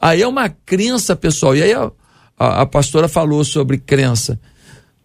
Aí 0.00 0.22
é 0.22 0.26
uma 0.26 0.48
crença 0.48 1.14
pessoal. 1.14 1.54
E 1.54 1.62
aí 1.62 1.72
a, 1.72 1.88
a, 2.36 2.62
a 2.62 2.66
pastora 2.66 3.06
falou 3.06 3.44
sobre 3.44 3.78
crença. 3.78 4.40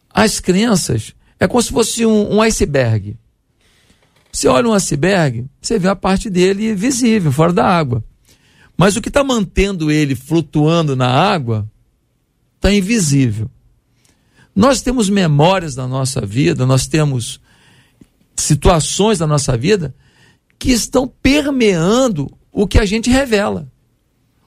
As 0.09 0.39
crenças 0.39 1.13
é 1.39 1.47
como 1.47 1.61
se 1.61 1.71
fosse 1.71 2.07
um, 2.07 2.37
um 2.37 2.41
iceberg. 2.41 3.15
Você 4.31 4.47
olha 4.47 4.69
um 4.69 4.73
iceberg, 4.73 5.45
você 5.61 5.77
vê 5.77 5.89
a 5.89 5.95
parte 5.95 6.27
dele 6.27 6.73
visível, 6.73 7.31
fora 7.31 7.53
da 7.53 7.67
água. 7.67 8.03
Mas 8.75 8.95
o 8.95 9.01
que 9.01 9.09
está 9.09 9.23
mantendo 9.23 9.91
ele 9.91 10.15
flutuando 10.15 10.95
na 10.95 11.07
água 11.07 11.69
está 12.55 12.73
invisível. 12.73 13.47
Nós 14.57 14.81
temos 14.81 15.07
memórias 15.07 15.75
da 15.75 15.87
nossa 15.87 16.19
vida, 16.25 16.65
nós 16.65 16.87
temos 16.87 17.39
situações 18.35 19.19
da 19.19 19.27
nossa 19.27 19.55
vida 19.55 19.93
que 20.57 20.71
estão 20.71 21.07
permeando 21.07 22.35
o 22.51 22.65
que 22.65 22.79
a 22.79 22.85
gente 22.85 23.07
revela, 23.07 23.71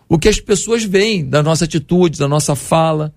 o 0.09 0.19
que 0.19 0.29
as 0.29 0.41
pessoas 0.41 0.83
veem 0.83 1.25
da 1.25 1.45
nossa 1.45 1.65
atitude, 1.65 2.19
da 2.19 2.27
nossa 2.27 2.57
fala, 2.57 3.15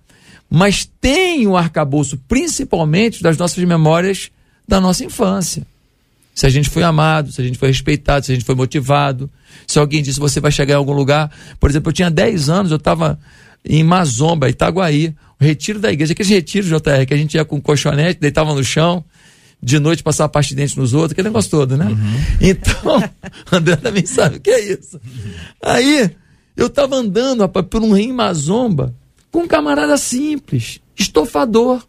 mas 0.47 0.87
tem 1.01 1.47
o 1.47 1.57
arcabouço 1.57 2.15
principalmente 2.27 3.23
das 3.23 3.37
nossas 3.37 3.63
memórias 3.63 4.29
da 4.67 4.79
nossa 4.79 5.03
infância. 5.03 5.65
Se 6.35 6.45
a 6.45 6.49
gente 6.49 6.69
foi 6.69 6.83
amado, 6.83 7.31
se 7.31 7.41
a 7.41 7.43
gente 7.43 7.57
foi 7.57 7.69
respeitado, 7.69 8.23
se 8.23 8.31
a 8.31 8.35
gente 8.35 8.45
foi 8.45 8.53
motivado, 8.53 9.31
se 9.65 9.79
alguém 9.79 10.03
disse 10.03 10.19
você 10.19 10.39
vai 10.39 10.51
chegar 10.51 10.75
em 10.75 10.77
algum 10.77 10.93
lugar. 10.93 11.31
Por 11.59 11.71
exemplo, 11.71 11.89
eu 11.89 11.93
tinha 11.93 12.11
10 12.11 12.49
anos, 12.49 12.71
eu 12.71 12.77
estava 12.77 13.19
em 13.65 13.83
Mazomba, 13.83 14.49
Itaguaí, 14.49 15.15
o 15.39 15.43
retiro 15.43 15.79
da 15.79 15.91
igreja, 15.91 16.13
aqueles 16.13 16.29
retiros, 16.29 16.69
JR, 16.69 17.05
que 17.07 17.13
a 17.13 17.17
gente 17.17 17.35
ia 17.35 17.45
com 17.45 17.61
colchonete, 17.61 18.19
deitava 18.19 18.53
no 18.53 18.63
chão, 18.63 19.03
de 19.61 19.79
noite 19.79 20.03
passar 20.03 20.27
pasta 20.27 20.49
de 20.49 20.55
dente 20.55 20.77
nos 20.77 20.93
outros, 20.93 21.13
aquele 21.13 21.29
negócio 21.29 21.49
todo, 21.49 21.77
né? 21.77 21.85
Uhum. 21.85 22.21
Então, 22.41 23.03
André 23.51 23.77
também 23.77 24.05
sabe 24.05 24.37
o 24.37 24.41
que 24.41 24.49
é 24.49 24.73
isso. 24.73 24.99
Aí, 25.61 26.11
eu 26.55 26.69
tava 26.69 26.97
andando 26.97 27.41
rapaz, 27.41 27.65
por 27.69 27.81
um 27.81 27.93
rio 27.93 28.13
Mazomba, 28.13 28.93
com 29.31 29.39
um 29.39 29.47
camarada 29.47 29.97
simples, 29.97 30.79
estofador. 30.97 31.81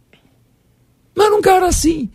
Mas 1.17 1.33
um 1.33 1.43
cara 1.43 1.67
assim, 1.67 2.09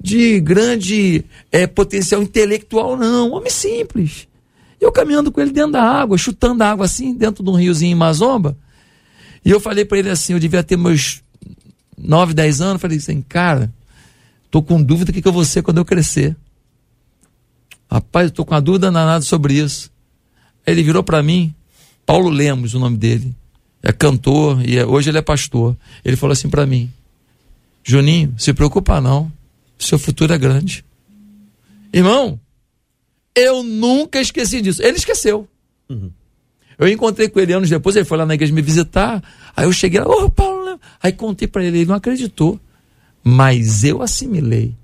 de 0.00 0.40
grande 0.40 1.24
é, 1.50 1.66
potencial 1.66 2.22
intelectual, 2.22 2.96
não. 2.96 3.32
Homem 3.32 3.50
simples. 3.50 4.28
Eu 4.80 4.92
caminhando 4.92 5.32
com 5.32 5.40
ele 5.40 5.52
dentro 5.52 5.72
da 5.72 5.82
água, 5.82 6.18
chutando 6.18 6.62
a 6.62 6.70
água 6.70 6.84
assim, 6.84 7.14
dentro 7.14 7.42
de 7.42 7.50
um 7.50 7.54
riozinho 7.54 7.92
em 7.92 7.98
Mazomba. 7.98 8.56
E 9.46 9.50
eu 9.50 9.60
falei 9.60 9.84
para 9.84 9.96
ele 9.96 10.10
assim, 10.10 10.32
eu 10.32 10.40
devia 10.40 10.64
ter 10.64 10.76
meus 10.76 11.22
9, 11.96 12.34
10 12.34 12.60
anos, 12.60 12.82
falei 12.82 12.98
assim, 12.98 13.22
cara, 13.22 13.72
tô 14.50 14.60
com 14.60 14.82
dúvida 14.82 15.12
do 15.12 15.14
que, 15.14 15.22
que 15.22 15.28
eu 15.28 15.32
vou 15.32 15.44
ser 15.44 15.62
quando 15.62 15.78
eu 15.78 15.84
crescer. 15.84 16.34
Rapaz, 17.88 18.26
eu 18.26 18.32
tô 18.32 18.44
com 18.44 18.54
uma 18.54 18.60
dúvida 18.60 18.90
danada 18.90 19.20
sobre 19.20 19.54
isso. 19.54 19.88
Aí 20.66 20.74
ele 20.74 20.82
virou 20.82 21.04
para 21.04 21.22
mim, 21.22 21.54
Paulo 22.04 22.28
Lemos, 22.28 22.74
o 22.74 22.80
nome 22.80 22.96
dele. 22.96 23.36
É 23.84 23.92
cantor 23.92 24.68
e 24.68 24.78
é, 24.78 24.84
hoje 24.84 25.10
ele 25.10 25.18
é 25.18 25.22
pastor. 25.22 25.76
Ele 26.04 26.16
falou 26.16 26.32
assim 26.32 26.50
para 26.50 26.66
mim: 26.66 26.92
Juninho, 27.84 28.34
se 28.36 28.52
preocupa 28.52 29.00
não. 29.00 29.30
Seu 29.78 29.96
futuro 29.96 30.34
é 30.34 30.38
grande. 30.38 30.84
Irmão, 31.92 32.40
eu 33.32 33.62
nunca 33.62 34.20
esqueci 34.20 34.60
disso. 34.60 34.82
Ele 34.82 34.96
esqueceu. 34.96 35.48
Uhum. 35.88 36.10
Eu 36.78 36.88
encontrei 36.88 37.28
com 37.28 37.40
ele 37.40 37.52
anos 37.52 37.70
depois, 37.70 37.96
ele 37.96 38.04
foi 38.04 38.18
lá 38.18 38.26
na 38.26 38.34
igreja 38.34 38.52
me 38.52 38.62
visitar. 38.62 39.22
Aí 39.56 39.64
eu 39.64 39.72
cheguei 39.72 40.00
lá, 40.00 40.08
ô 40.08 40.24
oh, 40.24 40.30
Paulo, 40.30 40.78
aí 41.02 41.12
contei 41.12 41.48
para 41.48 41.64
ele, 41.64 41.78
ele 41.78 41.86
não 41.86 41.94
acreditou. 41.94 42.60
Mas 43.24 43.82
eu 43.82 44.02
assimilei. 44.02 44.74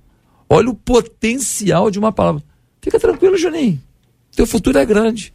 Olha 0.48 0.70
o 0.70 0.74
potencial 0.74 1.90
de 1.90 1.98
uma 1.98 2.12
palavra. 2.12 2.42
Fica 2.80 2.98
tranquilo, 2.98 3.36
Juninho. 3.36 3.80
Teu 4.34 4.46
futuro 4.46 4.78
é 4.78 4.84
grande. 4.84 5.32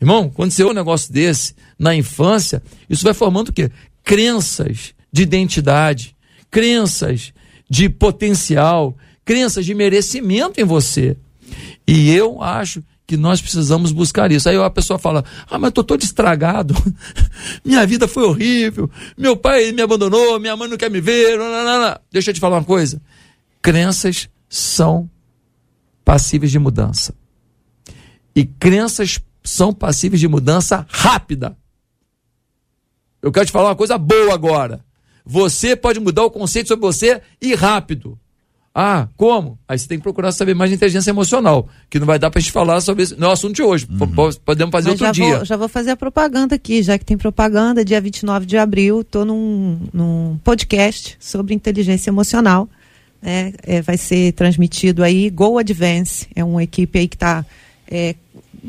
Irmão, 0.00 0.28
quando 0.28 0.50
você 0.50 0.62
ouve 0.62 0.74
um 0.74 0.78
negócio 0.78 1.12
desse 1.12 1.54
na 1.78 1.94
infância, 1.94 2.62
isso 2.88 3.04
vai 3.04 3.14
formando 3.14 3.48
o 3.48 3.52
quê? 3.52 3.70
Crenças 4.04 4.94
de 5.10 5.22
identidade, 5.22 6.14
crenças 6.50 7.32
de 7.68 7.88
potencial, 7.88 8.96
crenças 9.24 9.64
de 9.64 9.74
merecimento 9.74 10.60
em 10.60 10.64
você. 10.64 11.16
E 11.86 12.10
eu 12.10 12.42
acho 12.42 12.82
que 13.06 13.16
nós 13.16 13.40
precisamos 13.40 13.92
buscar 13.92 14.32
isso. 14.32 14.48
Aí 14.48 14.56
a 14.56 14.68
pessoa 14.68 14.98
fala: 14.98 15.24
Ah, 15.48 15.58
mas 15.58 15.68
eu 15.68 15.72
tô 15.72 15.84
todo 15.84 16.02
estragado. 16.02 16.74
minha 17.64 17.86
vida 17.86 18.08
foi 18.08 18.24
horrível. 18.24 18.90
Meu 19.16 19.36
pai 19.36 19.70
me 19.72 19.80
abandonou, 19.80 20.40
minha 20.40 20.56
mãe 20.56 20.68
não 20.68 20.76
quer 20.76 20.90
me 20.90 21.00
ver. 21.00 21.38
Não, 21.38 21.50
não, 21.50 21.80
não. 21.80 21.98
Deixa 22.10 22.30
eu 22.30 22.34
te 22.34 22.40
falar 22.40 22.56
uma 22.56 22.64
coisa. 22.64 23.00
Crenças 23.62 24.28
são 24.48 25.08
passíveis 26.04 26.50
de 26.50 26.58
mudança. 26.58 27.14
E 28.34 28.44
crenças 28.44 29.20
são 29.42 29.72
passíveis 29.72 30.20
de 30.20 30.28
mudança 30.28 30.84
rápida. 30.88 31.56
Eu 33.22 33.32
quero 33.32 33.46
te 33.46 33.52
falar 33.52 33.70
uma 33.70 33.76
coisa 33.76 33.96
boa 33.96 34.34
agora. 34.34 34.84
Você 35.24 35.74
pode 35.74 35.98
mudar 35.98 36.24
o 36.24 36.30
conceito 36.30 36.68
sobre 36.68 36.86
você 36.86 37.22
e 37.40 37.54
rápido. 37.54 38.18
Ah, 38.78 39.08
como? 39.16 39.58
Aí 39.66 39.78
você 39.78 39.88
tem 39.88 39.96
que 39.96 40.02
procurar 40.02 40.30
saber 40.32 40.54
mais 40.54 40.68
de 40.68 40.76
inteligência 40.76 41.08
emocional, 41.08 41.66
que 41.88 41.98
não 41.98 42.06
vai 42.06 42.18
dar 42.18 42.30
para 42.30 42.42
gente 42.42 42.52
falar 42.52 42.78
sobre 42.82 43.04
isso. 43.04 43.18
Não 43.18 43.28
é 43.28 43.30
o 43.30 43.32
assunto 43.32 43.54
de 43.54 43.62
hoje. 43.62 43.86
Uhum. 43.88 44.30
Podemos 44.44 44.70
fazer 44.70 44.90
Mas 44.90 45.00
outro 45.00 45.06
já 45.06 45.12
dia. 45.12 45.36
Vou, 45.36 45.44
já 45.46 45.56
vou 45.56 45.66
fazer 45.66 45.92
a 45.92 45.96
propaganda 45.96 46.56
aqui, 46.56 46.82
já 46.82 46.98
que 46.98 47.04
tem 47.06 47.16
propaganda. 47.16 47.82
Dia 47.82 48.02
29 48.02 48.44
de 48.44 48.58
abril, 48.58 49.00
estou 49.00 49.24
num, 49.24 49.80
num 49.94 50.38
podcast 50.44 51.16
sobre 51.18 51.54
inteligência 51.54 52.10
emocional. 52.10 52.68
É, 53.22 53.54
é, 53.62 53.80
vai 53.80 53.96
ser 53.96 54.32
transmitido 54.32 55.02
aí. 55.02 55.30
Go 55.30 55.56
Advance, 55.56 56.28
é 56.36 56.44
uma 56.44 56.62
equipe 56.62 56.98
aí 56.98 57.08
que 57.08 57.16
está 57.16 57.46
é, 57.90 58.14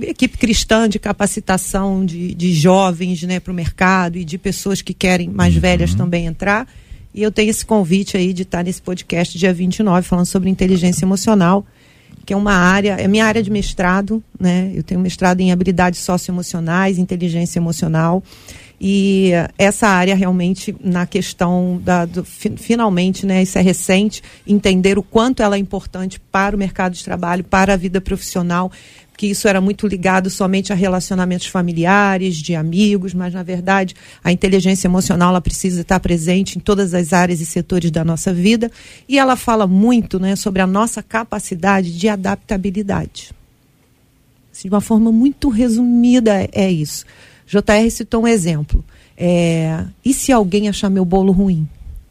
equipe 0.02 0.38
cristã 0.38 0.88
de 0.88 1.00
capacitação 1.00 2.06
de, 2.06 2.34
de 2.34 2.54
jovens 2.54 3.24
né, 3.24 3.42
para 3.42 3.52
o 3.52 3.54
mercado 3.54 4.18
e 4.18 4.24
de 4.24 4.38
pessoas 4.38 4.82
que 4.82 4.94
querem 4.94 5.28
mais 5.28 5.54
uhum. 5.54 5.60
velhas 5.60 5.94
também 5.94 6.28
entrar. 6.28 6.66
E 7.14 7.24
eu 7.24 7.32
tenho 7.32 7.50
esse 7.50 7.66
convite 7.66 8.16
aí 8.18 8.34
de 8.34 8.44
estar 8.44 8.64
nesse 8.64 8.82
podcast 8.82 9.38
dia 9.38 9.54
29, 9.54 10.08
falando 10.08 10.26
sobre 10.26 10.50
inteligência 10.50 11.06
emocional, 11.06 11.66
que 12.26 12.34
é 12.34 12.38
uma 12.38 12.54
área, 12.54 12.94
é 13.00 13.08
minha 13.08 13.26
área 13.26 13.42
de 13.42 13.50
mestrado, 13.50 14.24
né? 14.40 14.72
Eu 14.76 14.84
tenho 14.84 15.00
mestrado 15.00 15.40
em 15.40 15.52
habilidades 15.52 16.02
socioemocionais, 16.02 16.98
inteligência 16.98 17.60
emocional. 17.60 18.22
E 18.80 19.32
essa 19.58 19.88
área 19.88 20.14
realmente 20.14 20.76
na 20.84 21.08
questão 21.08 21.82
da 21.84 22.06
do, 22.06 22.24
finalmente, 22.24 23.26
né, 23.26 23.42
isso 23.42 23.58
é 23.58 23.62
recente, 23.62 24.22
entender 24.46 25.00
o 25.00 25.04
quanto 25.04 25.42
ela 25.42 25.56
é 25.56 25.60
importante 25.60 26.20
para 26.20 26.56
o 26.56 26.60
mercado 26.60 26.94
de 26.94 27.04
trabalho, 27.04 27.44
para 27.44 27.74
a 27.74 27.78
vida 27.78 28.00
profissional, 28.00 28.72
que 29.18 29.26
isso 29.26 29.48
era 29.48 29.60
muito 29.60 29.88
ligado 29.88 30.30
somente 30.30 30.72
a 30.72 30.76
relacionamentos 30.76 31.48
familiares, 31.48 32.38
de 32.38 32.56
amigos, 32.56 33.16
mas 33.16 33.34
na 33.34 33.42
verdade 33.42 33.96
a 34.24 34.32
inteligência 34.32 34.88
emocional 34.88 35.30
ela 35.30 35.42
precisa 35.42 35.82
estar 35.82 36.00
presente 36.00 36.58
em 36.58 36.62
todas 36.62 36.94
as 36.94 37.12
áreas 37.12 37.42
e 37.42 37.46
setores 37.46 37.90
da 37.90 38.06
nossa 38.06 38.32
vida 38.32 38.72
e 39.10 39.18
ela 39.18 39.36
fala 39.36 39.66
muito, 39.66 40.20
né, 40.20 40.36
sobre 40.36 40.62
a 40.62 40.68
nossa 40.68 41.02
capacidade 41.02 41.98
de 41.98 42.08
adaptabilidade. 42.08 43.32
Assim, 44.54 44.70
de 44.70 44.74
uma 44.74 44.82
forma 44.82 45.12
muito 45.12 45.50
resumida 45.50 46.48
é 46.52 46.72
isso. 46.72 47.04
JR 47.48 47.90
citou 47.90 48.24
um 48.24 48.28
exemplo. 48.28 48.86
É, 49.18 49.84
e 50.06 50.14
se 50.14 50.32
alguém 50.32 50.70
achar 50.70 50.90
meu 50.90 51.04
bolo 51.04 51.32
ruim? 51.32 51.68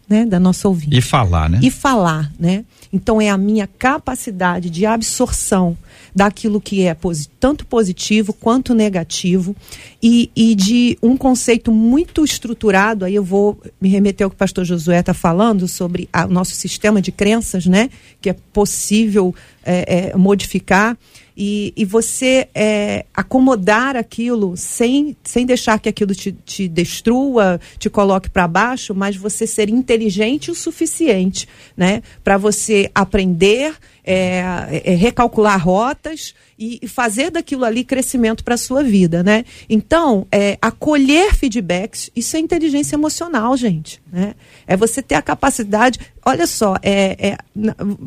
Né, 0.08 0.24
da 0.24 0.38
nossa 0.38 0.68
ouvinte. 0.68 0.96
E 0.96 1.02
falar, 1.02 1.50
né? 1.50 1.58
E 1.60 1.68
falar, 1.68 2.32
né? 2.38 2.64
Então 2.92 3.20
é 3.20 3.28
a 3.28 3.36
minha 3.36 3.66
capacidade 3.66 4.70
de 4.70 4.86
absorção 4.86 5.76
daquilo 6.16 6.62
que 6.62 6.82
é 6.82 6.96
tanto 7.38 7.66
positivo 7.66 8.32
quanto 8.32 8.72
negativo 8.72 9.54
e, 10.02 10.30
e, 10.34 10.54
de 10.54 10.96
um 11.02 11.14
conceito 11.14 11.70
muito 11.70 12.24
estruturado. 12.24 13.04
Aí 13.04 13.14
eu 13.14 13.22
vou 13.22 13.60
me 13.78 13.90
remeter 13.90 14.24
ao 14.24 14.30
que 14.30 14.36
o 14.36 14.38
pastor 14.38 14.64
Josué 14.64 15.00
está 15.00 15.12
falando 15.12 15.68
sobre 15.68 16.08
o 16.26 16.32
nosso 16.32 16.54
sistema 16.54 17.02
de 17.02 17.12
crenças, 17.12 17.66
né? 17.66 17.90
Que 18.18 18.30
é 18.30 18.36
possível 18.50 19.34
é, 19.62 20.12
é, 20.12 20.16
modificar 20.16 20.96
e, 21.36 21.74
e 21.76 21.84
você 21.84 22.48
é, 22.54 23.04
acomodar 23.12 23.94
aquilo 23.94 24.56
sem, 24.56 25.14
sem 25.22 25.44
deixar 25.44 25.78
que 25.78 25.88
aquilo 25.88 26.14
te, 26.14 26.32
te 26.32 26.66
destrua, 26.66 27.60
te 27.78 27.90
coloque 27.90 28.30
para 28.30 28.48
baixo, 28.48 28.94
mas 28.94 29.16
você 29.16 29.46
ser 29.46 29.68
inteligente 29.68 30.50
o 30.50 30.54
suficiente, 30.54 31.46
né? 31.76 32.02
Para 32.24 32.38
você 32.38 32.90
aprender, 32.94 33.74
é, 34.06 34.82
é, 34.84 34.94
recalcular 34.94 35.60
rotas 35.62 36.32
e, 36.56 36.78
e, 36.80 36.86
fazer 36.86 37.30
daquilo 37.30 37.64
ali 37.64 37.82
crescimento 37.82 38.44
para 38.44 38.54
a 38.54 38.58
sua 38.58 38.82
vida, 38.82 39.22
né? 39.22 39.44
Então, 39.68 40.26
é, 40.30 40.56
acolher 40.62 41.34
feedbacks, 41.34 42.08
isso 42.14 42.36
é 42.36 42.40
inteligência 42.40 42.94
emocional, 42.94 43.56
gente, 43.56 44.00
né? 44.10 44.34
É 44.64 44.76
você 44.76 45.02
ter 45.02 45.16
a 45.16 45.22
capacidade. 45.22 45.98
Olha 46.24 46.46
só, 46.46 46.76
é, 46.82 47.30
é 47.30 47.38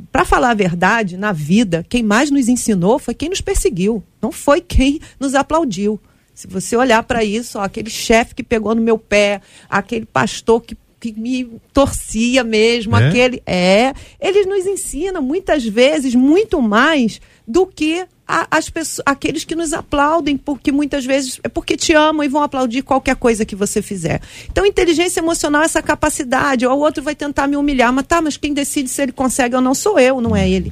para 0.09 0.23
falar 0.23 0.51
a 0.51 0.55
verdade, 0.55 1.17
na 1.17 1.33
vida, 1.33 1.85
quem 1.89 2.01
mais 2.01 2.31
nos 2.31 2.47
ensinou 2.47 2.97
foi 2.97 3.13
quem 3.13 3.29
nos 3.29 3.41
perseguiu, 3.41 4.01
não 4.21 4.31
foi 4.31 4.61
quem 4.61 5.01
nos 5.19 5.35
aplaudiu. 5.35 5.99
Se 6.33 6.47
você 6.47 6.77
olhar 6.77 7.03
para 7.03 7.21
isso, 7.21 7.59
ó, 7.59 7.63
aquele 7.63 7.89
chefe 7.89 8.33
que 8.33 8.43
pegou 8.43 8.73
no 8.73 8.81
meu 8.81 8.97
pé, 8.97 9.41
aquele 9.69 10.05
pastor 10.05 10.61
que 10.61 10.77
que 10.99 11.13
me 11.13 11.59
torcia 11.73 12.43
mesmo, 12.43 12.95
é? 12.95 13.07
aquele. 13.07 13.41
É, 13.45 13.93
eles 14.19 14.45
nos 14.45 14.65
ensinam 14.65 15.21
muitas 15.21 15.65
vezes 15.65 16.13
muito 16.13 16.61
mais 16.61 17.21
do 17.47 17.65
que 17.65 18.05
a, 18.27 18.47
as 18.51 18.69
pessoas, 18.69 19.03
aqueles 19.05 19.43
que 19.43 19.55
nos 19.55 19.73
aplaudem, 19.73 20.37
porque 20.37 20.71
muitas 20.71 21.05
vezes 21.05 21.39
é 21.43 21.47
porque 21.47 21.75
te 21.75 21.93
amam 21.93 22.23
e 22.23 22.27
vão 22.27 22.43
aplaudir 22.43 22.83
qualquer 22.83 23.15
coisa 23.15 23.45
que 23.45 23.55
você 23.55 23.81
fizer. 23.81 24.21
Então, 24.51 24.65
inteligência 24.65 25.19
emocional 25.19 25.63
é 25.63 25.65
essa 25.65 25.81
capacidade. 25.81 26.65
Ou 26.65 26.77
o 26.77 26.81
outro 26.81 27.01
vai 27.01 27.15
tentar 27.15 27.47
me 27.47 27.55
humilhar, 27.55 27.91
mas 27.91 28.05
tá, 28.05 28.21
mas 28.21 28.37
quem 28.37 28.53
decide 28.53 28.89
se 28.89 29.01
ele 29.01 29.11
consegue 29.11 29.55
ou 29.55 29.61
não 29.61 29.73
sou 29.73 29.99
eu, 29.99 30.21
não 30.21 30.35
é 30.35 30.47
ele. 30.47 30.71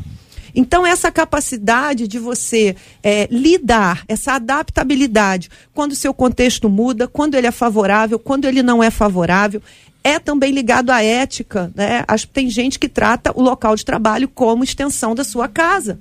Então, 0.58 0.86
essa 0.86 1.12
capacidade 1.12 2.08
de 2.08 2.18
você 2.18 2.76
é, 3.04 3.28
lidar, 3.30 4.04
essa 4.08 4.34
adaptabilidade, 4.34 5.52
quando 5.72 5.92
o 5.92 5.96
seu 5.96 6.14
contexto 6.16 6.68
muda, 6.68 7.08
quando 7.08 7.36
ele 7.36 7.46
é 7.46 7.52
favorável, 7.52 8.18
quando 8.18 8.46
ele 8.46 8.64
não 8.64 8.84
é 8.84 8.90
favorável, 8.90 9.62
é 10.08 10.20
também 10.20 10.52
ligado 10.52 10.90
à 10.90 11.04
ética. 11.04 11.72
Né? 11.76 12.04
Tem 12.32 12.50
gente 12.50 12.80
que 12.80 12.88
trata 12.88 13.32
o 13.36 13.42
local 13.42 13.76
de 13.76 13.84
trabalho 13.84 14.30
como 14.30 14.64
extensão 14.64 15.14
da 15.14 15.24
sua 15.24 15.48
casa. 15.48 16.00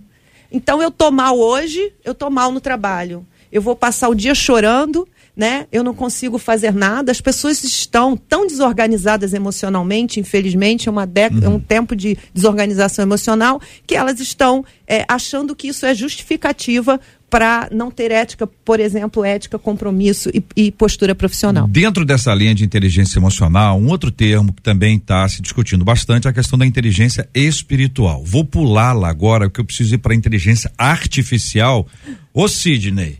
Então 0.50 0.80
eu 0.80 0.90
tô 0.90 1.10
mal 1.10 1.36
hoje, 1.36 1.92
eu 2.04 2.14
tô 2.14 2.30
mal 2.30 2.52
no 2.52 2.60
trabalho. 2.60 3.26
Eu 3.50 3.60
vou 3.60 3.74
passar 3.74 4.08
o 4.08 4.14
dia 4.14 4.34
chorando, 4.34 5.08
né? 5.36 5.66
Eu 5.72 5.84
não 5.84 5.94
consigo 5.94 6.38
fazer 6.38 6.72
nada. 6.72 7.10
As 7.10 7.20
pessoas 7.20 7.62
estão 7.64 8.16
tão 8.16 8.46
desorganizadas 8.46 9.34
emocionalmente, 9.34 10.20
infelizmente, 10.20 10.88
é 10.88 10.92
uma 10.92 11.06
década, 11.06 11.46
é 11.46 11.48
uhum. 11.48 11.56
um 11.56 11.60
tempo 11.60 11.96
de 11.96 12.16
desorganização 12.32 13.02
emocional, 13.02 13.60
que 13.86 13.96
elas 13.96 14.20
estão 14.20 14.64
é, 14.86 15.04
achando 15.08 15.54
que 15.54 15.68
isso 15.68 15.84
é 15.84 15.94
justificativa 15.94 17.00
para 17.28 17.68
não 17.72 17.90
ter 17.90 18.10
ética, 18.12 18.46
por 18.46 18.78
exemplo, 18.78 19.24
ética, 19.24 19.58
compromisso 19.58 20.30
e, 20.32 20.42
e, 20.56 20.70
postura 20.70 21.14
profissional. 21.14 21.66
Dentro 21.66 22.04
dessa 22.04 22.32
linha 22.32 22.54
de 22.54 22.64
inteligência 22.64 23.18
emocional, 23.18 23.78
um 23.78 23.88
outro 23.88 24.10
termo 24.10 24.52
que 24.52 24.62
também 24.62 24.96
está 24.96 25.28
se 25.28 25.42
discutindo 25.42 25.84
bastante 25.84 26.26
é 26.26 26.30
a 26.30 26.32
questão 26.32 26.58
da 26.58 26.64
inteligência 26.64 27.28
espiritual. 27.34 28.22
Vou 28.24 28.44
pular 28.44 28.92
lá 28.92 29.08
agora, 29.08 29.48
porque 29.48 29.60
eu 29.60 29.64
preciso 29.64 29.94
ir 29.94 29.98
para 29.98 30.12
a 30.12 30.16
inteligência 30.16 30.72
artificial. 30.78 31.86
Ô 32.32 32.46
Sidney, 32.48 33.18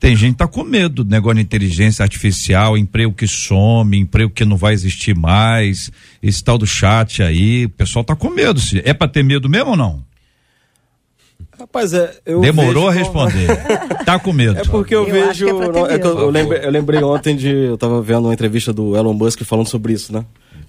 Tem 0.00 0.16
gente 0.16 0.32
que 0.32 0.38
tá 0.38 0.46
com 0.46 0.64
medo 0.64 1.04
do 1.04 1.10
negócio 1.10 1.36
de 1.36 1.42
inteligência 1.42 2.02
artificial, 2.02 2.76
emprego 2.76 3.12
que 3.12 3.26
some, 3.26 3.98
emprego 3.98 4.30
que 4.30 4.44
não 4.44 4.56
vai 4.56 4.74
existir 4.74 5.16
mais, 5.16 5.90
esse 6.22 6.42
tal 6.44 6.58
do 6.58 6.66
chat 6.66 7.22
aí, 7.22 7.66
o 7.66 7.70
pessoal 7.70 8.04
tá 8.04 8.14
com 8.14 8.30
medo. 8.30 8.60
É 8.84 8.92
para 8.92 9.08
ter 9.08 9.22
medo 9.22 9.48
mesmo 9.48 9.70
ou 9.70 9.76
não? 9.76 10.13
Rapaz, 11.58 11.92
é, 11.92 12.18
eu 12.26 12.40
Demorou 12.40 12.86
vejo... 12.86 12.88
a 12.88 12.92
responder. 12.92 13.46
tá 14.04 14.18
com 14.18 14.32
medo. 14.32 14.58
É 14.58 14.64
porque 14.64 14.94
eu, 14.94 15.06
eu 15.06 15.12
vejo. 15.12 15.48
É 15.48 15.52
não, 15.52 15.86
é 15.86 15.96
eu, 15.96 16.18
eu, 16.18 16.30
lembrei, 16.30 16.64
eu 16.64 16.70
lembrei 16.70 17.02
ontem 17.02 17.36
de. 17.36 17.48
Eu 17.48 17.78
tava 17.78 18.02
vendo 18.02 18.26
uma 18.26 18.34
entrevista 18.34 18.72
do 18.72 18.96
Elon 18.96 19.14
Musk 19.14 19.42
falando 19.42 19.68
sobre 19.68 19.92
isso, 19.92 20.12
né? 20.12 20.24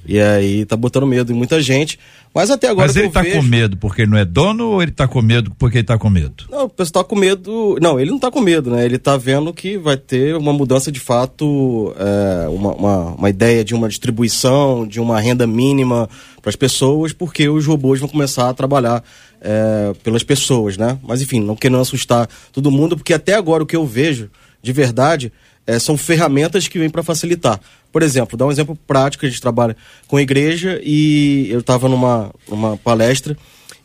E 0.08 0.20
aí 0.20 0.66
tá 0.66 0.76
botando 0.76 1.08
medo 1.08 1.32
em 1.32 1.36
muita 1.36 1.60
gente. 1.60 2.00
Mas 2.34 2.52
até 2.52 2.68
agora. 2.68 2.88
Mas 2.88 2.96
ele 2.96 3.10
tá 3.10 3.22
vejo... 3.22 3.38
com 3.38 3.42
medo 3.42 3.78
porque 3.78 4.02
ele 4.04 4.12
não 4.12 4.18
é 4.18 4.26
dono 4.26 4.72
ou 4.72 4.84
ele 4.84 4.92
tá 4.92 5.08
com 5.08 5.22
medo 5.22 5.52
porque 5.58 5.78
ele 5.80 5.86
tá 5.86 5.98
com 5.98 6.10
medo? 6.10 6.46
Não, 6.50 6.66
o 6.66 6.70
pessoal 6.70 7.04
tá 7.04 7.10
com 7.10 7.16
medo. 7.16 7.78
Não, 7.82 8.00
ele 8.00 8.12
não 8.12 8.20
tá 8.20 8.30
com 8.30 8.42
medo, 8.42 8.70
né? 8.70 8.86
Ele 8.86 9.00
tá 9.00 9.18
vendo 9.18 9.54
que 9.54 9.78
vai 9.78 9.98
ter 9.98 10.36
uma 10.36 10.54
mudança 10.54 10.92
de 10.92 11.00
fato, 11.00 11.96
é, 11.98 12.48
uma, 12.50 12.74
uma, 12.74 12.98
uma 13.16 13.30
ideia 13.30 13.64
de 13.64 13.74
uma 13.74 13.88
distribuição, 13.88 14.86
de 14.86 15.00
uma 15.00 15.20
renda 15.20 15.48
mínima 15.48 16.08
para 16.42 16.50
as 16.50 16.56
pessoas, 16.56 17.12
porque 17.12 17.50
os 17.50 17.66
robôs 17.66 18.00
vão 18.00 18.10
começar 18.10 18.50
a 18.50 18.54
trabalhar 18.54 19.04
é, 19.46 19.94
pelas 20.04 20.24
pessoas, 20.24 20.76
né? 20.76 20.98
Mas 21.04 21.22
enfim, 21.22 21.40
não 21.40 21.56
querendo 21.56 21.80
assustar 21.80 22.28
todo 22.52 22.72
mundo, 22.72 22.98
porque 22.98 23.14
até 23.14 23.36
agora 23.36 23.64
o 23.64 23.66
que 23.66 23.76
eu 23.76 23.86
vejo, 23.86 24.30
de 24.62 24.74
verdade, 24.74 25.32
é, 25.68 25.78
são 25.78 25.96
ferramentas 25.96 26.68
que 26.68 26.80
vêm 26.80 26.90
para 26.90 27.04
facilitar. 27.04 27.60
Por 27.92 28.02
exemplo, 28.02 28.38
dar 28.38 28.48
um 28.48 28.52
exemplo 28.52 28.78
prático, 28.88 29.26
a 29.26 29.30
gente 29.30 29.40
trabalha 29.40 29.78
com 30.08 30.20
igreja 30.20 30.82
e 30.84 31.48
eu 31.50 31.60
estava 31.60 31.88
numa, 31.88 32.32
numa 32.50 32.76
palestra 32.78 33.38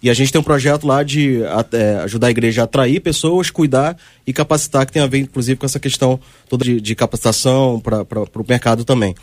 e 0.03 0.09
a 0.09 0.15
gente 0.15 0.33
tem 0.33 0.41
um 0.41 0.45
projeto 0.45 0.87
lá 0.87 1.03
de 1.03 1.43
é, 1.73 1.97
ajudar 2.05 2.29
a 2.29 2.31
igreja 2.31 2.63
a 2.63 2.65
atrair 2.65 3.01
pessoas, 3.01 3.51
cuidar 3.51 3.97
e 4.27 4.33
capacitar, 4.33 4.87
que 4.87 4.93
tem 4.93 5.03
a 5.03 5.07
ver, 5.07 5.19
inclusive, 5.19 5.59
com 5.59 5.67
essa 5.67 5.79
questão 5.79 6.19
toda 6.49 6.65
de, 6.65 6.81
de 6.81 6.95
capacitação 6.95 7.79
para 7.79 8.03
o 8.03 8.45
mercado 8.49 8.85
também. 8.85 9.15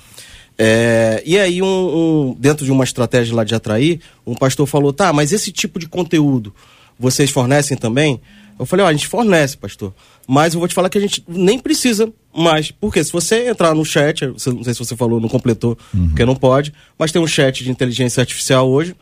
É, 0.57 1.21
e 1.25 1.37
aí, 1.37 1.61
um, 1.61 1.65
um, 1.65 2.35
dentro 2.39 2.65
de 2.65 2.71
uma 2.71 2.83
estratégia 2.83 3.35
lá 3.35 3.43
de 3.43 3.53
atrair, 3.53 4.01
um 4.25 4.33
pastor 4.33 4.65
falou: 4.65 4.91
tá, 4.91 5.13
mas 5.13 5.31
esse 5.31 5.51
tipo 5.51 5.79
de 5.79 5.87
conteúdo 5.87 6.53
vocês 6.99 7.29
fornecem 7.29 7.77
também? 7.77 8.19
Eu 8.59 8.65
falei: 8.65 8.85
ó, 8.85 8.89
a 8.89 8.93
gente 8.93 9.07
fornece, 9.07 9.55
pastor. 9.55 9.93
Mas 10.27 10.53
eu 10.53 10.59
vou 10.59 10.67
te 10.67 10.73
falar 10.73 10.89
que 10.89 10.97
a 10.97 11.01
gente 11.01 11.23
nem 11.27 11.59
precisa 11.59 12.11
mais. 12.35 12.71
Porque 12.71 13.03
se 13.03 13.11
você 13.11 13.49
entrar 13.49 13.75
no 13.75 13.85
chat, 13.85 14.25
não 14.25 14.37
sei 14.37 14.73
se 14.73 14.79
você 14.79 14.95
falou, 14.95 15.19
não 15.19 15.29
completou, 15.29 15.77
uhum. 15.93 16.07
porque 16.09 16.25
não 16.25 16.35
pode, 16.35 16.73
mas 16.97 17.11
tem 17.11 17.21
um 17.21 17.27
chat 17.27 17.63
de 17.63 17.69
inteligência 17.69 18.21
artificial 18.21 18.67
hoje 18.69 18.95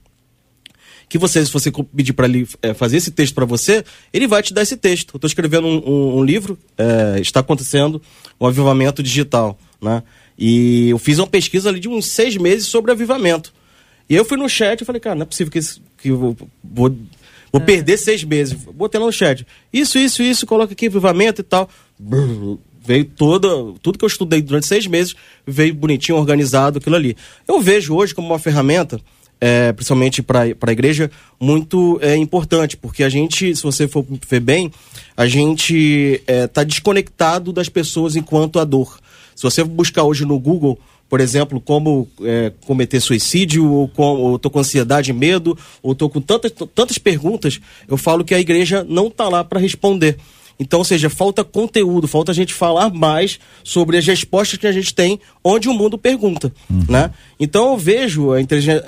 que 1.08 1.18
você, 1.18 1.46
se 1.46 1.52
você 1.52 1.72
pedir 1.96 2.14
para 2.14 2.28
ele 2.28 2.48
é, 2.62 2.74
fazer 2.74 2.98
esse 2.98 3.12
texto 3.12 3.36
para 3.36 3.46
você, 3.46 3.84
ele 4.12 4.28
vai 4.28 4.42
te 4.42 4.54
dar 4.54 4.64
esse 4.64 4.76
texto. 4.76 5.14
Eu 5.14 5.18
estou 5.18 5.28
escrevendo 5.28 5.68
um, 5.68 6.18
um, 6.18 6.24
livro, 6.24 6.58
é, 6.78 7.20
está 7.20 7.42
acontecendo 7.42 8.02
um 8.40 8.48
avivamento 8.48 9.04
digital, 9.04 9.58
né? 9.82 10.02
E 10.38 10.90
eu 10.90 10.98
fiz 10.98 11.20
uma 11.20 11.28
pesquisa 11.28 11.70
ali 11.70 11.80
de 11.80 11.88
uns 11.88 12.08
seis 12.08 12.36
meses 12.38 12.68
sobre 12.68 12.92
avivamento. 12.92 13.54
E 14.10 14.16
eu 14.16 14.26
fui 14.26 14.38
no 14.38 14.50
chat 14.50 14.82
e 14.82 14.86
falei, 14.86 15.00
cara, 15.00 15.16
não 15.16 15.24
é 15.24 15.26
possível 15.26 15.52
que, 15.52 15.60
isso, 15.60 15.82
que 15.98 16.10
eu 16.10 16.18
vou, 16.18 16.38
vou, 16.64 16.96
vou 17.52 17.62
é. 17.62 17.66
perder 17.66 17.98
seis 17.98 18.24
meses. 18.24 18.54
Botei 18.54 19.00
lá 19.00 19.06
no 19.06 19.12
chat. 19.12 19.46
Isso, 19.72 19.98
isso, 19.98 20.22
isso, 20.22 20.46
coloca 20.46 20.74
aqui 20.74 20.88
avivamento 20.88 21.42
e 21.42 21.44
tal. 21.44 21.70
Brrr, 21.98 22.58
veio 22.86 23.06
toda, 23.06 23.48
tudo 23.82 23.98
que 23.98 24.06
eu 24.06 24.08
estudei 24.08 24.42
durante 24.42 24.68
seis 24.68 24.86
meses, 24.86 25.16
veio 25.46 25.74
bonitinho, 25.74 26.18
organizado, 26.18 26.78
aquilo 26.78 26.96
ali. 26.96 27.18
Eu 27.48 27.60
vejo 27.60 27.96
hoje 27.96 28.14
como 28.14 28.28
uma 28.28 28.38
ferramenta, 28.38 29.00
é, 29.42 29.74
principalmente 29.74 30.22
para 30.22 30.42
a 30.44 30.72
igreja, 30.72 31.10
muito 31.40 31.98
é, 32.02 32.16
importante, 32.16 32.78
porque 32.78 33.04
a 33.04 33.10
gente, 33.10 33.56
se 33.56 33.64
você 33.64 33.88
for 33.88 34.06
ver 34.30 34.40
bem, 34.40 34.72
a 35.18 35.26
gente 35.28 36.22
está 36.28 36.62
é, 36.62 36.66
desconectado 36.66 37.52
das 37.52 37.70
pessoas 37.70 38.16
enquanto 38.16 38.60
a 38.60 38.64
dor. 38.64 39.00
Se 39.36 39.44
você 39.44 39.64
buscar 39.64 40.04
hoje 40.04 40.26
no 40.26 40.40
Google, 40.40 40.80
por 41.10 41.20
exemplo, 41.20 41.62
como 41.62 42.08
é, 42.24 42.52
cometer 42.66 43.00
suicídio, 43.00 43.70
ou, 43.70 43.88
com, 43.88 44.04
ou 44.04 44.40
tô 44.40 44.50
com 44.50 44.60
ansiedade 44.60 45.12
e 45.12 45.14
medo, 45.14 45.58
ou 45.84 45.94
tô 45.94 46.10
com 46.10 46.22
tantas, 46.22 46.52
tantas 46.74 46.98
perguntas, 46.98 47.60
eu 47.88 47.98
falo 47.98 48.24
que 48.24 48.34
a 48.34 48.40
igreja 48.40 48.86
não 48.88 49.08
está 49.08 49.30
lá 49.30 49.44
para 49.44 49.60
responder. 49.60 50.18
Então, 50.60 50.80
ou 50.80 50.86
seja, 50.86 51.10
falta 51.10 51.44
conteúdo, 51.44 52.08
falta 52.08 52.32
a 52.32 52.36
gente 52.36 52.54
falar 52.54 52.90
mais 52.90 53.40
sobre 53.64 53.98
as 53.98 54.06
respostas 54.06 54.58
que 54.58 54.66
a 54.66 54.72
gente 54.72 54.94
tem 54.94 55.20
onde 55.44 55.68
o 55.68 55.74
mundo 55.74 55.98
pergunta, 55.98 56.52
uhum. 56.70 56.86
né? 56.88 57.12
Então 57.40 57.72
eu 57.72 57.78
vejo 57.78 58.32
a 58.32 58.40
inteligência, 58.40 58.84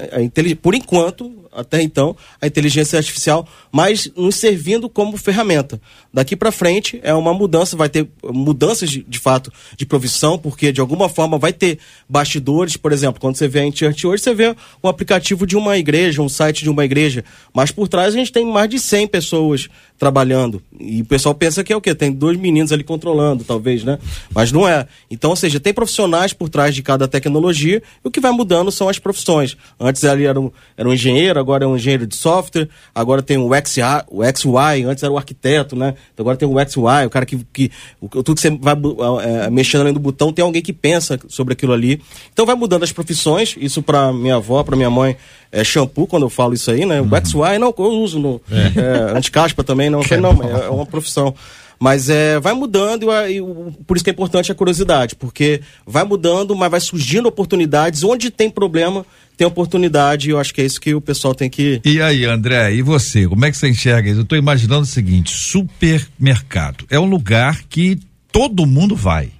por 0.61 0.73
enquanto, 0.73 1.29
até 1.57 1.81
então, 1.81 2.15
a 2.39 2.45
inteligência 2.45 2.97
artificial, 2.97 3.47
mas 3.71 4.11
nos 4.15 4.35
servindo 4.35 4.87
como 4.87 5.17
ferramenta. 5.17 5.81
Daqui 6.13 6.35
para 6.35 6.51
frente 6.51 6.99
é 7.01 7.13
uma 7.13 7.33
mudança, 7.33 7.75
vai 7.75 7.89
ter 7.89 8.07
mudanças 8.23 8.91
de, 8.91 9.03
de, 9.03 9.17
fato 9.17 9.51
de 9.75 9.85
profissão, 9.85 10.37
porque 10.37 10.71
de 10.71 10.79
alguma 10.79 11.09
forma 11.09 11.39
vai 11.39 11.51
ter 11.51 11.79
bastidores, 12.07 12.77
por 12.77 12.91
exemplo, 12.91 13.19
quando 13.19 13.35
você 13.35 13.47
vê 13.47 13.61
a 13.61 13.65
Enchurch 13.65 14.05
hoje, 14.05 14.21
você 14.21 14.35
vê 14.35 14.55
um 14.83 14.87
aplicativo 14.87 15.47
de 15.47 15.57
uma 15.57 15.77
igreja, 15.77 16.21
um 16.21 16.29
site 16.29 16.63
de 16.63 16.69
uma 16.69 16.85
igreja, 16.85 17.25
mas 17.51 17.71
por 17.71 17.87
trás 17.87 18.13
a 18.13 18.17
gente 18.17 18.31
tem 18.31 18.45
mais 18.45 18.69
de 18.69 18.79
100 18.79 19.07
pessoas 19.07 19.67
trabalhando. 19.97 20.61
E 20.79 21.01
o 21.01 21.05
pessoal 21.05 21.33
pensa 21.33 21.63
que 21.63 21.73
é 21.73 21.75
o 21.75 21.81
quê? 21.81 21.95
Tem 21.95 22.11
dois 22.11 22.37
meninos 22.37 22.71
ali 22.71 22.83
controlando, 22.83 23.43
talvez, 23.43 23.83
né? 23.83 23.97
Mas 24.33 24.51
não 24.51 24.67
é. 24.67 24.87
Então, 25.09 25.31
ou 25.31 25.35
seja, 25.35 25.59
tem 25.59 25.73
profissionais 25.73 26.33
por 26.33 26.49
trás 26.49 26.75
de 26.75 26.83
cada 26.83 27.07
tecnologia 27.07 27.81
e 28.03 28.07
o 28.07 28.11
que 28.11 28.19
vai 28.19 28.31
mudando 28.31 28.71
são 28.71 28.87
as 28.87 28.99
profissões. 28.99 29.57
Antes 29.79 30.03
ali 30.03 30.25
era 30.25 30.39
um, 30.39 30.51
era 30.77 30.87
um 30.87 30.93
engenheiro, 30.93 31.39
agora 31.47 31.63
é 31.63 31.67
um 31.67 31.77
engenheiro 31.77 32.05
de 32.05 32.15
software, 32.15 32.67
agora 32.93 33.21
tem 33.21 33.37
o, 33.37 33.49
XY, 33.55 33.81
o 34.09 34.21
XY, 34.23 34.83
antes 34.85 35.01
era 35.01 35.11
o 35.11 35.17
arquiteto, 35.17 35.75
né? 35.75 35.93
Então 36.13 36.23
agora 36.23 36.35
tem 36.35 36.47
o 36.47 36.53
XY, 36.59 37.05
o 37.05 37.09
cara 37.09 37.25
que. 37.25 37.37
que 37.53 37.71
o, 38.01 38.09
tudo 38.09 38.35
que 38.35 38.41
você 38.41 38.49
vai 38.49 38.75
é, 39.23 39.49
mexendo 39.49 39.81
além 39.81 39.93
do 39.93 39.99
botão, 39.99 40.33
tem 40.33 40.43
alguém 40.43 40.61
que 40.61 40.73
pensa 40.73 41.17
sobre 41.29 41.53
aquilo 41.53 41.71
ali. 41.71 42.01
Então 42.33 42.45
vai 42.45 42.55
mudando 42.55 42.83
as 42.83 42.91
profissões, 42.91 43.55
isso 43.57 43.81
para 43.81 44.11
minha 44.11 44.35
avó, 44.35 44.61
para 44.63 44.75
minha 44.75 44.89
mãe 44.89 45.15
é 45.51 45.63
shampoo, 45.63 46.05
quando 46.05 46.23
eu 46.23 46.29
falo 46.29 46.53
isso 46.53 46.69
aí, 46.69 46.85
né? 46.85 46.99
Uhum. 46.99 47.07
O 47.07 47.25
XY, 47.25 47.59
não, 47.59 47.73
eu 47.77 47.85
uso 47.85 48.19
no. 48.19 48.41
É. 48.51 49.13
É, 49.13 49.17
anticaspa 49.17 49.63
também, 49.63 49.89
não. 49.89 50.01
não, 50.21 50.43
é, 50.43 50.65
é 50.65 50.69
uma 50.69 50.85
profissão. 50.85 51.33
Mas 51.79 52.09
é, 52.09 52.39
vai 52.39 52.53
mudando 52.53 53.07
e, 53.29 53.39
por 53.85 53.95
isso 53.95 54.03
que 54.03 54.09
é 54.09 54.13
importante 54.13 54.51
a 54.51 54.55
curiosidade, 54.55 55.15
porque 55.15 55.61
vai 55.85 56.03
mudando, 56.03 56.55
mas 56.55 56.71
vai 56.71 56.79
surgindo 56.79 57.27
oportunidades. 57.27 58.03
Onde 58.03 58.31
tem 58.31 58.49
problema, 58.49 59.05
tem 59.35 59.45
oportunidade, 59.45 60.27
e 60.27 60.31
eu 60.31 60.39
acho 60.39 60.53
que 60.53 60.61
é 60.61 60.65
isso 60.65 60.81
que 60.81 60.95
o 60.95 61.01
pessoal 61.01 61.35
tem 61.35 61.49
que. 61.49 61.79
E 61.85 62.01
aí, 62.01 62.25
André, 62.25 62.73
e 62.73 62.81
você? 62.81 63.27
Como 63.27 63.45
é 63.45 63.51
que 63.51 63.57
você 63.57 63.69
enxerga 63.69 64.09
isso? 64.09 64.19
Eu 64.19 64.23
estou 64.23 64.37
imaginando 64.37 64.81
o 64.81 64.85
seguinte: 64.85 65.31
supermercado. 65.31 66.85
É 66.89 66.99
um 66.99 67.05
lugar 67.05 67.61
que 67.69 67.99
todo 68.31 68.65
mundo 68.65 68.95
vai. 68.95 69.31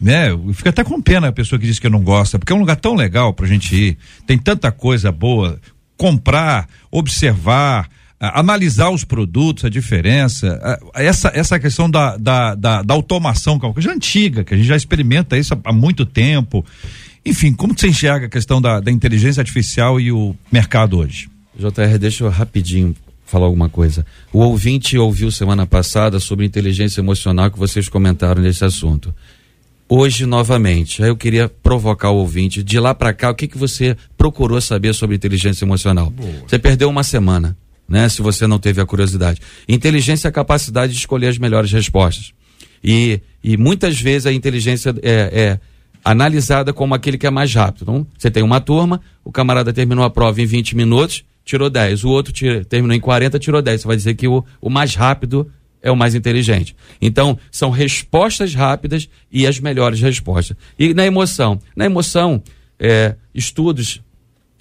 Né? 0.00 0.30
Fica 0.52 0.70
até 0.70 0.82
com 0.82 1.00
pena 1.00 1.28
a 1.28 1.32
pessoa 1.32 1.60
que 1.60 1.66
diz 1.66 1.78
que 1.78 1.88
não 1.88 2.02
gosta, 2.02 2.36
porque 2.36 2.52
é 2.52 2.56
um 2.56 2.58
lugar 2.58 2.74
tão 2.74 2.96
legal 2.96 3.32
pra 3.32 3.46
gente 3.46 3.72
ir. 3.72 3.98
Tem 4.26 4.36
tanta 4.36 4.72
coisa 4.72 5.12
boa. 5.12 5.60
Comprar, 5.96 6.68
observar, 6.90 7.88
analisar 8.22 8.90
os 8.90 9.02
produtos, 9.02 9.64
a 9.64 9.68
diferença, 9.68 10.60
essa, 10.94 11.32
essa 11.34 11.58
questão 11.58 11.90
da, 11.90 12.16
da, 12.16 12.54
da, 12.54 12.82
da 12.82 12.94
automação, 12.94 13.58
que 13.58 13.64
é 13.64 13.68
uma 13.68 13.74
coisa 13.74 13.90
antiga, 13.90 14.44
que 14.44 14.54
a 14.54 14.56
gente 14.56 14.66
já 14.66 14.76
experimenta 14.76 15.36
isso 15.36 15.58
há, 15.64 15.72
muito 15.72 16.06
tempo. 16.06 16.64
Enfim, 17.26 17.52
como 17.52 17.74
você 17.76 17.88
enxerga 17.88 18.26
a 18.26 18.28
questão 18.28 18.62
da, 18.62 18.78
da 18.78 18.92
inteligência 18.92 19.40
artificial 19.40 20.00
e 20.00 20.12
o 20.12 20.36
mercado 20.52 20.98
hoje? 20.98 21.28
JR, 21.58 21.98
deixa 21.98 22.22
eu 22.22 22.30
rapidinho 22.30 22.94
falar 23.26 23.46
alguma 23.46 23.68
coisa. 23.68 24.06
O 24.32 24.38
ouvinte 24.38 24.96
ouviu 24.96 25.30
semana 25.32 25.66
passada 25.66 26.20
sobre 26.20 26.46
inteligência 26.46 27.00
emocional 27.00 27.50
que 27.50 27.58
vocês 27.58 27.88
comentaram 27.88 28.40
nesse 28.40 28.64
assunto. 28.64 29.12
Hoje, 29.88 30.26
novamente, 30.26 31.02
aí 31.02 31.08
eu 31.08 31.16
queria 31.16 31.48
provocar 31.48 32.10
o 32.10 32.16
ouvinte. 32.18 32.62
De 32.62 32.78
lá 32.78 32.94
para 32.94 33.12
cá, 33.12 33.30
o 33.30 33.34
que, 33.34 33.48
que 33.48 33.58
você 33.58 33.96
procurou 34.16 34.60
saber 34.60 34.94
sobre 34.94 35.16
inteligência 35.16 35.64
emocional? 35.64 36.08
Boa. 36.10 36.32
Você 36.46 36.58
perdeu 36.58 36.88
uma 36.88 37.02
semana 37.02 37.56
né? 37.92 38.08
Se 38.08 38.22
você 38.22 38.46
não 38.46 38.58
teve 38.58 38.80
a 38.80 38.86
curiosidade. 38.86 39.38
Inteligência 39.68 40.26
é 40.26 40.30
a 40.30 40.32
capacidade 40.32 40.94
de 40.94 40.98
escolher 40.98 41.28
as 41.28 41.36
melhores 41.36 41.70
respostas. 41.70 42.32
E, 42.82 43.20
e 43.44 43.58
muitas 43.58 44.00
vezes 44.00 44.24
a 44.24 44.32
inteligência 44.32 44.94
é, 45.02 45.10
é 45.32 45.60
analisada 46.02 46.72
como 46.72 46.94
aquele 46.94 47.18
que 47.18 47.26
é 47.26 47.30
mais 47.30 47.54
rápido. 47.54 47.82
Então, 47.82 48.06
você 48.16 48.30
tem 48.30 48.42
uma 48.42 48.62
turma, 48.62 48.98
o 49.22 49.30
camarada 49.30 49.74
terminou 49.74 50.06
a 50.06 50.10
prova 50.10 50.40
em 50.40 50.46
20 50.46 50.74
minutos, 50.74 51.22
tirou 51.44 51.68
10. 51.68 52.02
O 52.04 52.08
outro 52.08 52.32
tira, 52.32 52.64
terminou 52.64 52.96
em 52.96 53.00
40, 53.00 53.38
tirou 53.38 53.60
10. 53.60 53.82
Você 53.82 53.86
vai 53.86 53.96
dizer 53.96 54.14
que 54.14 54.26
o, 54.26 54.42
o 54.58 54.70
mais 54.70 54.94
rápido 54.94 55.52
é 55.82 55.90
o 55.90 55.96
mais 55.96 56.14
inteligente. 56.14 56.74
Então, 56.98 57.38
são 57.50 57.68
respostas 57.68 58.54
rápidas 58.54 59.06
e 59.30 59.46
as 59.46 59.60
melhores 59.60 60.00
respostas. 60.00 60.56
E 60.78 60.94
na 60.94 61.04
emoção? 61.04 61.60
Na 61.76 61.84
emoção, 61.84 62.42
é, 62.80 63.16
estudos 63.34 64.00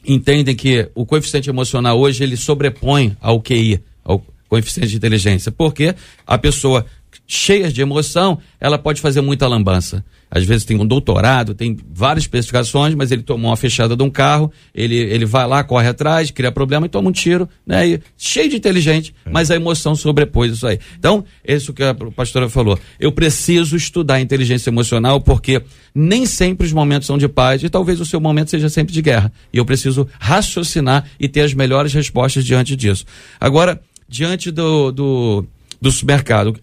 entendem 0.05 0.55
que 0.55 0.89
o 0.95 1.05
coeficiente 1.05 1.49
emocional 1.49 1.99
hoje 1.99 2.23
ele 2.23 2.37
sobrepõe 2.37 3.15
ao 3.21 3.41
QI, 3.41 3.81
ao 4.03 4.25
coeficiente 4.49 4.89
de 4.89 4.97
inteligência, 4.97 5.51
porque 5.51 5.95
a 6.25 6.37
pessoa 6.37 6.85
cheias 7.33 7.71
de 7.71 7.81
emoção, 7.81 8.39
ela 8.59 8.77
pode 8.77 8.99
fazer 8.99 9.21
muita 9.21 9.47
lambança. 9.47 10.03
Às 10.29 10.43
vezes 10.43 10.65
tem 10.65 10.77
um 10.77 10.85
doutorado, 10.85 11.53
tem 11.53 11.77
várias 11.93 12.23
especificações, 12.23 12.93
mas 12.93 13.09
ele 13.09 13.21
tomou 13.21 13.49
uma 13.49 13.55
fechada 13.55 13.95
de 13.95 14.03
um 14.03 14.09
carro, 14.09 14.51
ele, 14.75 14.95
ele 14.95 15.25
vai 15.25 15.47
lá, 15.47 15.63
corre 15.63 15.87
atrás, 15.87 16.29
cria 16.29 16.51
problema 16.51 16.85
e 16.85 16.89
toma 16.89 17.07
um 17.09 17.11
tiro, 17.11 17.47
né? 17.65 17.87
E, 17.87 18.01
cheio 18.17 18.49
de 18.49 18.57
inteligente, 18.57 19.15
é. 19.25 19.29
mas 19.29 19.49
a 19.49 19.55
emoção 19.55 19.95
sobrepôs 19.95 20.51
isso 20.51 20.67
aí. 20.67 20.77
Então, 20.99 21.23
isso 21.45 21.73
que 21.73 21.83
a 21.83 21.93
pastora 21.93 22.49
falou. 22.49 22.77
Eu 22.99 23.13
preciso 23.13 23.77
estudar 23.77 24.19
inteligência 24.19 24.69
emocional 24.69 25.21
porque 25.21 25.61
nem 25.95 26.25
sempre 26.25 26.67
os 26.67 26.73
momentos 26.73 27.07
são 27.07 27.17
de 27.17 27.29
paz 27.29 27.63
e 27.63 27.69
talvez 27.69 28.01
o 28.01 28.05
seu 28.05 28.19
momento 28.19 28.49
seja 28.49 28.67
sempre 28.67 28.93
de 28.93 29.01
guerra. 29.01 29.31
E 29.53 29.57
eu 29.57 29.65
preciso 29.65 30.05
raciocinar 30.19 31.05
e 31.17 31.29
ter 31.29 31.41
as 31.41 31.53
melhores 31.53 31.93
respostas 31.93 32.43
diante 32.43 32.75
disso. 32.75 33.05
Agora, 33.39 33.81
diante 34.07 34.51
do, 34.51 34.91
do, 34.91 35.45
do 35.81 35.91
supermercado, 35.91 36.57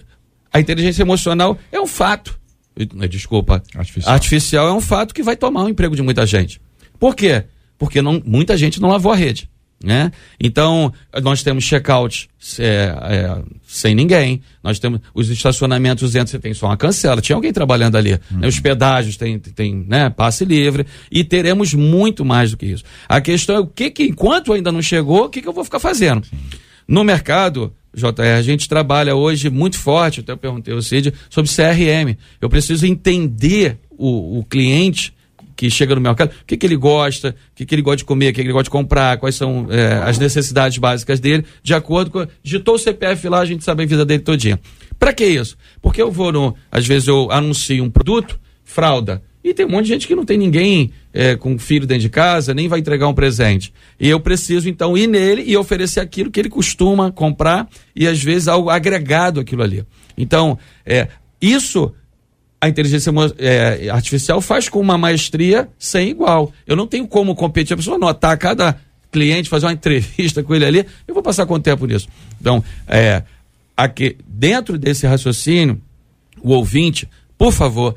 a 0.53 0.61
inteligência 0.61 1.03
emocional 1.03 1.59
é 1.71 1.81
um 1.81 1.87
fato. 1.87 2.39
Desculpa. 3.09 3.63
Artificial. 3.75 4.15
Artificial 4.15 4.69
é 4.69 4.73
um 4.73 4.81
fato 4.81 5.15
que 5.15 5.23
vai 5.23 5.37
tomar 5.37 5.65
o 5.65 5.69
emprego 5.69 5.97
de 5.97 6.03
muita 6.03 6.25
gente. 6.27 6.61
Por 6.99 7.15
quê? 7.15 7.45
Porque 7.77 8.01
não, 8.03 8.23
muita 8.25 8.57
gente 8.57 8.81
não 8.81 8.89
lavou 8.89 9.13
a 9.13 9.17
rede. 9.17 9.49
Né? 9.83 10.11
Então, 10.41 10.93
nós 11.23 11.45
temos 11.45 11.65
check-out 11.65 12.29
é, 12.59 12.93
é, 13.01 13.43
sem 13.65 13.95
ninguém, 13.95 14.43
nós 14.63 14.81
temos 14.81 15.01
os 15.15 15.31
estacionamentos 15.31 16.13
dentro, 16.13 16.33
você 16.33 16.39
tem 16.41 16.53
só 16.53 16.67
uma 16.67 16.77
cancela, 16.77 17.21
tinha 17.21 17.37
alguém 17.37 17.53
trabalhando 17.53 17.95
ali. 17.95 18.13
Uhum. 18.13 18.39
Né? 18.39 18.49
Os 18.49 18.59
pedágios 18.59 19.17
tem, 19.17 19.39
tem 19.39 19.87
né, 19.87 20.11
passe 20.11 20.45
livre 20.45 20.85
e 21.13 21.23
teremos 21.23 21.75
muito 21.75 22.25
mais 22.25 22.51
do 22.51 22.57
que 22.57 22.67
isso. 22.67 22.83
A 23.09 23.21
questão 23.21 23.55
é 23.55 23.61
o 23.61 23.67
que, 23.69 23.89
que 23.91 24.03
enquanto 24.05 24.53
ainda 24.53 24.73
não 24.73 24.83
chegou, 24.83 25.27
o 25.27 25.29
que, 25.29 25.41
que 25.41 25.49
eu 25.49 25.53
vou 25.53 25.65
ficar 25.65 25.79
fazendo? 25.79 26.25
Sim. 26.27 26.37
No 26.89 27.05
mercado, 27.05 27.75
JR, 27.95 28.39
a 28.39 28.43
gente 28.43 28.67
trabalha 28.67 29.15
hoje 29.15 29.51
muito 29.51 29.79
forte, 29.79 30.21
até 30.21 30.33
eu 30.33 30.39
perguntei 30.39 30.73
ao 30.73 30.81
Cid, 30.81 31.13
sobre 31.29 31.51
CRM. 31.51 32.17
Eu 32.41 32.49
preciso 32.49 32.87
entender 32.87 33.77
o, 33.91 34.39
o 34.39 34.45
cliente 34.45 35.13
que 35.55 35.69
chega 35.69 35.95
no 35.95 36.01
mercado, 36.01 36.31
o 36.31 36.45
que, 36.47 36.57
que 36.57 36.65
ele 36.65 36.77
gosta, 36.77 37.35
o 37.53 37.57
que, 37.57 37.67
que 37.67 37.75
ele 37.75 37.83
gosta 37.83 37.97
de 37.99 38.05
comer, 38.05 38.27
o 38.27 38.29
que, 38.29 38.35
que 38.37 38.47
ele 38.47 38.53
gosta 38.53 38.65
de 38.65 38.71
comprar, 38.71 39.19
quais 39.19 39.35
são 39.35 39.67
é, 39.71 39.95
as 40.05 40.17
necessidades 40.17 40.79
básicas 40.79 41.19
dele, 41.21 41.45
de 41.63 41.75
acordo 41.75 42.11
com. 42.11 42.27
Digitou 42.43 42.77
o 42.77 42.79
CPF 42.79 43.29
lá, 43.29 43.41
a 43.41 43.45
gente 43.45 43.65
sabe 43.65 43.83
a 43.83 43.87
vida 43.87 44.07
dele 44.07 44.23
todinha. 44.23 44.59
Para 44.99 45.13
que 45.13 45.27
isso? 45.27 45.59
Porque 45.83 46.01
eu 46.01 46.11
vou 46.11 46.33
no. 46.33 46.55
Às 46.71 46.87
vezes 46.87 47.09
eu 47.09 47.31
anuncio 47.31 47.85
um 47.85 47.91
produto, 47.91 48.39
fralda. 48.65 49.21
E 49.43 49.55
tem 49.55 49.65
um 49.65 49.71
monte 49.71 49.85
de 49.85 49.93
gente 49.93 50.07
que 50.07 50.15
não 50.15 50.25
tem 50.25 50.37
ninguém 50.37 50.91
é, 51.13 51.37
com 51.37 51.59
filho 51.59 51.87
dentro 51.87 52.03
de 52.03 52.09
casa, 52.09 52.53
nem 52.53 52.69
vai 52.69 52.81
entregar 52.81 53.09
um 53.09 53.15
presente. 53.15 53.73
E 53.99 54.09
eu 54.09 54.21
preciso, 54.21 54.69
então, 54.69 54.97
ir 54.97 55.07
nele 55.07 55.43
e 55.47 55.57
oferecer 55.57 56.01
aquilo 56.01 56.31
que 56.31 56.41
ele 56.41 56.49
costuma 56.49 57.11
comprar 57.13 57.69
e, 57.95 58.07
às 58.07 58.23
vezes, 58.23 58.49
algo 58.49 58.69
agregado 58.69 59.41
aquilo 59.41 59.63
ali. 59.63 59.85
Então, 60.17 60.59
é, 60.85 61.09
isso 61.41 61.93
a 62.61 62.69
inteligência 62.69 63.13
é, 63.39 63.89
artificial 63.89 64.41
faz 64.41 64.69
com 64.69 64.81
uma 64.81 64.99
maestria 64.99 65.69
sem 65.79 66.11
igual. 66.11 66.53
Eu 66.67 66.75
não 66.75 66.87
tenho 66.87 67.07
como 67.07 67.35
competir. 67.35 67.75
A 67.75 67.77
pessoa 67.77 67.97
anotar 67.97 68.37
cada 68.37 68.77
cliente, 69.13 69.49
fazer 69.49 69.67
uma 69.67 69.73
entrevista 69.73 70.43
com 70.43 70.55
ele 70.55 70.65
ali, 70.65 70.87
eu 71.07 71.15
vou 71.15 71.23
passar 71.23 71.47
quanto 71.47 71.65
tempo 71.65 71.87
nisso? 71.87 72.09
Então, 72.41 72.63
é, 72.87 73.23
aqui, 73.77 74.17
dentro 74.27 74.77
desse 74.77 75.07
raciocínio, 75.07 75.81
o 76.43 76.51
ouvinte, 76.51 77.09
por 77.37 77.53
favor, 77.53 77.95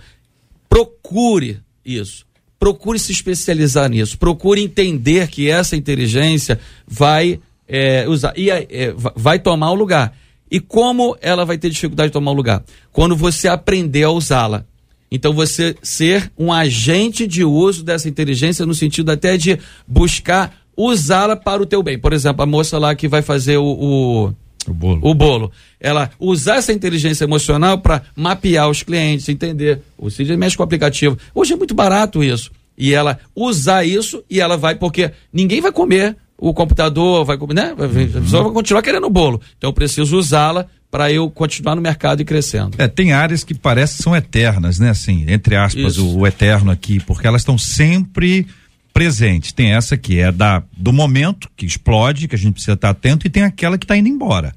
Procure 0.71 1.59
isso. 1.83 2.25
Procure 2.57 2.97
se 2.97 3.11
especializar 3.11 3.89
nisso. 3.89 4.17
Procure 4.17 4.63
entender 4.63 5.27
que 5.27 5.49
essa 5.49 5.75
inteligência 5.75 6.57
vai 6.87 7.41
é, 7.67 8.07
usar 8.07 8.33
e 8.37 8.49
é, 8.49 8.95
vai 9.13 9.37
tomar 9.37 9.71
o 9.71 9.75
lugar. 9.75 10.15
E 10.49 10.61
como 10.61 11.17
ela 11.21 11.43
vai 11.43 11.57
ter 11.57 11.69
dificuldade 11.69 12.07
de 12.07 12.13
tomar 12.13 12.31
o 12.31 12.35
lugar? 12.35 12.63
Quando 12.93 13.17
você 13.17 13.49
aprender 13.49 14.03
a 14.03 14.11
usá-la. 14.11 14.65
Então 15.11 15.33
você 15.33 15.75
ser 15.83 16.31
um 16.37 16.53
agente 16.53 17.27
de 17.27 17.43
uso 17.43 17.83
dessa 17.83 18.07
inteligência 18.07 18.65
no 18.65 18.73
sentido 18.73 19.11
até 19.11 19.35
de 19.35 19.59
buscar 19.85 20.55
usá-la 20.77 21.35
para 21.35 21.61
o 21.61 21.65
teu 21.65 21.83
bem. 21.83 21.99
Por 21.99 22.13
exemplo, 22.13 22.43
a 22.43 22.45
moça 22.45 22.77
lá 22.77 22.95
que 22.95 23.09
vai 23.09 23.21
fazer 23.21 23.57
o, 23.57 23.65
o 23.65 24.33
o 24.69 24.73
bolo. 24.73 25.01
O 25.03 25.13
bolo. 25.13 25.51
Ela 25.79 26.11
usar 26.19 26.57
essa 26.57 26.73
inteligência 26.73 27.23
emocional 27.23 27.79
para 27.79 28.03
mapear 28.15 28.69
os 28.69 28.83
clientes, 28.83 29.27
entender. 29.29 29.81
O 29.97 30.09
Cid 30.09 30.35
mexe 30.37 30.55
com 30.55 30.63
o 30.63 30.65
aplicativo. 30.65 31.17
Hoje 31.33 31.53
é 31.53 31.55
muito 31.55 31.73
barato 31.73 32.23
isso. 32.23 32.51
E 32.77 32.93
ela 32.93 33.19
usar 33.35 33.83
isso 33.83 34.23
e 34.29 34.39
ela 34.39 34.57
vai, 34.57 34.75
porque 34.75 35.11
ninguém 35.31 35.61
vai 35.61 35.71
comer 35.71 36.15
o 36.37 36.53
computador, 36.53 37.23
vai 37.23 37.37
comer, 37.37 37.53
né? 37.53 37.75
A 37.77 38.21
pessoa 38.21 38.43
vai 38.43 38.51
continuar 38.51 38.81
querendo 38.81 39.05
o 39.05 39.09
bolo. 39.09 39.39
Então 39.57 39.69
eu 39.69 39.73
preciso 39.73 40.17
usá-la 40.17 40.65
para 40.89 41.11
eu 41.11 41.29
continuar 41.29 41.75
no 41.75 41.81
mercado 41.81 42.21
e 42.21 42.25
crescendo. 42.25 42.75
É, 42.77 42.87
tem 42.87 43.13
áreas 43.13 43.43
que 43.43 43.53
parecem 43.53 44.03
são 44.03 44.15
eternas, 44.15 44.77
né? 44.77 44.89
Assim, 44.89 45.23
entre 45.27 45.55
aspas, 45.55 45.97
o, 45.97 46.19
o, 46.19 46.27
eterno 46.27 46.69
aqui, 46.69 46.99
porque 46.99 47.25
elas 47.25 47.41
estão 47.41 47.57
sempre 47.57 48.45
presente. 48.93 49.53
Tem 49.53 49.73
essa 49.73 49.97
que 49.97 50.19
é 50.19 50.31
da 50.31 50.63
do 50.77 50.93
momento, 50.93 51.49
que 51.55 51.65
explode, 51.65 52.27
que 52.27 52.35
a 52.35 52.37
gente 52.37 52.53
precisa 52.53 52.73
estar 52.73 52.89
atento, 52.89 53.25
e 53.25 53.29
tem 53.29 53.43
aquela 53.43 53.77
que 53.77 53.85
está 53.85 53.97
indo 53.97 54.09
embora. 54.09 54.53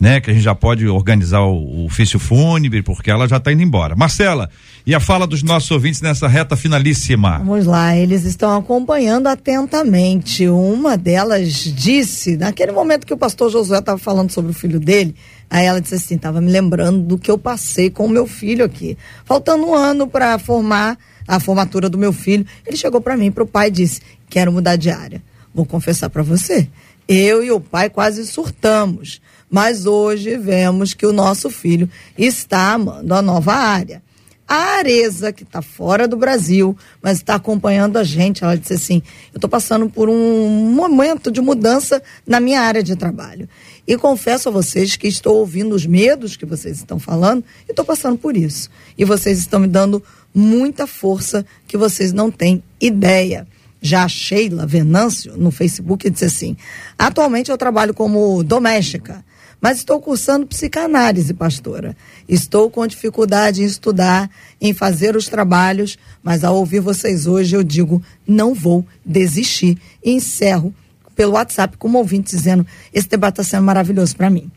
Né, 0.00 0.20
que 0.20 0.28
a 0.28 0.34
gente 0.34 0.42
já 0.42 0.54
pode 0.54 0.86
organizar 0.86 1.40
o, 1.42 1.54
o 1.54 1.86
ofício 1.86 2.18
fúnebre, 2.18 2.82
porque 2.82 3.10
ela 3.10 3.28
já 3.28 3.38
está 3.38 3.52
indo 3.52 3.62
embora. 3.62 3.94
Marcela, 3.94 4.50
e 4.84 4.94
a 4.94 5.00
fala 5.00 5.26
dos 5.26 5.42
nossos 5.42 5.70
ouvintes 5.70 6.02
nessa 6.02 6.28
reta 6.28 6.56
finalíssima? 6.56 7.38
Vamos 7.38 7.64
lá, 7.64 7.96
eles 7.96 8.24
estão 8.24 8.54
acompanhando 8.54 9.28
atentamente. 9.28 10.46
Uma 10.46 10.98
delas 10.98 11.54
disse, 11.54 12.36
naquele 12.36 12.72
momento 12.72 13.06
que 13.06 13.14
o 13.14 13.16
pastor 13.16 13.50
Josué 13.50 13.78
estava 13.78 13.96
falando 13.96 14.30
sobre 14.30 14.50
o 14.50 14.54
filho 14.54 14.78
dele, 14.78 15.14
aí 15.48 15.64
ela 15.64 15.80
disse 15.80 15.94
assim: 15.94 16.16
estava 16.16 16.38
me 16.38 16.50
lembrando 16.50 17.00
do 17.00 17.16
que 17.16 17.30
eu 17.30 17.38
passei 17.38 17.88
com 17.88 18.04
o 18.04 18.10
meu 18.10 18.26
filho 18.26 18.62
aqui. 18.62 18.98
Faltando 19.24 19.64
um 19.64 19.74
ano 19.74 20.06
para 20.06 20.38
formar 20.38 20.98
a 21.26 21.40
formatura 21.40 21.88
do 21.88 21.98
meu 21.98 22.12
filho, 22.12 22.46
ele 22.66 22.76
chegou 22.76 23.00
para 23.00 23.16
mim, 23.16 23.30
para 23.30 23.44
o 23.44 23.46
pai 23.46 23.68
e 23.68 23.72
disse: 23.72 24.00
Quero 24.28 24.52
mudar 24.52 24.76
de 24.76 24.90
área. 24.90 25.22
Vou 25.54 25.64
confessar 25.64 26.10
para 26.10 26.22
você, 26.22 26.68
eu 27.06 27.44
e 27.44 27.50
o 27.50 27.60
pai 27.60 27.88
quase 27.88 28.26
surtamos, 28.26 29.20
mas 29.48 29.86
hoje 29.86 30.36
vemos 30.36 30.94
que 30.94 31.06
o 31.06 31.12
nosso 31.12 31.48
filho 31.50 31.88
está 32.18 32.72
amando 32.72 33.14
a 33.14 33.22
nova 33.22 33.52
área. 33.52 34.02
A 34.46 34.76
Areza, 34.76 35.32
que 35.32 35.42
está 35.42 35.62
fora 35.62 36.06
do 36.06 36.16
Brasil, 36.16 36.76
mas 37.00 37.18
está 37.18 37.36
acompanhando 37.36 37.96
a 37.96 38.04
gente, 38.04 38.44
ela 38.44 38.58
disse 38.58 38.74
assim: 38.74 39.02
Eu 39.32 39.38
estou 39.38 39.48
passando 39.48 39.88
por 39.88 40.08
um 40.08 40.48
momento 40.74 41.30
de 41.30 41.40
mudança 41.40 42.02
na 42.26 42.40
minha 42.40 42.60
área 42.60 42.82
de 42.82 42.94
trabalho. 42.94 43.48
E 43.86 43.96
confesso 43.98 44.48
a 44.48 44.52
vocês 44.52 44.96
que 44.96 45.06
estou 45.06 45.36
ouvindo 45.36 45.74
os 45.74 45.84
medos 45.84 46.36
que 46.36 46.46
vocês 46.46 46.78
estão 46.78 46.98
falando 46.98 47.44
e 47.68 47.72
estou 47.72 47.84
passando 47.84 48.16
por 48.16 48.36
isso. 48.36 48.70
E 48.96 49.04
vocês 49.04 49.38
estão 49.38 49.60
me 49.60 49.68
dando 49.68 50.02
muita 50.34 50.86
força 50.86 51.44
que 51.66 51.76
vocês 51.76 52.12
não 52.12 52.30
têm 52.30 52.62
ideia. 52.80 53.46
Já 53.80 54.04
a 54.04 54.08
Sheila 54.08 54.66
Venâncio, 54.66 55.36
no 55.36 55.50
Facebook, 55.50 56.08
disse 56.08 56.24
assim: 56.24 56.56
Atualmente 56.98 57.50
eu 57.50 57.58
trabalho 57.58 57.92
como 57.92 58.42
doméstica, 58.42 59.22
mas 59.60 59.78
estou 59.78 60.00
cursando 60.00 60.46
psicanálise, 60.46 61.34
pastora. 61.34 61.94
Estou 62.26 62.70
com 62.70 62.86
dificuldade 62.86 63.62
em 63.62 63.66
estudar, 63.66 64.30
em 64.58 64.72
fazer 64.72 65.14
os 65.16 65.28
trabalhos, 65.28 65.98
mas 66.22 66.44
ao 66.44 66.56
ouvir 66.56 66.80
vocês 66.80 67.26
hoje 67.26 67.54
eu 67.54 67.62
digo: 67.62 68.02
não 68.26 68.54
vou 68.54 68.86
desistir. 69.04 69.76
E 70.02 70.12
encerro 70.12 70.74
pelo 71.14 71.32
WhatsApp 71.32 71.76
com 71.76 71.88
um 71.88 71.96
ouvinte 71.96 72.34
dizendo: 72.34 72.66
esse 72.92 73.08
debate 73.08 73.40
está 73.40 73.44
sendo 73.44 73.64
maravilhoso 73.64 74.16
para 74.16 74.30
mim. 74.30 74.50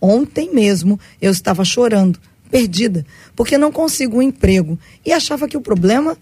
Ontem 0.00 0.52
mesmo 0.52 0.98
eu 1.20 1.32
estava 1.32 1.64
chorando 1.64 2.18
perdida, 2.50 3.04
porque 3.34 3.58
não 3.58 3.72
consigo 3.72 4.18
um 4.18 4.22
emprego 4.22 4.78
e 5.04 5.12
achava 5.12 5.48
que 5.48 5.56
o 5.56 5.60
problema 5.60 6.16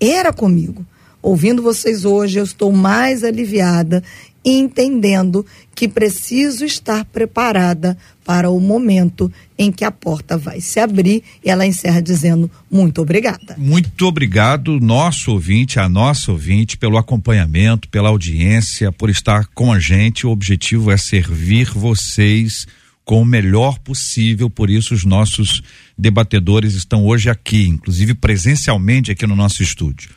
era 0.00 0.32
comigo. 0.32 0.86
Ouvindo 1.20 1.60
vocês 1.60 2.04
hoje, 2.04 2.38
eu 2.38 2.44
estou 2.44 2.70
mais 2.70 3.24
aliviada 3.24 4.02
e 4.46 4.52
entendendo 4.52 5.44
que 5.74 5.88
preciso 5.88 6.64
estar 6.64 7.04
preparada 7.06 7.98
para 8.24 8.48
o 8.48 8.60
momento 8.60 9.30
em 9.58 9.72
que 9.72 9.84
a 9.84 9.90
porta 9.90 10.38
vai 10.38 10.60
se 10.60 10.78
abrir 10.78 11.24
e 11.44 11.50
ela 11.50 11.66
encerra 11.66 12.00
dizendo 12.00 12.48
muito 12.70 13.02
obrigada. 13.02 13.56
Muito 13.58 14.06
obrigado, 14.06 14.78
nosso 14.78 15.32
ouvinte, 15.32 15.80
a 15.80 15.88
nossa 15.88 16.30
ouvinte, 16.30 16.78
pelo 16.78 16.96
acompanhamento, 16.96 17.88
pela 17.88 18.08
audiência, 18.08 18.92
por 18.92 19.10
estar 19.10 19.46
com 19.46 19.72
a 19.72 19.80
gente. 19.80 20.26
O 20.26 20.30
objetivo 20.30 20.92
é 20.92 20.96
servir 20.96 21.72
vocês 21.72 22.68
com 23.04 23.20
o 23.22 23.26
melhor 23.26 23.80
possível, 23.80 24.48
por 24.48 24.70
isso 24.70 24.94
os 24.94 25.04
nossos 25.04 25.60
debatedores 25.98 26.74
estão 26.74 27.04
hoje 27.04 27.30
aqui, 27.30 27.66
inclusive 27.66 28.14
presencialmente 28.14 29.10
aqui 29.10 29.26
no 29.26 29.36
nosso 29.36 29.62
estúdio. 29.62 30.10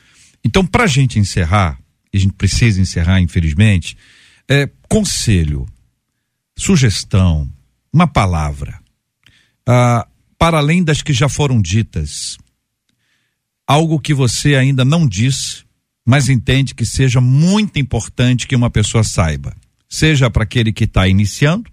Então, 0.44 0.66
para 0.66 0.84
a 0.84 0.88
gente 0.88 1.20
encerrar, 1.20 1.80
e 2.12 2.18
a 2.18 2.20
gente 2.20 2.34
precisa 2.34 2.82
encerrar, 2.82 3.22
infelizmente, 3.22 3.96
é, 4.50 4.70
conselho, 4.90 5.68
sugestão, 6.58 7.50
uma 7.94 8.08
palavra, 8.08 8.80
ah, 9.68 10.08
para 10.38 10.58
além 10.58 10.84
das 10.84 11.02
que 11.02 11.14
já 11.14 11.30
foram 11.30 11.62
ditas, 11.62 12.38
algo 13.68 14.00
que 14.00 14.14
você 14.14 14.56
ainda 14.56 14.84
não 14.84 15.08
disse, 15.08 15.64
mas 16.06 16.28
entende 16.28 16.74
que 16.74 16.86
seja 16.86 17.22
muito 17.22 17.78
importante 17.78 18.48
que 18.48 18.56
uma 18.56 18.70
pessoa 18.70 19.04
saiba, 19.04 19.56
seja 19.88 20.30
para 20.30 20.44
aquele 20.44 20.74
que 20.74 20.86
está 20.86 21.08
iniciando, 21.08 21.70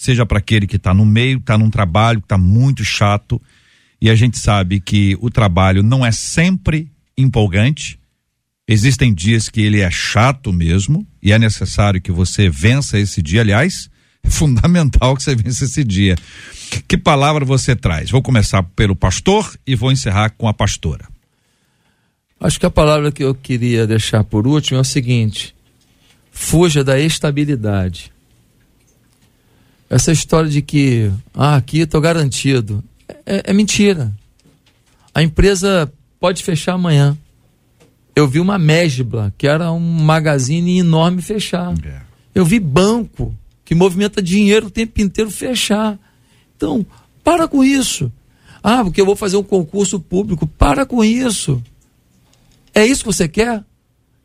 seja 0.00 0.24
para 0.24 0.38
aquele 0.38 0.66
que 0.66 0.76
está 0.76 0.94
no 0.94 1.04
meio, 1.04 1.38
está 1.38 1.58
num 1.58 1.68
trabalho 1.68 2.20
que 2.20 2.24
está 2.24 2.38
muito 2.38 2.82
chato. 2.82 3.42
E 4.00 4.08
a 4.08 4.14
gente 4.14 4.38
sabe 4.38 4.80
que 4.80 5.14
o 5.20 5.28
trabalho 5.28 5.82
não 5.82 6.06
é 6.06 6.10
sempre 6.10 6.90
empolgante. 7.18 7.99
Existem 8.72 9.12
dias 9.12 9.48
que 9.48 9.60
ele 9.62 9.80
é 9.80 9.90
chato 9.90 10.52
mesmo 10.52 11.04
e 11.20 11.32
é 11.32 11.38
necessário 11.40 12.00
que 12.00 12.12
você 12.12 12.48
vença 12.48 13.00
esse 13.00 13.20
dia. 13.20 13.40
Aliás, 13.40 13.90
é 14.22 14.30
fundamental 14.30 15.16
que 15.16 15.24
você 15.24 15.34
vença 15.34 15.64
esse 15.64 15.82
dia. 15.82 16.14
Que 16.86 16.96
palavra 16.96 17.44
você 17.44 17.74
traz? 17.74 18.12
Vou 18.12 18.22
começar 18.22 18.62
pelo 18.62 18.94
pastor 18.94 19.58
e 19.66 19.74
vou 19.74 19.90
encerrar 19.90 20.30
com 20.38 20.46
a 20.46 20.54
pastora. 20.54 21.08
Acho 22.38 22.60
que 22.60 22.66
a 22.66 22.70
palavra 22.70 23.10
que 23.10 23.24
eu 23.24 23.34
queria 23.34 23.88
deixar 23.88 24.22
por 24.22 24.46
último 24.46 24.78
é 24.78 24.82
o 24.82 24.84
seguinte: 24.84 25.52
fuja 26.30 26.84
da 26.84 26.96
estabilidade. 26.96 28.12
Essa 29.90 30.12
história 30.12 30.48
de 30.48 30.62
que, 30.62 31.10
ah, 31.34 31.56
aqui 31.56 31.80
estou 31.80 32.00
garantido, 32.00 32.84
é, 33.26 33.50
é 33.50 33.52
mentira. 33.52 34.12
A 35.12 35.24
empresa 35.24 35.92
pode 36.20 36.44
fechar 36.44 36.74
amanhã. 36.74 37.18
Eu 38.14 38.26
vi 38.26 38.40
uma 38.40 38.58
Mesbla, 38.58 39.32
que 39.38 39.46
era 39.46 39.70
um 39.72 39.80
magazine 39.80 40.78
enorme, 40.78 41.22
fechar. 41.22 41.74
É. 41.84 42.00
Eu 42.34 42.44
vi 42.44 42.58
banco, 42.58 43.34
que 43.64 43.74
movimenta 43.74 44.22
dinheiro 44.22 44.66
o 44.66 44.70
tempo 44.70 45.00
inteiro, 45.00 45.30
fechar. 45.30 45.98
Então, 46.56 46.84
para 47.22 47.46
com 47.48 47.64
isso. 47.64 48.12
Ah, 48.62 48.84
porque 48.84 49.00
eu 49.00 49.06
vou 49.06 49.16
fazer 49.16 49.36
um 49.36 49.42
concurso 49.42 49.98
público. 49.98 50.46
Para 50.46 50.84
com 50.84 51.02
isso. 51.02 51.62
É 52.74 52.84
isso 52.84 53.02
que 53.02 53.12
você 53.12 53.28
quer? 53.28 53.64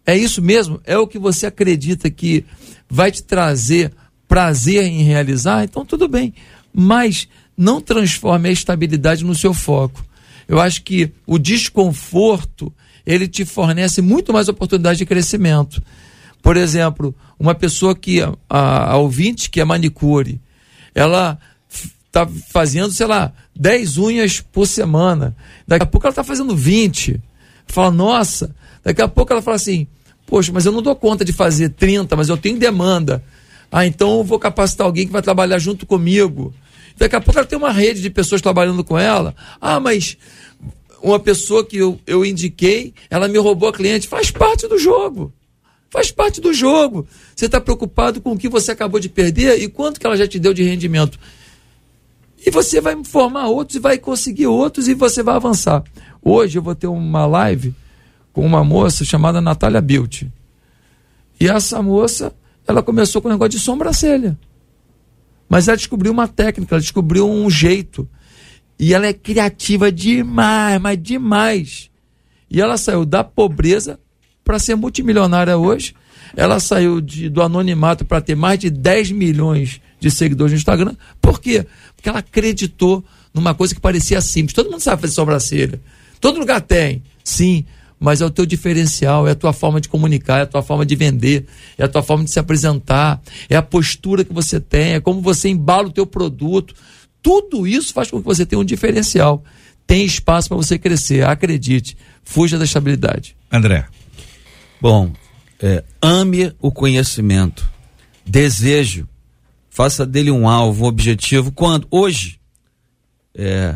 É 0.06 0.16
isso 0.18 0.42
mesmo? 0.42 0.80
É 0.84 0.98
o 0.98 1.08
que 1.08 1.18
você 1.18 1.48
acredita 1.48 2.10
que 2.10 2.46
vai 2.90 3.12
te 3.12 3.24
trazer 3.24 3.92
prazer 4.28 4.84
em 4.84 5.04
realizar? 5.04 5.64
Então, 5.64 5.86
tudo 5.86 6.08
bem. 6.08 6.34
Mas 6.74 7.28
não 7.58 7.80
transforme 7.80 8.50
a 8.50 8.52
estabilidade 8.52 9.24
no 9.24 9.34
seu 9.34 9.54
foco. 9.54 10.06
Eu 10.48 10.60
acho 10.60 10.84
que 10.84 11.12
o 11.26 11.40
desconforto 11.40 12.72
ele 13.06 13.28
te 13.28 13.46
fornece 13.46 14.02
muito 14.02 14.34
mais 14.34 14.48
oportunidade 14.48 14.98
de 14.98 15.06
crescimento. 15.06 15.82
Por 16.42 16.58
exemplo, 16.58 17.16
uma 17.40 17.56
pessoa 17.56 17.96
que, 17.96 18.22
a, 18.50 18.92
a 18.92 18.98
ouvinte 18.98 19.50
que 19.50 19.60
é 19.60 19.66
manicure, 19.66 20.40
ela 20.94 21.40
está 22.06 22.28
fazendo, 22.52 22.92
sei 22.94 23.08
lá, 23.08 23.34
10 23.56 23.98
unhas 23.98 24.40
por 24.40 24.66
semana. 24.66 25.36
Daqui 25.68 25.84
a 25.84 25.86
pouco 25.86 26.08
ela 26.08 26.12
está 26.12 26.24
fazendo 26.24 26.56
20. 26.56 27.22
Fala, 27.68 27.92
nossa. 27.92 28.56
Daqui 28.84 29.02
a 29.02 29.08
pouco 29.08 29.34
ela 29.34 29.42
fala 29.42 29.56
assim, 29.56 29.88
poxa, 30.26 30.52
mas 30.54 30.66
eu 30.66 30.72
não 30.72 30.82
dou 30.82 30.96
conta 30.96 31.26
de 31.26 31.34
fazer 31.34 31.70
30, 31.70 32.16
mas 32.16 32.30
eu 32.30 32.38
tenho 32.38 32.58
demanda. 32.58 33.24
Ah, 33.72 33.86
então 33.86 34.20
eu 34.20 34.24
vou 34.24 34.40
capacitar 34.40 34.86
alguém 34.86 35.06
que 35.06 35.12
vai 35.12 35.22
trabalhar 35.22 35.60
junto 35.60 35.86
comigo. 35.86 36.54
Daqui 36.98 37.16
a 37.16 37.22
pouco 37.22 37.38
ela 37.38 37.48
tem 37.48 37.58
uma 37.58 37.72
rede 37.72 38.02
de 38.02 38.10
pessoas 38.10 38.42
trabalhando 38.42 38.84
com 38.84 38.98
ela. 38.98 39.36
Ah, 39.60 39.80
mas 39.80 40.18
uma 41.06 41.20
pessoa 41.20 41.64
que 41.64 41.78
eu, 41.78 42.00
eu 42.08 42.26
indiquei, 42.26 42.92
ela 43.12 43.28
me 43.28 43.38
roubou 43.38 43.70
a 43.70 43.74
cliente. 43.74 44.08
Faz 44.08 44.32
parte 44.32 44.68
do 44.68 44.80
jogo. 44.80 45.32
Faz 45.92 46.10
parte 46.10 46.42
do 46.42 46.52
jogo. 46.52 47.08
Você 47.36 47.46
está 47.46 47.62
preocupado 47.62 48.20
com 48.20 48.32
o 48.32 48.38
que 48.38 48.50
você 48.50 48.72
acabou 48.72 49.00
de 49.00 49.08
perder 49.08 49.62
e 49.62 49.68
quanto 49.68 50.00
que 50.00 50.06
ela 50.08 50.18
já 50.18 50.28
te 50.28 50.40
deu 50.40 50.52
de 50.52 50.64
rendimento. 50.64 51.20
E 52.44 52.50
você 52.50 52.82
vai 52.82 52.98
formar 53.04 53.48
outros 53.48 53.76
e 53.76 53.80
vai 53.80 54.00
conseguir 54.00 54.48
outros 54.48 54.88
e 54.88 54.96
você 54.96 55.22
vai 55.22 55.36
avançar. 55.36 55.84
Hoje 56.24 56.58
eu 56.58 56.64
vou 56.64 56.74
ter 56.74 56.88
uma 56.88 57.28
live 57.28 57.74
com 58.34 58.44
uma 58.44 58.64
moça 58.64 59.06
chamada 59.06 59.40
Natália 59.40 59.82
Bilt. 59.82 60.24
E 61.40 61.48
essa 61.48 61.84
moça, 61.84 62.34
ela 62.68 62.82
começou 62.82 63.22
com 63.22 63.28
um 63.28 63.32
negócio 63.32 63.52
de 63.52 63.60
sobrancelha. 63.60 64.36
Mas 65.48 65.68
ela 65.68 65.78
descobriu 65.78 66.12
uma 66.12 66.28
técnica, 66.28 66.74
ela 66.74 66.82
descobriu 66.82 67.30
um 67.30 67.48
jeito. 67.48 68.10
E 68.78 68.94
ela 68.94 69.08
é 69.08 69.14
criativa 69.14 69.92
demais, 69.92 70.80
mas 70.82 71.02
demais. 71.02 71.90
E 72.50 72.62
ela 72.62 72.78
saiu 72.78 73.06
da 73.06 73.24
pobreza 73.24 74.00
para 74.44 74.60
ser 74.60 74.76
multimilionária 74.76 75.58
hoje. 75.58 75.96
Ela 76.36 76.60
saiu 76.60 77.00
de, 77.02 77.30
do 77.30 77.42
anonimato 77.42 78.06
para 78.06 78.22
ter 78.22 78.36
mais 78.36 78.60
de 78.60 78.70
10 78.70 79.12
milhões 79.12 79.82
de 80.00 80.12
seguidores 80.12 80.52
no 80.52 80.58
Instagram. 80.58 80.96
Por 81.22 81.40
quê? 81.40 81.66
Porque 81.96 82.10
ela 82.10 82.20
acreditou 82.20 83.04
numa 83.34 83.54
coisa 83.54 83.74
que 83.74 83.82
parecia 83.82 84.22
simples. 84.22 84.54
Todo 84.54 84.70
mundo 84.70 84.82
sabe 84.82 85.02
fazer 85.02 85.14
sobrancelha. 85.14 85.82
Todo 86.20 86.40
lugar 86.40 86.62
tem, 86.62 87.04
sim. 87.24 87.66
Mas 87.98 88.22
é 88.22 88.26
o 88.26 88.30
teu 88.30 88.46
diferencial, 88.46 89.28
é 89.28 89.32
a 89.32 89.36
tua 89.36 89.54
forma 89.54 89.80
de 89.80 89.88
comunicar, 89.88 90.40
é 90.40 90.42
a 90.42 90.46
tua 90.46 90.62
forma 90.62 90.86
de 90.86 90.96
vender, 90.96 91.46
é 91.78 91.86
a 91.86 91.88
tua 91.88 92.04
forma 92.04 92.26
de 92.26 92.30
se 92.30 92.38
apresentar, 92.38 93.22
é 93.50 93.56
a 93.56 93.62
postura 93.62 94.24
que 94.24 94.34
você 94.34 94.60
tem, 94.60 94.94
é 94.94 95.00
como 95.00 95.22
você 95.22 95.48
embala 95.48 95.88
o 95.88 95.92
teu 95.92 96.06
produto. 96.06 96.76
Tudo 97.26 97.66
isso 97.66 97.92
faz 97.92 98.12
com 98.12 98.20
que 98.20 98.24
você 98.24 98.46
tenha 98.46 98.60
um 98.60 98.64
diferencial. 98.64 99.44
Tem 99.88 100.06
espaço 100.06 100.48
para 100.48 100.58
você 100.58 100.78
crescer, 100.78 101.26
acredite. 101.26 101.98
Fuja 102.24 102.56
da 102.56 102.66
estabilidade. 102.66 103.36
André. 103.52 103.88
Bom, 104.80 105.12
é, 105.60 105.84
ame 106.00 106.54
o 106.62 106.72
conhecimento. 106.72 107.68
Desejo. 108.24 109.10
Faça 109.72 110.06
dele 110.06 110.30
um 110.30 110.48
alvo, 110.48 110.86
um 110.86 110.88
objetivo. 110.88 111.52
Quando? 111.52 111.88
Hoje. 111.90 112.40
É, 113.34 113.76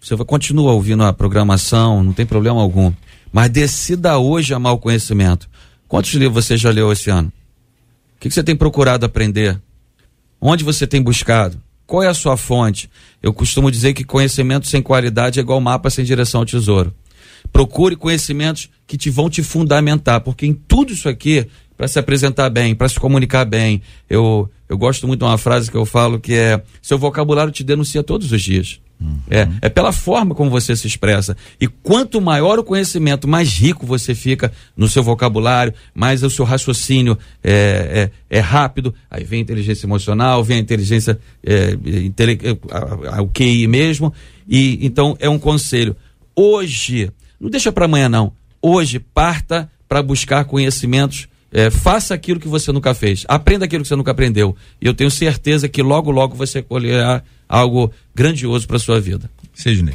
você 0.00 0.16
continua 0.24 0.72
ouvindo 0.72 1.04
a 1.04 1.12
programação, 1.12 2.02
não 2.02 2.14
tem 2.14 2.24
problema 2.24 2.62
algum. 2.62 2.90
Mas 3.30 3.50
decida 3.50 4.16
hoje 4.16 4.54
amar 4.54 4.72
o 4.72 4.78
conhecimento. 4.78 5.50
Quantos 5.86 6.14
livros 6.14 6.46
você 6.46 6.56
já 6.56 6.70
leu 6.70 6.90
esse 6.90 7.10
ano? 7.10 7.28
O 7.28 8.20
que, 8.20 8.30
que 8.30 8.34
você 8.34 8.42
tem 8.42 8.56
procurado 8.56 9.04
aprender? 9.04 9.60
Onde 10.40 10.64
você 10.64 10.86
tem 10.86 11.02
buscado? 11.02 11.60
Qual 11.86 12.02
é 12.02 12.08
a 12.08 12.14
sua 12.14 12.36
fonte? 12.36 12.90
Eu 13.22 13.32
costumo 13.32 13.70
dizer 13.70 13.94
que 13.94 14.02
conhecimento 14.02 14.66
sem 14.66 14.82
qualidade 14.82 15.38
é 15.38 15.42
igual 15.42 15.60
mapa 15.60 15.88
sem 15.88 16.04
direção 16.04 16.40
ao 16.40 16.46
tesouro. 16.46 16.92
Procure 17.52 17.94
conhecimentos 17.94 18.68
que 18.86 18.96
te 18.96 19.08
vão 19.08 19.30
te 19.30 19.42
fundamentar, 19.42 20.20
porque 20.20 20.46
em 20.46 20.52
tudo 20.52 20.92
isso 20.92 21.08
aqui, 21.08 21.46
para 21.76 21.86
se 21.86 21.98
apresentar 21.98 22.50
bem, 22.50 22.74
para 22.74 22.88
se 22.88 22.98
comunicar 22.98 23.44
bem, 23.44 23.80
eu, 24.10 24.50
eu 24.68 24.76
gosto 24.76 25.06
muito 25.06 25.20
de 25.20 25.26
uma 25.26 25.38
frase 25.38 25.70
que 25.70 25.76
eu 25.76 25.86
falo 25.86 26.18
que 26.18 26.34
é: 26.34 26.60
seu 26.82 26.98
vocabulário 26.98 27.52
te 27.52 27.62
denuncia 27.62 28.02
todos 28.02 28.32
os 28.32 28.42
dias. 28.42 28.80
Uhum. 28.98 29.18
É, 29.30 29.48
é 29.62 29.68
pela 29.68 29.92
forma 29.92 30.34
como 30.34 30.50
você 30.50 30.74
se 30.74 30.86
expressa. 30.86 31.36
E 31.60 31.66
quanto 31.66 32.20
maior 32.20 32.58
o 32.58 32.64
conhecimento, 32.64 33.28
mais 33.28 33.52
rico 33.52 33.84
você 33.84 34.14
fica 34.14 34.52
no 34.76 34.88
seu 34.88 35.02
vocabulário, 35.02 35.74
mais 35.94 36.22
o 36.22 36.30
seu 36.30 36.44
raciocínio 36.44 37.18
é, 37.42 38.10
é, 38.30 38.38
é 38.38 38.40
rápido. 38.40 38.94
Aí 39.10 39.24
vem 39.24 39.40
a 39.40 39.42
inteligência 39.42 39.86
emocional, 39.86 40.42
vem 40.42 40.58
a 40.58 40.60
inteligência, 40.60 41.18
é, 41.44 41.76
a, 43.10 43.22
o 43.22 43.28
QI 43.28 43.66
mesmo. 43.66 44.12
E 44.48 44.78
então 44.84 45.16
é 45.20 45.28
um 45.28 45.38
conselho. 45.38 45.94
Hoje, 46.34 47.10
não 47.38 47.50
deixa 47.50 47.70
para 47.70 47.84
amanhã 47.84 48.08
não. 48.08 48.32
Hoje 48.62 48.98
parta 48.98 49.70
para 49.88 50.02
buscar 50.02 50.44
conhecimentos 50.44 51.28
é, 51.52 51.70
faça 51.70 52.14
aquilo 52.14 52.40
que 52.40 52.48
você 52.48 52.72
nunca 52.72 52.94
fez, 52.94 53.24
aprenda 53.28 53.64
aquilo 53.64 53.82
que 53.82 53.88
você 53.88 53.96
nunca 53.96 54.10
aprendeu. 54.10 54.54
E 54.80 54.86
eu 54.86 54.94
tenho 54.94 55.10
certeza 55.10 55.68
que 55.68 55.82
logo, 55.82 56.10
logo 56.10 56.34
você 56.34 56.62
colherá 56.62 57.22
algo 57.48 57.92
grandioso 58.14 58.66
para 58.66 58.78
sua 58.78 59.00
vida. 59.00 59.30
Sidney. 59.54 59.94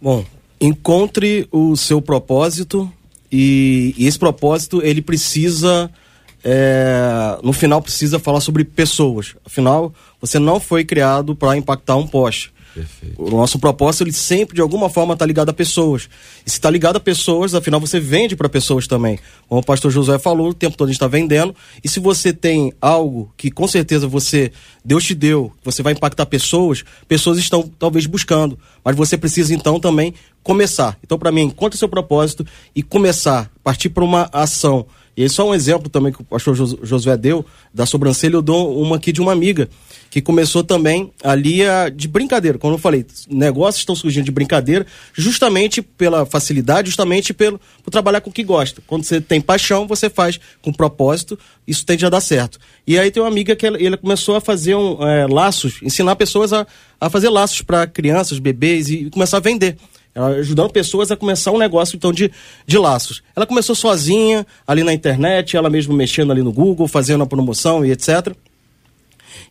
Bom, 0.00 0.24
encontre 0.60 1.46
o 1.50 1.76
seu 1.76 2.02
propósito 2.02 2.90
e, 3.30 3.94
e 3.96 4.06
esse 4.06 4.18
propósito 4.18 4.82
ele 4.82 5.00
precisa 5.00 5.90
é, 6.42 7.38
no 7.42 7.52
final 7.52 7.82
precisa 7.82 8.18
falar 8.18 8.40
sobre 8.40 8.64
pessoas. 8.64 9.36
Afinal, 9.44 9.92
você 10.20 10.38
não 10.38 10.58
foi 10.58 10.84
criado 10.84 11.36
para 11.36 11.56
impactar 11.56 11.96
um 11.96 12.06
poste. 12.06 12.52
Perfeito. 12.74 13.22
O 13.22 13.30
nosso 13.30 13.58
propósito, 13.58 14.04
ele 14.04 14.12
sempre, 14.12 14.54
de 14.54 14.60
alguma 14.60 14.88
forma, 14.88 15.14
está 15.14 15.26
ligado 15.26 15.50
a 15.50 15.52
pessoas. 15.52 16.08
E 16.46 16.50
se 16.50 16.56
está 16.56 16.70
ligado 16.70 16.96
a 16.96 17.00
pessoas, 17.00 17.54
afinal, 17.54 17.80
você 17.80 17.98
vende 17.98 18.36
para 18.36 18.48
pessoas 18.48 18.86
também. 18.86 19.18
Como 19.48 19.60
o 19.60 19.64
pastor 19.64 19.90
Josué 19.90 20.18
falou, 20.18 20.50
o 20.50 20.54
tempo 20.54 20.76
todo 20.76 20.88
a 20.88 20.90
gente 20.90 20.96
está 20.96 21.08
vendendo. 21.08 21.54
E 21.82 21.88
se 21.88 22.00
você 22.00 22.32
tem 22.32 22.72
algo 22.80 23.32
que, 23.36 23.50
com 23.50 23.66
certeza, 23.66 24.06
você 24.06 24.52
Deus 24.84 25.04
te 25.04 25.14
deu, 25.14 25.52
você 25.62 25.82
vai 25.82 25.92
impactar 25.92 26.26
pessoas, 26.26 26.84
pessoas 27.06 27.38
estão 27.38 27.62
talvez 27.78 28.06
buscando. 28.06 28.58
Mas 28.84 28.96
você 28.96 29.16
precisa, 29.16 29.54
então, 29.54 29.78
também 29.78 30.14
começar. 30.42 30.98
Então, 31.04 31.18
para 31.18 31.30
mim, 31.30 31.42
encontre 31.42 31.78
seu 31.78 31.88
propósito 31.88 32.46
e 32.74 32.82
começar, 32.82 33.50
partir 33.62 33.90
para 33.90 34.04
uma 34.04 34.28
ação. 34.32 34.86
E 35.16 35.22
aí, 35.22 35.28
só 35.28 35.48
um 35.48 35.54
exemplo 35.54 35.88
também 35.88 36.12
que 36.12 36.20
o 36.20 36.24
pastor 36.24 36.54
Josué 36.54 37.16
deu, 37.16 37.44
da 37.74 37.84
sobrancelha, 37.84 38.34
eu 38.34 38.42
dou 38.42 38.80
uma 38.80 38.96
aqui 38.96 39.12
de 39.12 39.20
uma 39.20 39.32
amiga 39.32 39.68
que 40.10 40.20
começou 40.20 40.64
também 40.64 41.12
ali 41.22 41.64
a, 41.64 41.88
de 41.88 42.08
brincadeira. 42.08 42.58
Como 42.58 42.74
eu 42.74 42.78
falei, 42.78 43.06
negócios 43.28 43.80
estão 43.80 43.94
surgindo 43.94 44.24
de 44.24 44.32
brincadeira, 44.32 44.84
justamente 45.14 45.80
pela 45.80 46.26
facilidade, 46.26 46.88
justamente 46.88 47.32
pelo 47.32 47.60
por 47.82 47.90
trabalhar 47.90 48.20
com 48.20 48.28
o 48.28 48.32
que 48.32 48.42
gosta. 48.42 48.82
Quando 48.86 49.04
você 49.04 49.20
tem 49.20 49.40
paixão, 49.40 49.86
você 49.86 50.10
faz 50.10 50.40
com 50.60 50.72
propósito, 50.72 51.38
isso 51.66 51.86
tende 51.86 52.04
a 52.04 52.10
dar 52.10 52.20
certo. 52.20 52.58
E 52.86 52.98
aí 52.98 53.10
tem 53.10 53.22
uma 53.22 53.28
amiga 53.28 53.54
que 53.54 53.64
ela, 53.64 53.80
ela 53.80 53.96
começou 53.96 54.34
a 54.34 54.40
fazer 54.40 54.74
um, 54.74 55.06
é, 55.06 55.26
laços, 55.28 55.78
ensinar 55.80 56.16
pessoas 56.16 56.52
a, 56.52 56.66
a 57.00 57.08
fazer 57.08 57.28
laços 57.28 57.62
para 57.62 57.86
crianças, 57.86 58.40
bebês 58.40 58.90
e 58.90 59.08
começar 59.10 59.36
a 59.36 59.40
vender. 59.40 59.76
Ela 60.14 60.28
ajudando 60.28 60.70
pessoas 60.70 61.10
a 61.10 61.16
começar 61.16 61.52
um 61.52 61.58
negócio 61.58 61.96
então 61.96 62.12
de, 62.12 62.30
de 62.66 62.78
laços. 62.78 63.22
Ela 63.34 63.46
começou 63.46 63.74
sozinha, 63.74 64.46
ali 64.66 64.82
na 64.82 64.92
internet, 64.92 65.56
ela 65.56 65.70
mesma 65.70 65.94
mexendo 65.94 66.32
ali 66.32 66.42
no 66.42 66.52
Google, 66.52 66.88
fazendo 66.88 67.22
a 67.22 67.26
promoção 67.26 67.84
e 67.84 67.92
etc. 67.92 68.34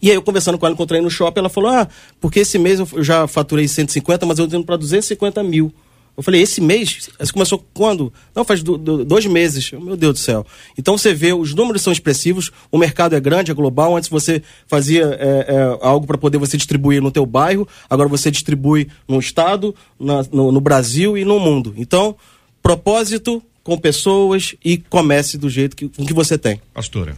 E 0.01 0.09
aí 0.09 0.15
eu 0.15 0.21
conversando 0.21 0.57
com 0.57 0.65
ela, 0.65 0.73
encontrei 0.73 1.01
no 1.01 1.09
shopping, 1.09 1.39
ela 1.39 1.49
falou: 1.49 1.71
Ah, 1.71 1.87
porque 2.19 2.41
esse 2.41 2.57
mês 2.57 2.79
eu 2.79 3.03
já 3.03 3.27
faturei 3.27 3.67
150, 3.67 4.25
mas 4.25 4.39
eu 4.39 4.47
tô 4.47 4.57
indo 4.57 4.65
para 4.65 4.77
250 4.77 5.41
mil. 5.43 5.73
Eu 6.19 6.23
falei, 6.23 6.41
esse 6.41 6.59
mês? 6.59 7.07
Você 7.17 7.31
começou 7.31 7.65
quando? 7.73 8.11
Não, 8.35 8.43
faz 8.43 8.61
do, 8.61 8.77
do, 8.77 9.05
dois 9.05 9.25
meses. 9.25 9.71
Meu 9.71 9.95
Deus 9.95 10.15
do 10.15 10.19
céu. 10.19 10.45
Então 10.77 10.97
você 10.97 11.13
vê, 11.13 11.31
os 11.31 11.55
números 11.55 11.81
são 11.81 11.93
expressivos, 11.93 12.51
o 12.69 12.77
mercado 12.77 13.15
é 13.15 13.21
grande, 13.21 13.51
é 13.51 13.53
global. 13.53 13.95
Antes 13.95 14.09
você 14.09 14.43
fazia 14.67 15.17
é, 15.17 15.45
é, 15.47 15.77
algo 15.79 16.05
para 16.05 16.17
poder 16.17 16.37
você 16.37 16.57
distribuir 16.57 17.01
no 17.01 17.09
teu 17.09 17.25
bairro, 17.25 17.65
agora 17.89 18.09
você 18.09 18.29
distribui 18.29 18.89
no 19.07 19.17
estado, 19.17 19.73
na, 19.97 20.21
no, 20.29 20.51
no 20.51 20.59
Brasil 20.59 21.17
e 21.17 21.23
no 21.23 21.39
mundo. 21.39 21.73
Então, 21.77 22.17
propósito 22.61 23.41
com 23.63 23.77
pessoas 23.77 24.55
e 24.61 24.77
comece 24.77 25.37
do 25.37 25.49
jeito 25.49 25.73
que, 25.73 25.87
com 25.87 26.05
que 26.05 26.13
você 26.13 26.37
tem. 26.37 26.59
Pastora. 26.73 27.15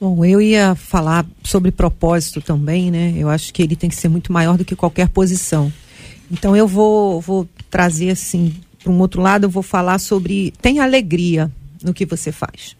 Bom, 0.00 0.24
eu 0.24 0.42
ia 0.42 0.74
falar 0.74 1.24
sobre 1.44 1.70
propósito 1.70 2.40
também, 2.40 2.90
né? 2.90 3.14
Eu 3.16 3.28
acho 3.28 3.54
que 3.54 3.62
ele 3.62 3.76
tem 3.76 3.88
que 3.88 3.94
ser 3.94 4.08
muito 4.08 4.32
maior 4.32 4.58
do 4.58 4.64
que 4.64 4.74
qualquer 4.74 5.08
posição. 5.08 5.72
Então 6.30 6.56
eu 6.56 6.66
vou, 6.66 7.20
vou 7.20 7.48
trazer 7.70 8.10
assim, 8.10 8.54
para 8.82 8.92
um 8.92 8.98
outro 8.98 9.22
lado, 9.22 9.44
eu 9.44 9.50
vou 9.50 9.62
falar 9.62 9.98
sobre 9.98 10.52
tem 10.60 10.80
alegria 10.80 11.50
no 11.82 11.94
que 11.94 12.04
você 12.04 12.32
faz. 12.32 12.76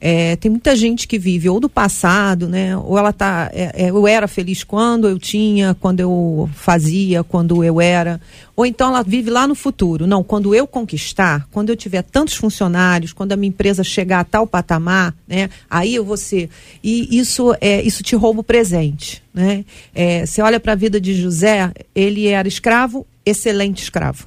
É, 0.00 0.36
tem 0.36 0.48
muita 0.48 0.76
gente 0.76 1.08
que 1.08 1.18
vive 1.18 1.48
ou 1.48 1.58
do 1.58 1.68
passado, 1.68 2.48
né? 2.48 2.76
Ou 2.76 2.96
ela 2.96 3.12
tá. 3.12 3.50
É, 3.52 3.86
é, 3.86 3.90
eu 3.90 4.06
era 4.06 4.28
feliz 4.28 4.62
quando 4.62 5.08
eu 5.08 5.18
tinha, 5.18 5.74
quando 5.74 5.98
eu 5.98 6.48
fazia, 6.54 7.24
quando 7.24 7.64
eu 7.64 7.80
era. 7.80 8.20
Ou 8.54 8.64
então 8.64 8.88
ela 8.88 9.02
vive 9.02 9.28
lá 9.28 9.46
no 9.48 9.56
futuro. 9.56 10.06
Não, 10.06 10.22
quando 10.22 10.54
eu 10.54 10.68
conquistar, 10.68 11.48
quando 11.50 11.70
eu 11.70 11.76
tiver 11.76 12.02
tantos 12.02 12.34
funcionários, 12.34 13.12
quando 13.12 13.32
a 13.32 13.36
minha 13.36 13.48
empresa 13.48 13.82
chegar 13.82 14.20
a 14.20 14.24
tal 14.24 14.46
patamar, 14.46 15.14
né? 15.26 15.50
Aí 15.68 15.96
eu 15.96 16.04
vou 16.04 16.16
ser. 16.16 16.48
E 16.82 17.18
isso 17.18 17.54
é 17.60 17.82
isso 17.82 18.02
te 18.04 18.14
rouba 18.14 18.40
o 18.40 18.44
presente. 18.44 19.20
Né? 19.34 19.64
É, 19.94 20.24
você 20.24 20.40
olha 20.42 20.60
para 20.60 20.72
a 20.72 20.76
vida 20.76 21.00
de 21.00 21.14
José, 21.14 21.72
ele 21.94 22.28
era 22.28 22.46
escravo, 22.46 23.04
excelente 23.26 23.82
escravo. 23.82 24.26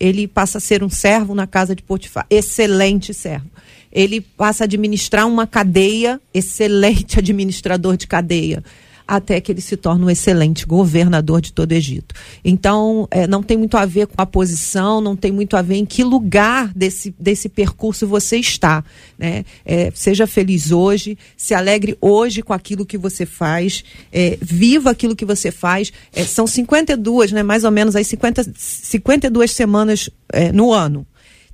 Ele 0.00 0.26
passa 0.26 0.58
a 0.58 0.60
ser 0.60 0.82
um 0.82 0.90
servo 0.90 1.32
na 1.32 1.46
casa 1.46 1.76
de 1.76 1.82
Potifar, 1.82 2.26
excelente 2.28 3.14
servo 3.14 3.52
ele 3.92 4.20
passa 4.20 4.64
a 4.64 4.66
administrar 4.66 5.26
uma 5.26 5.46
cadeia, 5.46 6.20
excelente 6.32 7.18
administrador 7.20 7.96
de 7.96 8.06
cadeia 8.06 8.62
até 9.06 9.40
que 9.40 9.52
ele 9.52 9.60
se 9.60 9.76
torne 9.76 10.04
um 10.04 10.10
excelente 10.10 10.64
governador 10.64 11.40
de 11.40 11.52
todo 11.52 11.72
o 11.72 11.74
Egito. 11.74 12.14
Então, 12.44 13.06
é, 13.10 13.26
não 13.26 13.42
tem 13.42 13.56
muito 13.56 13.76
a 13.76 13.84
ver 13.84 14.06
com 14.06 14.14
a 14.16 14.26
posição, 14.26 15.00
não 15.00 15.16
tem 15.16 15.30
muito 15.30 15.56
a 15.56 15.62
ver 15.62 15.76
em 15.76 15.84
que 15.84 16.02
lugar 16.02 16.72
desse, 16.74 17.14
desse 17.18 17.48
percurso 17.48 18.06
você 18.06 18.38
está. 18.38 18.84
Né? 19.18 19.44
É, 19.64 19.90
seja 19.94 20.26
feliz 20.26 20.72
hoje, 20.72 21.18
se 21.36 21.54
alegre 21.54 21.96
hoje 22.00 22.42
com 22.42 22.52
aquilo 22.52 22.86
que 22.86 22.96
você 22.96 23.26
faz, 23.26 23.84
é, 24.12 24.38
viva 24.40 24.90
aquilo 24.90 25.16
que 25.16 25.24
você 25.24 25.50
faz. 25.50 25.92
É, 26.12 26.24
são 26.24 26.46
52, 26.46 27.32
né, 27.32 27.42
mais 27.42 27.64
ou 27.64 27.70
menos, 27.70 27.96
aí 27.96 28.04
50, 28.04 28.52
52 28.56 29.50
semanas 29.50 30.08
é, 30.32 30.50
no 30.52 30.72
ano. 30.72 31.06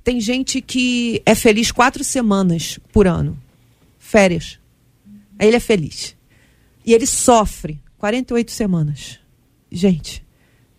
Tem 0.03 0.19
gente 0.19 0.61
que 0.61 1.21
é 1.25 1.35
feliz 1.35 1.71
quatro 1.71 2.03
semanas 2.03 2.79
por 2.91 3.07
ano. 3.07 3.37
Férias. 3.97 4.59
Aí 5.37 5.47
ele 5.47 5.57
é 5.57 5.59
feliz. 5.59 6.15
E 6.85 6.93
ele 6.93 7.05
sofre 7.05 7.79
48 7.97 8.51
semanas. 8.51 9.19
Gente, 9.71 10.23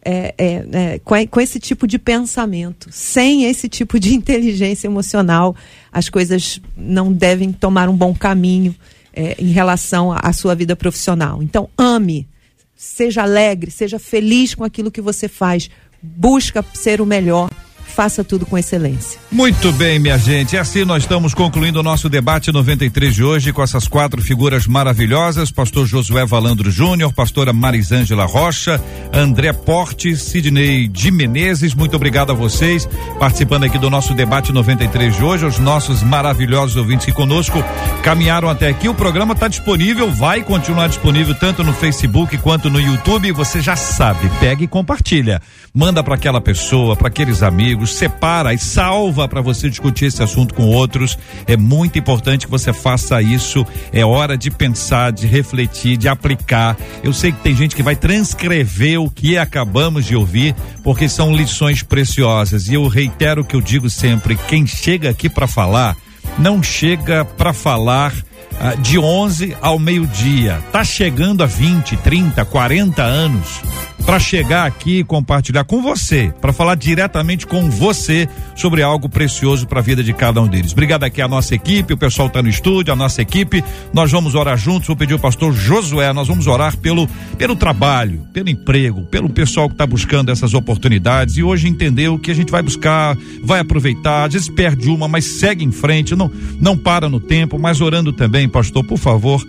é, 0.04 0.34
é, 0.36 0.66
é, 0.72 0.98
com, 0.98 1.14
com, 1.28 1.40
esse 1.40 1.60
tipo 1.60 1.86
de 1.86 1.98
pensamento, 1.98 2.88
sem 2.90 3.44
esse 3.44 3.68
tipo 3.68 4.00
de 4.00 4.12
inteligência 4.16 4.86
emocional, 4.86 5.54
as 5.92 6.08
coisas 6.08 6.60
não 6.76 7.12
devem 7.12 7.52
tomar 7.52 7.88
um 7.88 7.96
bom 7.96 8.14
caminho 8.14 8.74
é, 9.12 9.36
em 9.38 9.52
relação 9.52 10.12
à 10.12 10.32
sua 10.32 10.54
vida 10.54 10.74
profissional. 10.74 11.42
Então, 11.42 11.68
ame, 11.76 12.26
seja 12.74 13.22
alegre, 13.22 13.70
seja 13.70 13.98
feliz 13.98 14.54
com 14.54 14.64
aquilo 14.64 14.90
que 14.90 15.00
você 15.00 15.28
faz, 15.28 15.68
busca 16.02 16.64
ser 16.72 17.00
o 17.00 17.06
melhor 17.06 17.50
faça 17.90 18.24
tudo 18.24 18.46
com 18.46 18.56
excelência. 18.56 19.20
Muito 19.30 19.72
bem, 19.72 19.98
minha 19.98 20.16
gente. 20.16 20.56
Assim 20.56 20.84
nós 20.84 21.02
estamos 21.02 21.34
concluindo 21.34 21.80
o 21.80 21.82
nosso 21.82 22.08
debate 22.08 22.52
93 22.52 23.14
de 23.14 23.22
hoje 23.22 23.52
com 23.52 23.62
essas 23.62 23.86
quatro 23.86 24.22
figuras 24.22 24.66
maravilhosas: 24.66 25.50
Pastor 25.50 25.86
Josué 25.86 26.24
Valandro 26.24 26.70
Júnior, 26.70 27.12
Pastora 27.12 27.52
Marisângela 27.52 28.24
Rocha, 28.24 28.82
André 29.12 29.52
Porte, 29.52 30.16
Sidney 30.16 30.88
de 30.88 31.10
Menezes. 31.10 31.74
Muito 31.74 31.96
obrigado 31.96 32.30
a 32.30 32.34
vocês 32.34 32.88
participando 33.18 33.64
aqui 33.64 33.78
do 33.78 33.90
nosso 33.90 34.14
debate 34.14 34.52
93 34.52 35.16
de 35.16 35.22
hoje. 35.22 35.44
Os 35.44 35.58
nossos 35.58 36.02
maravilhosos 36.02 36.76
ouvintes 36.76 37.06
que 37.06 37.12
conosco 37.12 37.62
caminharam 38.02 38.48
até 38.48 38.68
aqui. 38.68 38.88
O 38.88 38.94
programa 38.94 39.34
está 39.34 39.48
disponível, 39.48 40.10
vai 40.10 40.42
continuar 40.42 40.88
disponível 40.88 41.34
tanto 41.34 41.62
no 41.62 41.72
Facebook 41.72 42.38
quanto 42.38 42.70
no 42.70 42.80
YouTube. 42.80 43.32
Você 43.32 43.60
já 43.60 43.76
sabe, 43.76 44.30
pega 44.40 44.64
e 44.64 44.68
compartilha. 44.68 45.42
Manda 45.74 46.02
para 46.02 46.14
aquela 46.14 46.40
pessoa, 46.40 46.96
para 46.96 47.08
aqueles 47.08 47.42
amigos 47.42 47.89
separa 47.92 48.54
e 48.54 48.58
salva 48.58 49.28
para 49.28 49.40
você 49.40 49.68
discutir 49.68 50.06
esse 50.06 50.22
assunto 50.22 50.54
com 50.54 50.64
outros. 50.64 51.18
É 51.46 51.56
muito 51.56 51.98
importante 51.98 52.46
que 52.46 52.50
você 52.50 52.72
faça 52.72 53.20
isso. 53.20 53.66
É 53.92 54.04
hora 54.04 54.36
de 54.36 54.50
pensar, 54.50 55.12
de 55.12 55.26
refletir, 55.26 55.96
de 55.96 56.08
aplicar. 56.08 56.76
Eu 57.02 57.12
sei 57.12 57.32
que 57.32 57.40
tem 57.40 57.54
gente 57.54 57.76
que 57.76 57.82
vai 57.82 57.96
transcrever 57.96 59.00
o 59.00 59.10
que 59.10 59.36
acabamos 59.36 60.06
de 60.06 60.16
ouvir, 60.16 60.54
porque 60.82 61.08
são 61.08 61.34
lições 61.34 61.82
preciosas. 61.82 62.68
E 62.68 62.74
eu 62.74 62.86
reitero 62.88 63.42
o 63.42 63.44
que 63.44 63.56
eu 63.56 63.60
digo 63.60 63.88
sempre: 63.90 64.36
quem 64.48 64.66
chega 64.66 65.10
aqui 65.10 65.28
para 65.28 65.46
falar, 65.46 65.96
não 66.38 66.62
chega 66.62 67.24
para 67.24 67.52
falar 67.52 68.12
ah, 68.58 68.74
de 68.74 68.98
11 68.98 69.56
ao 69.60 69.78
meio-dia. 69.78 70.62
Tá 70.72 70.84
chegando 70.84 71.42
a 71.42 71.46
20, 71.46 71.96
30, 71.96 72.44
40 72.44 73.02
anos 73.02 73.60
para 74.04 74.18
chegar 74.18 74.66
aqui 74.66 74.98
e 74.98 75.04
compartilhar 75.04 75.64
com 75.64 75.82
você, 75.82 76.32
para 76.40 76.52
falar 76.52 76.74
diretamente 76.74 77.46
com 77.46 77.70
você 77.70 78.28
sobre 78.56 78.82
algo 78.82 79.08
precioso 79.08 79.66
para 79.66 79.80
a 79.80 79.82
vida 79.82 80.02
de 80.02 80.12
cada 80.12 80.40
um 80.40 80.48
deles. 80.48 80.72
Obrigado 80.72 81.04
aqui 81.04 81.20
a 81.20 81.28
nossa 81.28 81.54
equipe, 81.54 81.94
o 81.94 81.96
pessoal 81.96 82.28
está 82.28 82.42
no 82.42 82.48
estúdio, 82.48 82.92
a 82.92 82.96
nossa 82.96 83.22
equipe. 83.22 83.62
Nós 83.92 84.10
vamos 84.10 84.34
orar 84.34 84.56
juntos. 84.56 84.86
Vou 84.86 84.96
pedir 84.96 85.12
ao 85.14 85.18
pastor 85.18 85.52
Josué, 85.52 86.12
nós 86.12 86.28
vamos 86.28 86.46
orar 86.46 86.76
pelo 86.76 87.08
pelo 87.38 87.56
trabalho, 87.56 88.26
pelo 88.32 88.50
emprego, 88.50 89.02
pelo 89.02 89.30
pessoal 89.30 89.68
que 89.68 89.74
está 89.74 89.86
buscando 89.86 90.30
essas 90.30 90.54
oportunidades 90.54 91.36
e 91.36 91.42
hoje 91.42 91.68
entendeu 91.68 92.18
que 92.18 92.30
a 92.30 92.34
gente 92.34 92.50
vai 92.50 92.62
buscar, 92.62 93.16
vai 93.42 93.60
aproveitar, 93.60 94.26
às 94.26 94.32
vezes 94.34 94.48
perde 94.48 94.90
uma, 94.90 95.08
mas 95.08 95.38
segue 95.38 95.64
em 95.64 95.72
frente, 95.72 96.14
não 96.14 96.30
não 96.60 96.76
para 96.76 97.08
no 97.08 97.18
tempo, 97.18 97.58
mas 97.58 97.80
orando 97.80 98.12
também, 98.12 98.48
pastor, 98.48 98.84
por 98.84 98.98
favor 98.98 99.42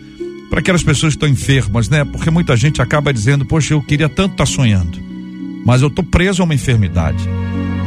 para 0.52 0.60
aquelas 0.60 0.84
pessoas 0.84 1.14
que 1.14 1.18
estão 1.18 1.30
enfermas, 1.30 1.88
né? 1.88 2.04
Porque 2.04 2.30
muita 2.30 2.58
gente 2.58 2.82
acaba 2.82 3.14
dizendo, 3.14 3.46
poxa, 3.46 3.74
eu 3.74 3.82
queria 3.82 4.10
tanto 4.10 4.34
estar 4.34 4.46
tá 4.46 4.46
sonhando, 4.46 5.00
mas 5.66 5.82
eu 5.82 5.88
estou 5.88 6.04
preso 6.04 6.42
a 6.42 6.46
uma 6.46 6.54
enfermidade. 6.54 7.24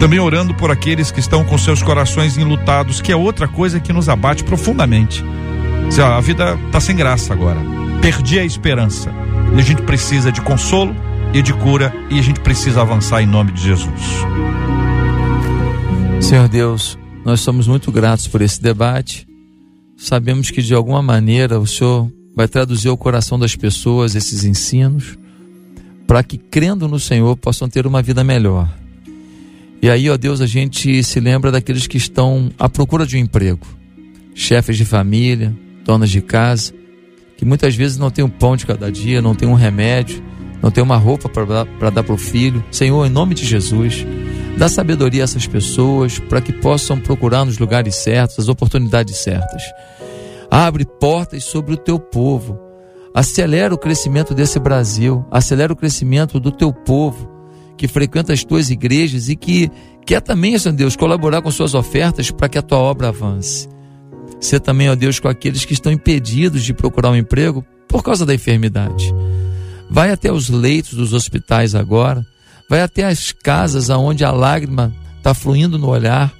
Também 0.00 0.18
orando 0.18 0.54
por 0.54 0.70
aqueles 0.70 1.10
que 1.10 1.20
estão 1.20 1.44
com 1.44 1.58
seus 1.58 1.82
corações 1.82 2.38
enlutados, 2.38 3.02
que 3.02 3.12
é 3.12 3.16
outra 3.16 3.46
coisa 3.46 3.78
que 3.78 3.92
nos 3.92 4.08
abate 4.08 4.42
profundamente. 4.44 5.22
A 6.02 6.20
vida 6.22 6.58
está 6.66 6.80
sem 6.80 6.96
graça 6.96 7.34
agora. 7.34 7.60
Perdi 8.00 8.38
a 8.38 8.44
esperança. 8.44 9.12
E 9.54 9.60
a 9.60 9.62
gente 9.62 9.82
precisa 9.82 10.32
de 10.32 10.40
consolo 10.40 10.96
e 11.34 11.42
de 11.42 11.52
cura 11.52 11.94
e 12.10 12.18
a 12.18 12.22
gente 12.22 12.40
precisa 12.40 12.80
avançar 12.80 13.22
em 13.22 13.26
nome 13.26 13.52
de 13.52 13.62
Jesus. 13.62 14.00
Senhor 16.18 16.48
Deus, 16.48 16.98
nós 17.26 17.40
somos 17.40 17.68
muito 17.68 17.92
gratos 17.92 18.26
por 18.26 18.40
esse 18.40 18.60
debate. 18.60 19.26
Sabemos 19.98 20.50
que 20.50 20.62
de 20.62 20.72
alguma 20.74 21.02
maneira 21.02 21.60
o 21.60 21.66
Senhor 21.66 22.10
vai 22.34 22.48
traduzir 22.48 22.88
ao 22.88 22.96
coração 22.96 23.38
das 23.38 23.54
pessoas 23.54 24.14
esses 24.14 24.44
ensinos, 24.44 25.16
para 26.06 26.22
que 26.22 26.36
crendo 26.36 26.88
no 26.88 26.98
Senhor 26.98 27.36
possam 27.36 27.68
ter 27.68 27.86
uma 27.86 28.02
vida 28.02 28.22
melhor. 28.22 28.68
E 29.80 29.88
aí, 29.88 30.08
ó 30.08 30.16
Deus, 30.16 30.40
a 30.40 30.46
gente 30.46 31.02
se 31.02 31.20
lembra 31.20 31.52
daqueles 31.52 31.86
que 31.86 31.96
estão 31.96 32.50
à 32.58 32.68
procura 32.68 33.06
de 33.06 33.16
um 33.16 33.20
emprego, 33.20 33.66
chefes 34.34 34.76
de 34.76 34.84
família, 34.84 35.54
donas 35.84 36.10
de 36.10 36.20
casa, 36.20 36.72
que 37.36 37.44
muitas 37.44 37.74
vezes 37.74 37.98
não 37.98 38.10
tem 38.10 38.24
um 38.24 38.30
pão 38.30 38.56
de 38.56 38.66
cada 38.66 38.90
dia, 38.90 39.20
não 39.20 39.34
tem 39.34 39.48
um 39.48 39.54
remédio, 39.54 40.22
não 40.62 40.70
tem 40.70 40.82
uma 40.82 40.96
roupa 40.96 41.28
para 41.28 41.90
dar 41.90 42.02
para 42.02 42.14
o 42.14 42.16
filho. 42.18 42.64
Senhor, 42.70 43.04
em 43.06 43.10
nome 43.10 43.34
de 43.34 43.44
Jesus, 43.44 44.06
dá 44.56 44.68
sabedoria 44.68 45.22
a 45.22 45.24
essas 45.24 45.46
pessoas 45.46 46.18
para 46.18 46.40
que 46.40 46.52
possam 46.52 46.98
procurar 46.98 47.44
nos 47.44 47.58
lugares 47.58 47.96
certos, 47.96 48.38
as 48.38 48.48
oportunidades 48.48 49.18
certas. 49.18 49.62
Abre 50.54 50.84
portas 50.84 51.42
sobre 51.42 51.74
o 51.74 51.76
teu 51.76 51.98
povo. 51.98 52.56
Acelera 53.12 53.74
o 53.74 53.76
crescimento 53.76 54.32
desse 54.32 54.60
Brasil. 54.60 55.26
Acelera 55.28 55.72
o 55.72 55.76
crescimento 55.76 56.38
do 56.38 56.52
teu 56.52 56.72
povo 56.72 57.28
que 57.76 57.88
frequenta 57.88 58.32
as 58.32 58.44
tuas 58.44 58.70
igrejas 58.70 59.28
e 59.28 59.34
que 59.34 59.68
quer 60.06 60.20
também, 60.20 60.56
Senhor 60.56 60.76
Deus, 60.76 60.94
colaborar 60.94 61.42
com 61.42 61.50
suas 61.50 61.74
ofertas 61.74 62.30
para 62.30 62.48
que 62.48 62.56
a 62.56 62.62
tua 62.62 62.78
obra 62.78 63.08
avance. 63.08 63.68
Ser 64.40 64.60
também, 64.60 64.88
ó 64.88 64.94
Deus, 64.94 65.18
com 65.18 65.26
aqueles 65.26 65.64
que 65.64 65.72
estão 65.72 65.90
impedidos 65.90 66.62
de 66.62 66.72
procurar 66.72 67.10
um 67.10 67.16
emprego 67.16 67.66
por 67.88 68.04
causa 68.04 68.24
da 68.24 68.32
enfermidade. 68.32 69.12
Vai 69.90 70.12
até 70.12 70.30
os 70.30 70.48
leitos 70.48 70.94
dos 70.94 71.12
hospitais 71.12 71.74
agora. 71.74 72.24
Vai 72.70 72.80
até 72.80 73.02
as 73.02 73.32
casas 73.32 73.90
aonde 73.90 74.24
a 74.24 74.30
lágrima 74.30 74.94
está 75.18 75.34
fluindo 75.34 75.80
no 75.80 75.88
olhar. 75.88 76.32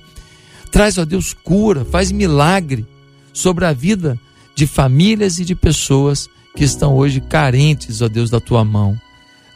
Traz, 0.71 0.99
ó 0.99 1.05
Deus, 1.05 1.35
cura, 1.35 1.85
faz 1.85 2.13
milagre 2.13 2.94
sobre 3.35 3.67
a 3.67 3.73
vida 3.73 4.19
de 4.55 4.67
famílias 4.67 5.39
e 5.39 5.45
de 5.45 5.55
pessoas 5.55 6.29
que 6.57 6.65
estão 6.65 6.95
hoje 6.95 7.21
carentes, 7.21 8.01
ó 8.01 8.09
Deus, 8.09 8.31
da 8.31 8.41
tua 8.41 8.65
mão. 8.65 8.99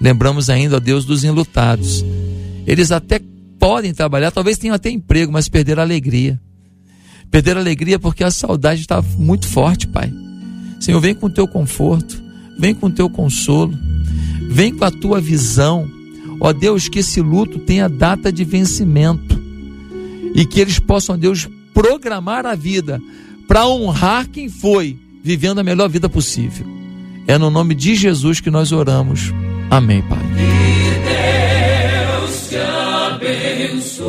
Lembramos 0.01 0.51
ainda, 0.51 0.77
ó 0.77 0.81
Deus, 0.81 1.05
dos 1.05 1.25
enlutados. 1.25 2.05
Eles 2.67 2.91
até 2.91 3.21
podem 3.59 3.95
trabalhar, 3.95 4.31
talvez 4.31 4.59
tenham 4.59 4.75
até 4.75 4.91
emprego, 4.91 5.33
mas 5.33 5.49
perderam 5.49 5.83
a 5.83 5.87
alegria. 5.87 6.39
Perderam 7.31 7.61
a 7.61 7.63
alegria 7.63 7.99
porque 7.99 8.25
a 8.25 8.31
saudade 8.31 8.81
está 8.81 9.01
muito 9.17 9.47
forte, 9.47 9.87
Pai. 9.87 10.13
Senhor, 10.81 11.01
vem 11.01 11.15
com 11.15 11.27
o 11.27 11.31
teu 11.31 11.47
conforto, 11.47 12.21
vem 12.59 12.75
com 12.75 12.87
o 12.87 12.93
teu 12.93 13.09
consolo, 13.09 13.77
vem 14.49 14.75
com 14.75 14.85
a 14.85 14.91
tua 14.91 15.21
visão. 15.21 15.89
Ó 16.41 16.53
Deus, 16.53 16.89
que 16.89 17.01
esse 17.01 17.21
luto 17.21 17.59
tenha 17.61 17.89
data 17.89 18.33
de 18.33 18.45
vencimento 18.45 19.41
e 20.35 20.45
que 20.47 20.61
eles 20.61 20.79
possam, 20.79 21.19
Deus, 21.19 21.49
programar 21.75 22.47
a 22.47 22.55
vida 22.55 23.01
para 23.49 23.67
honrar 23.67 24.29
quem 24.29 24.49
foi, 24.51 24.97
vivendo 25.25 25.59
a 25.59 25.65
melhor 25.65 25.89
vida 25.89 26.09
possível. 26.09 26.67
É 27.27 27.37
no 27.39 27.51
nome 27.51 27.75
de 27.75 27.95
Jesus 27.95 28.41
que 28.41 28.51
nós 28.51 28.71
oramos. 28.73 29.33
Amém, 29.71 30.03
Pai. 30.03 30.19
Que 30.19 30.99
Deus 32.29 32.49
te 32.51 32.57
abençoe. 33.77 34.09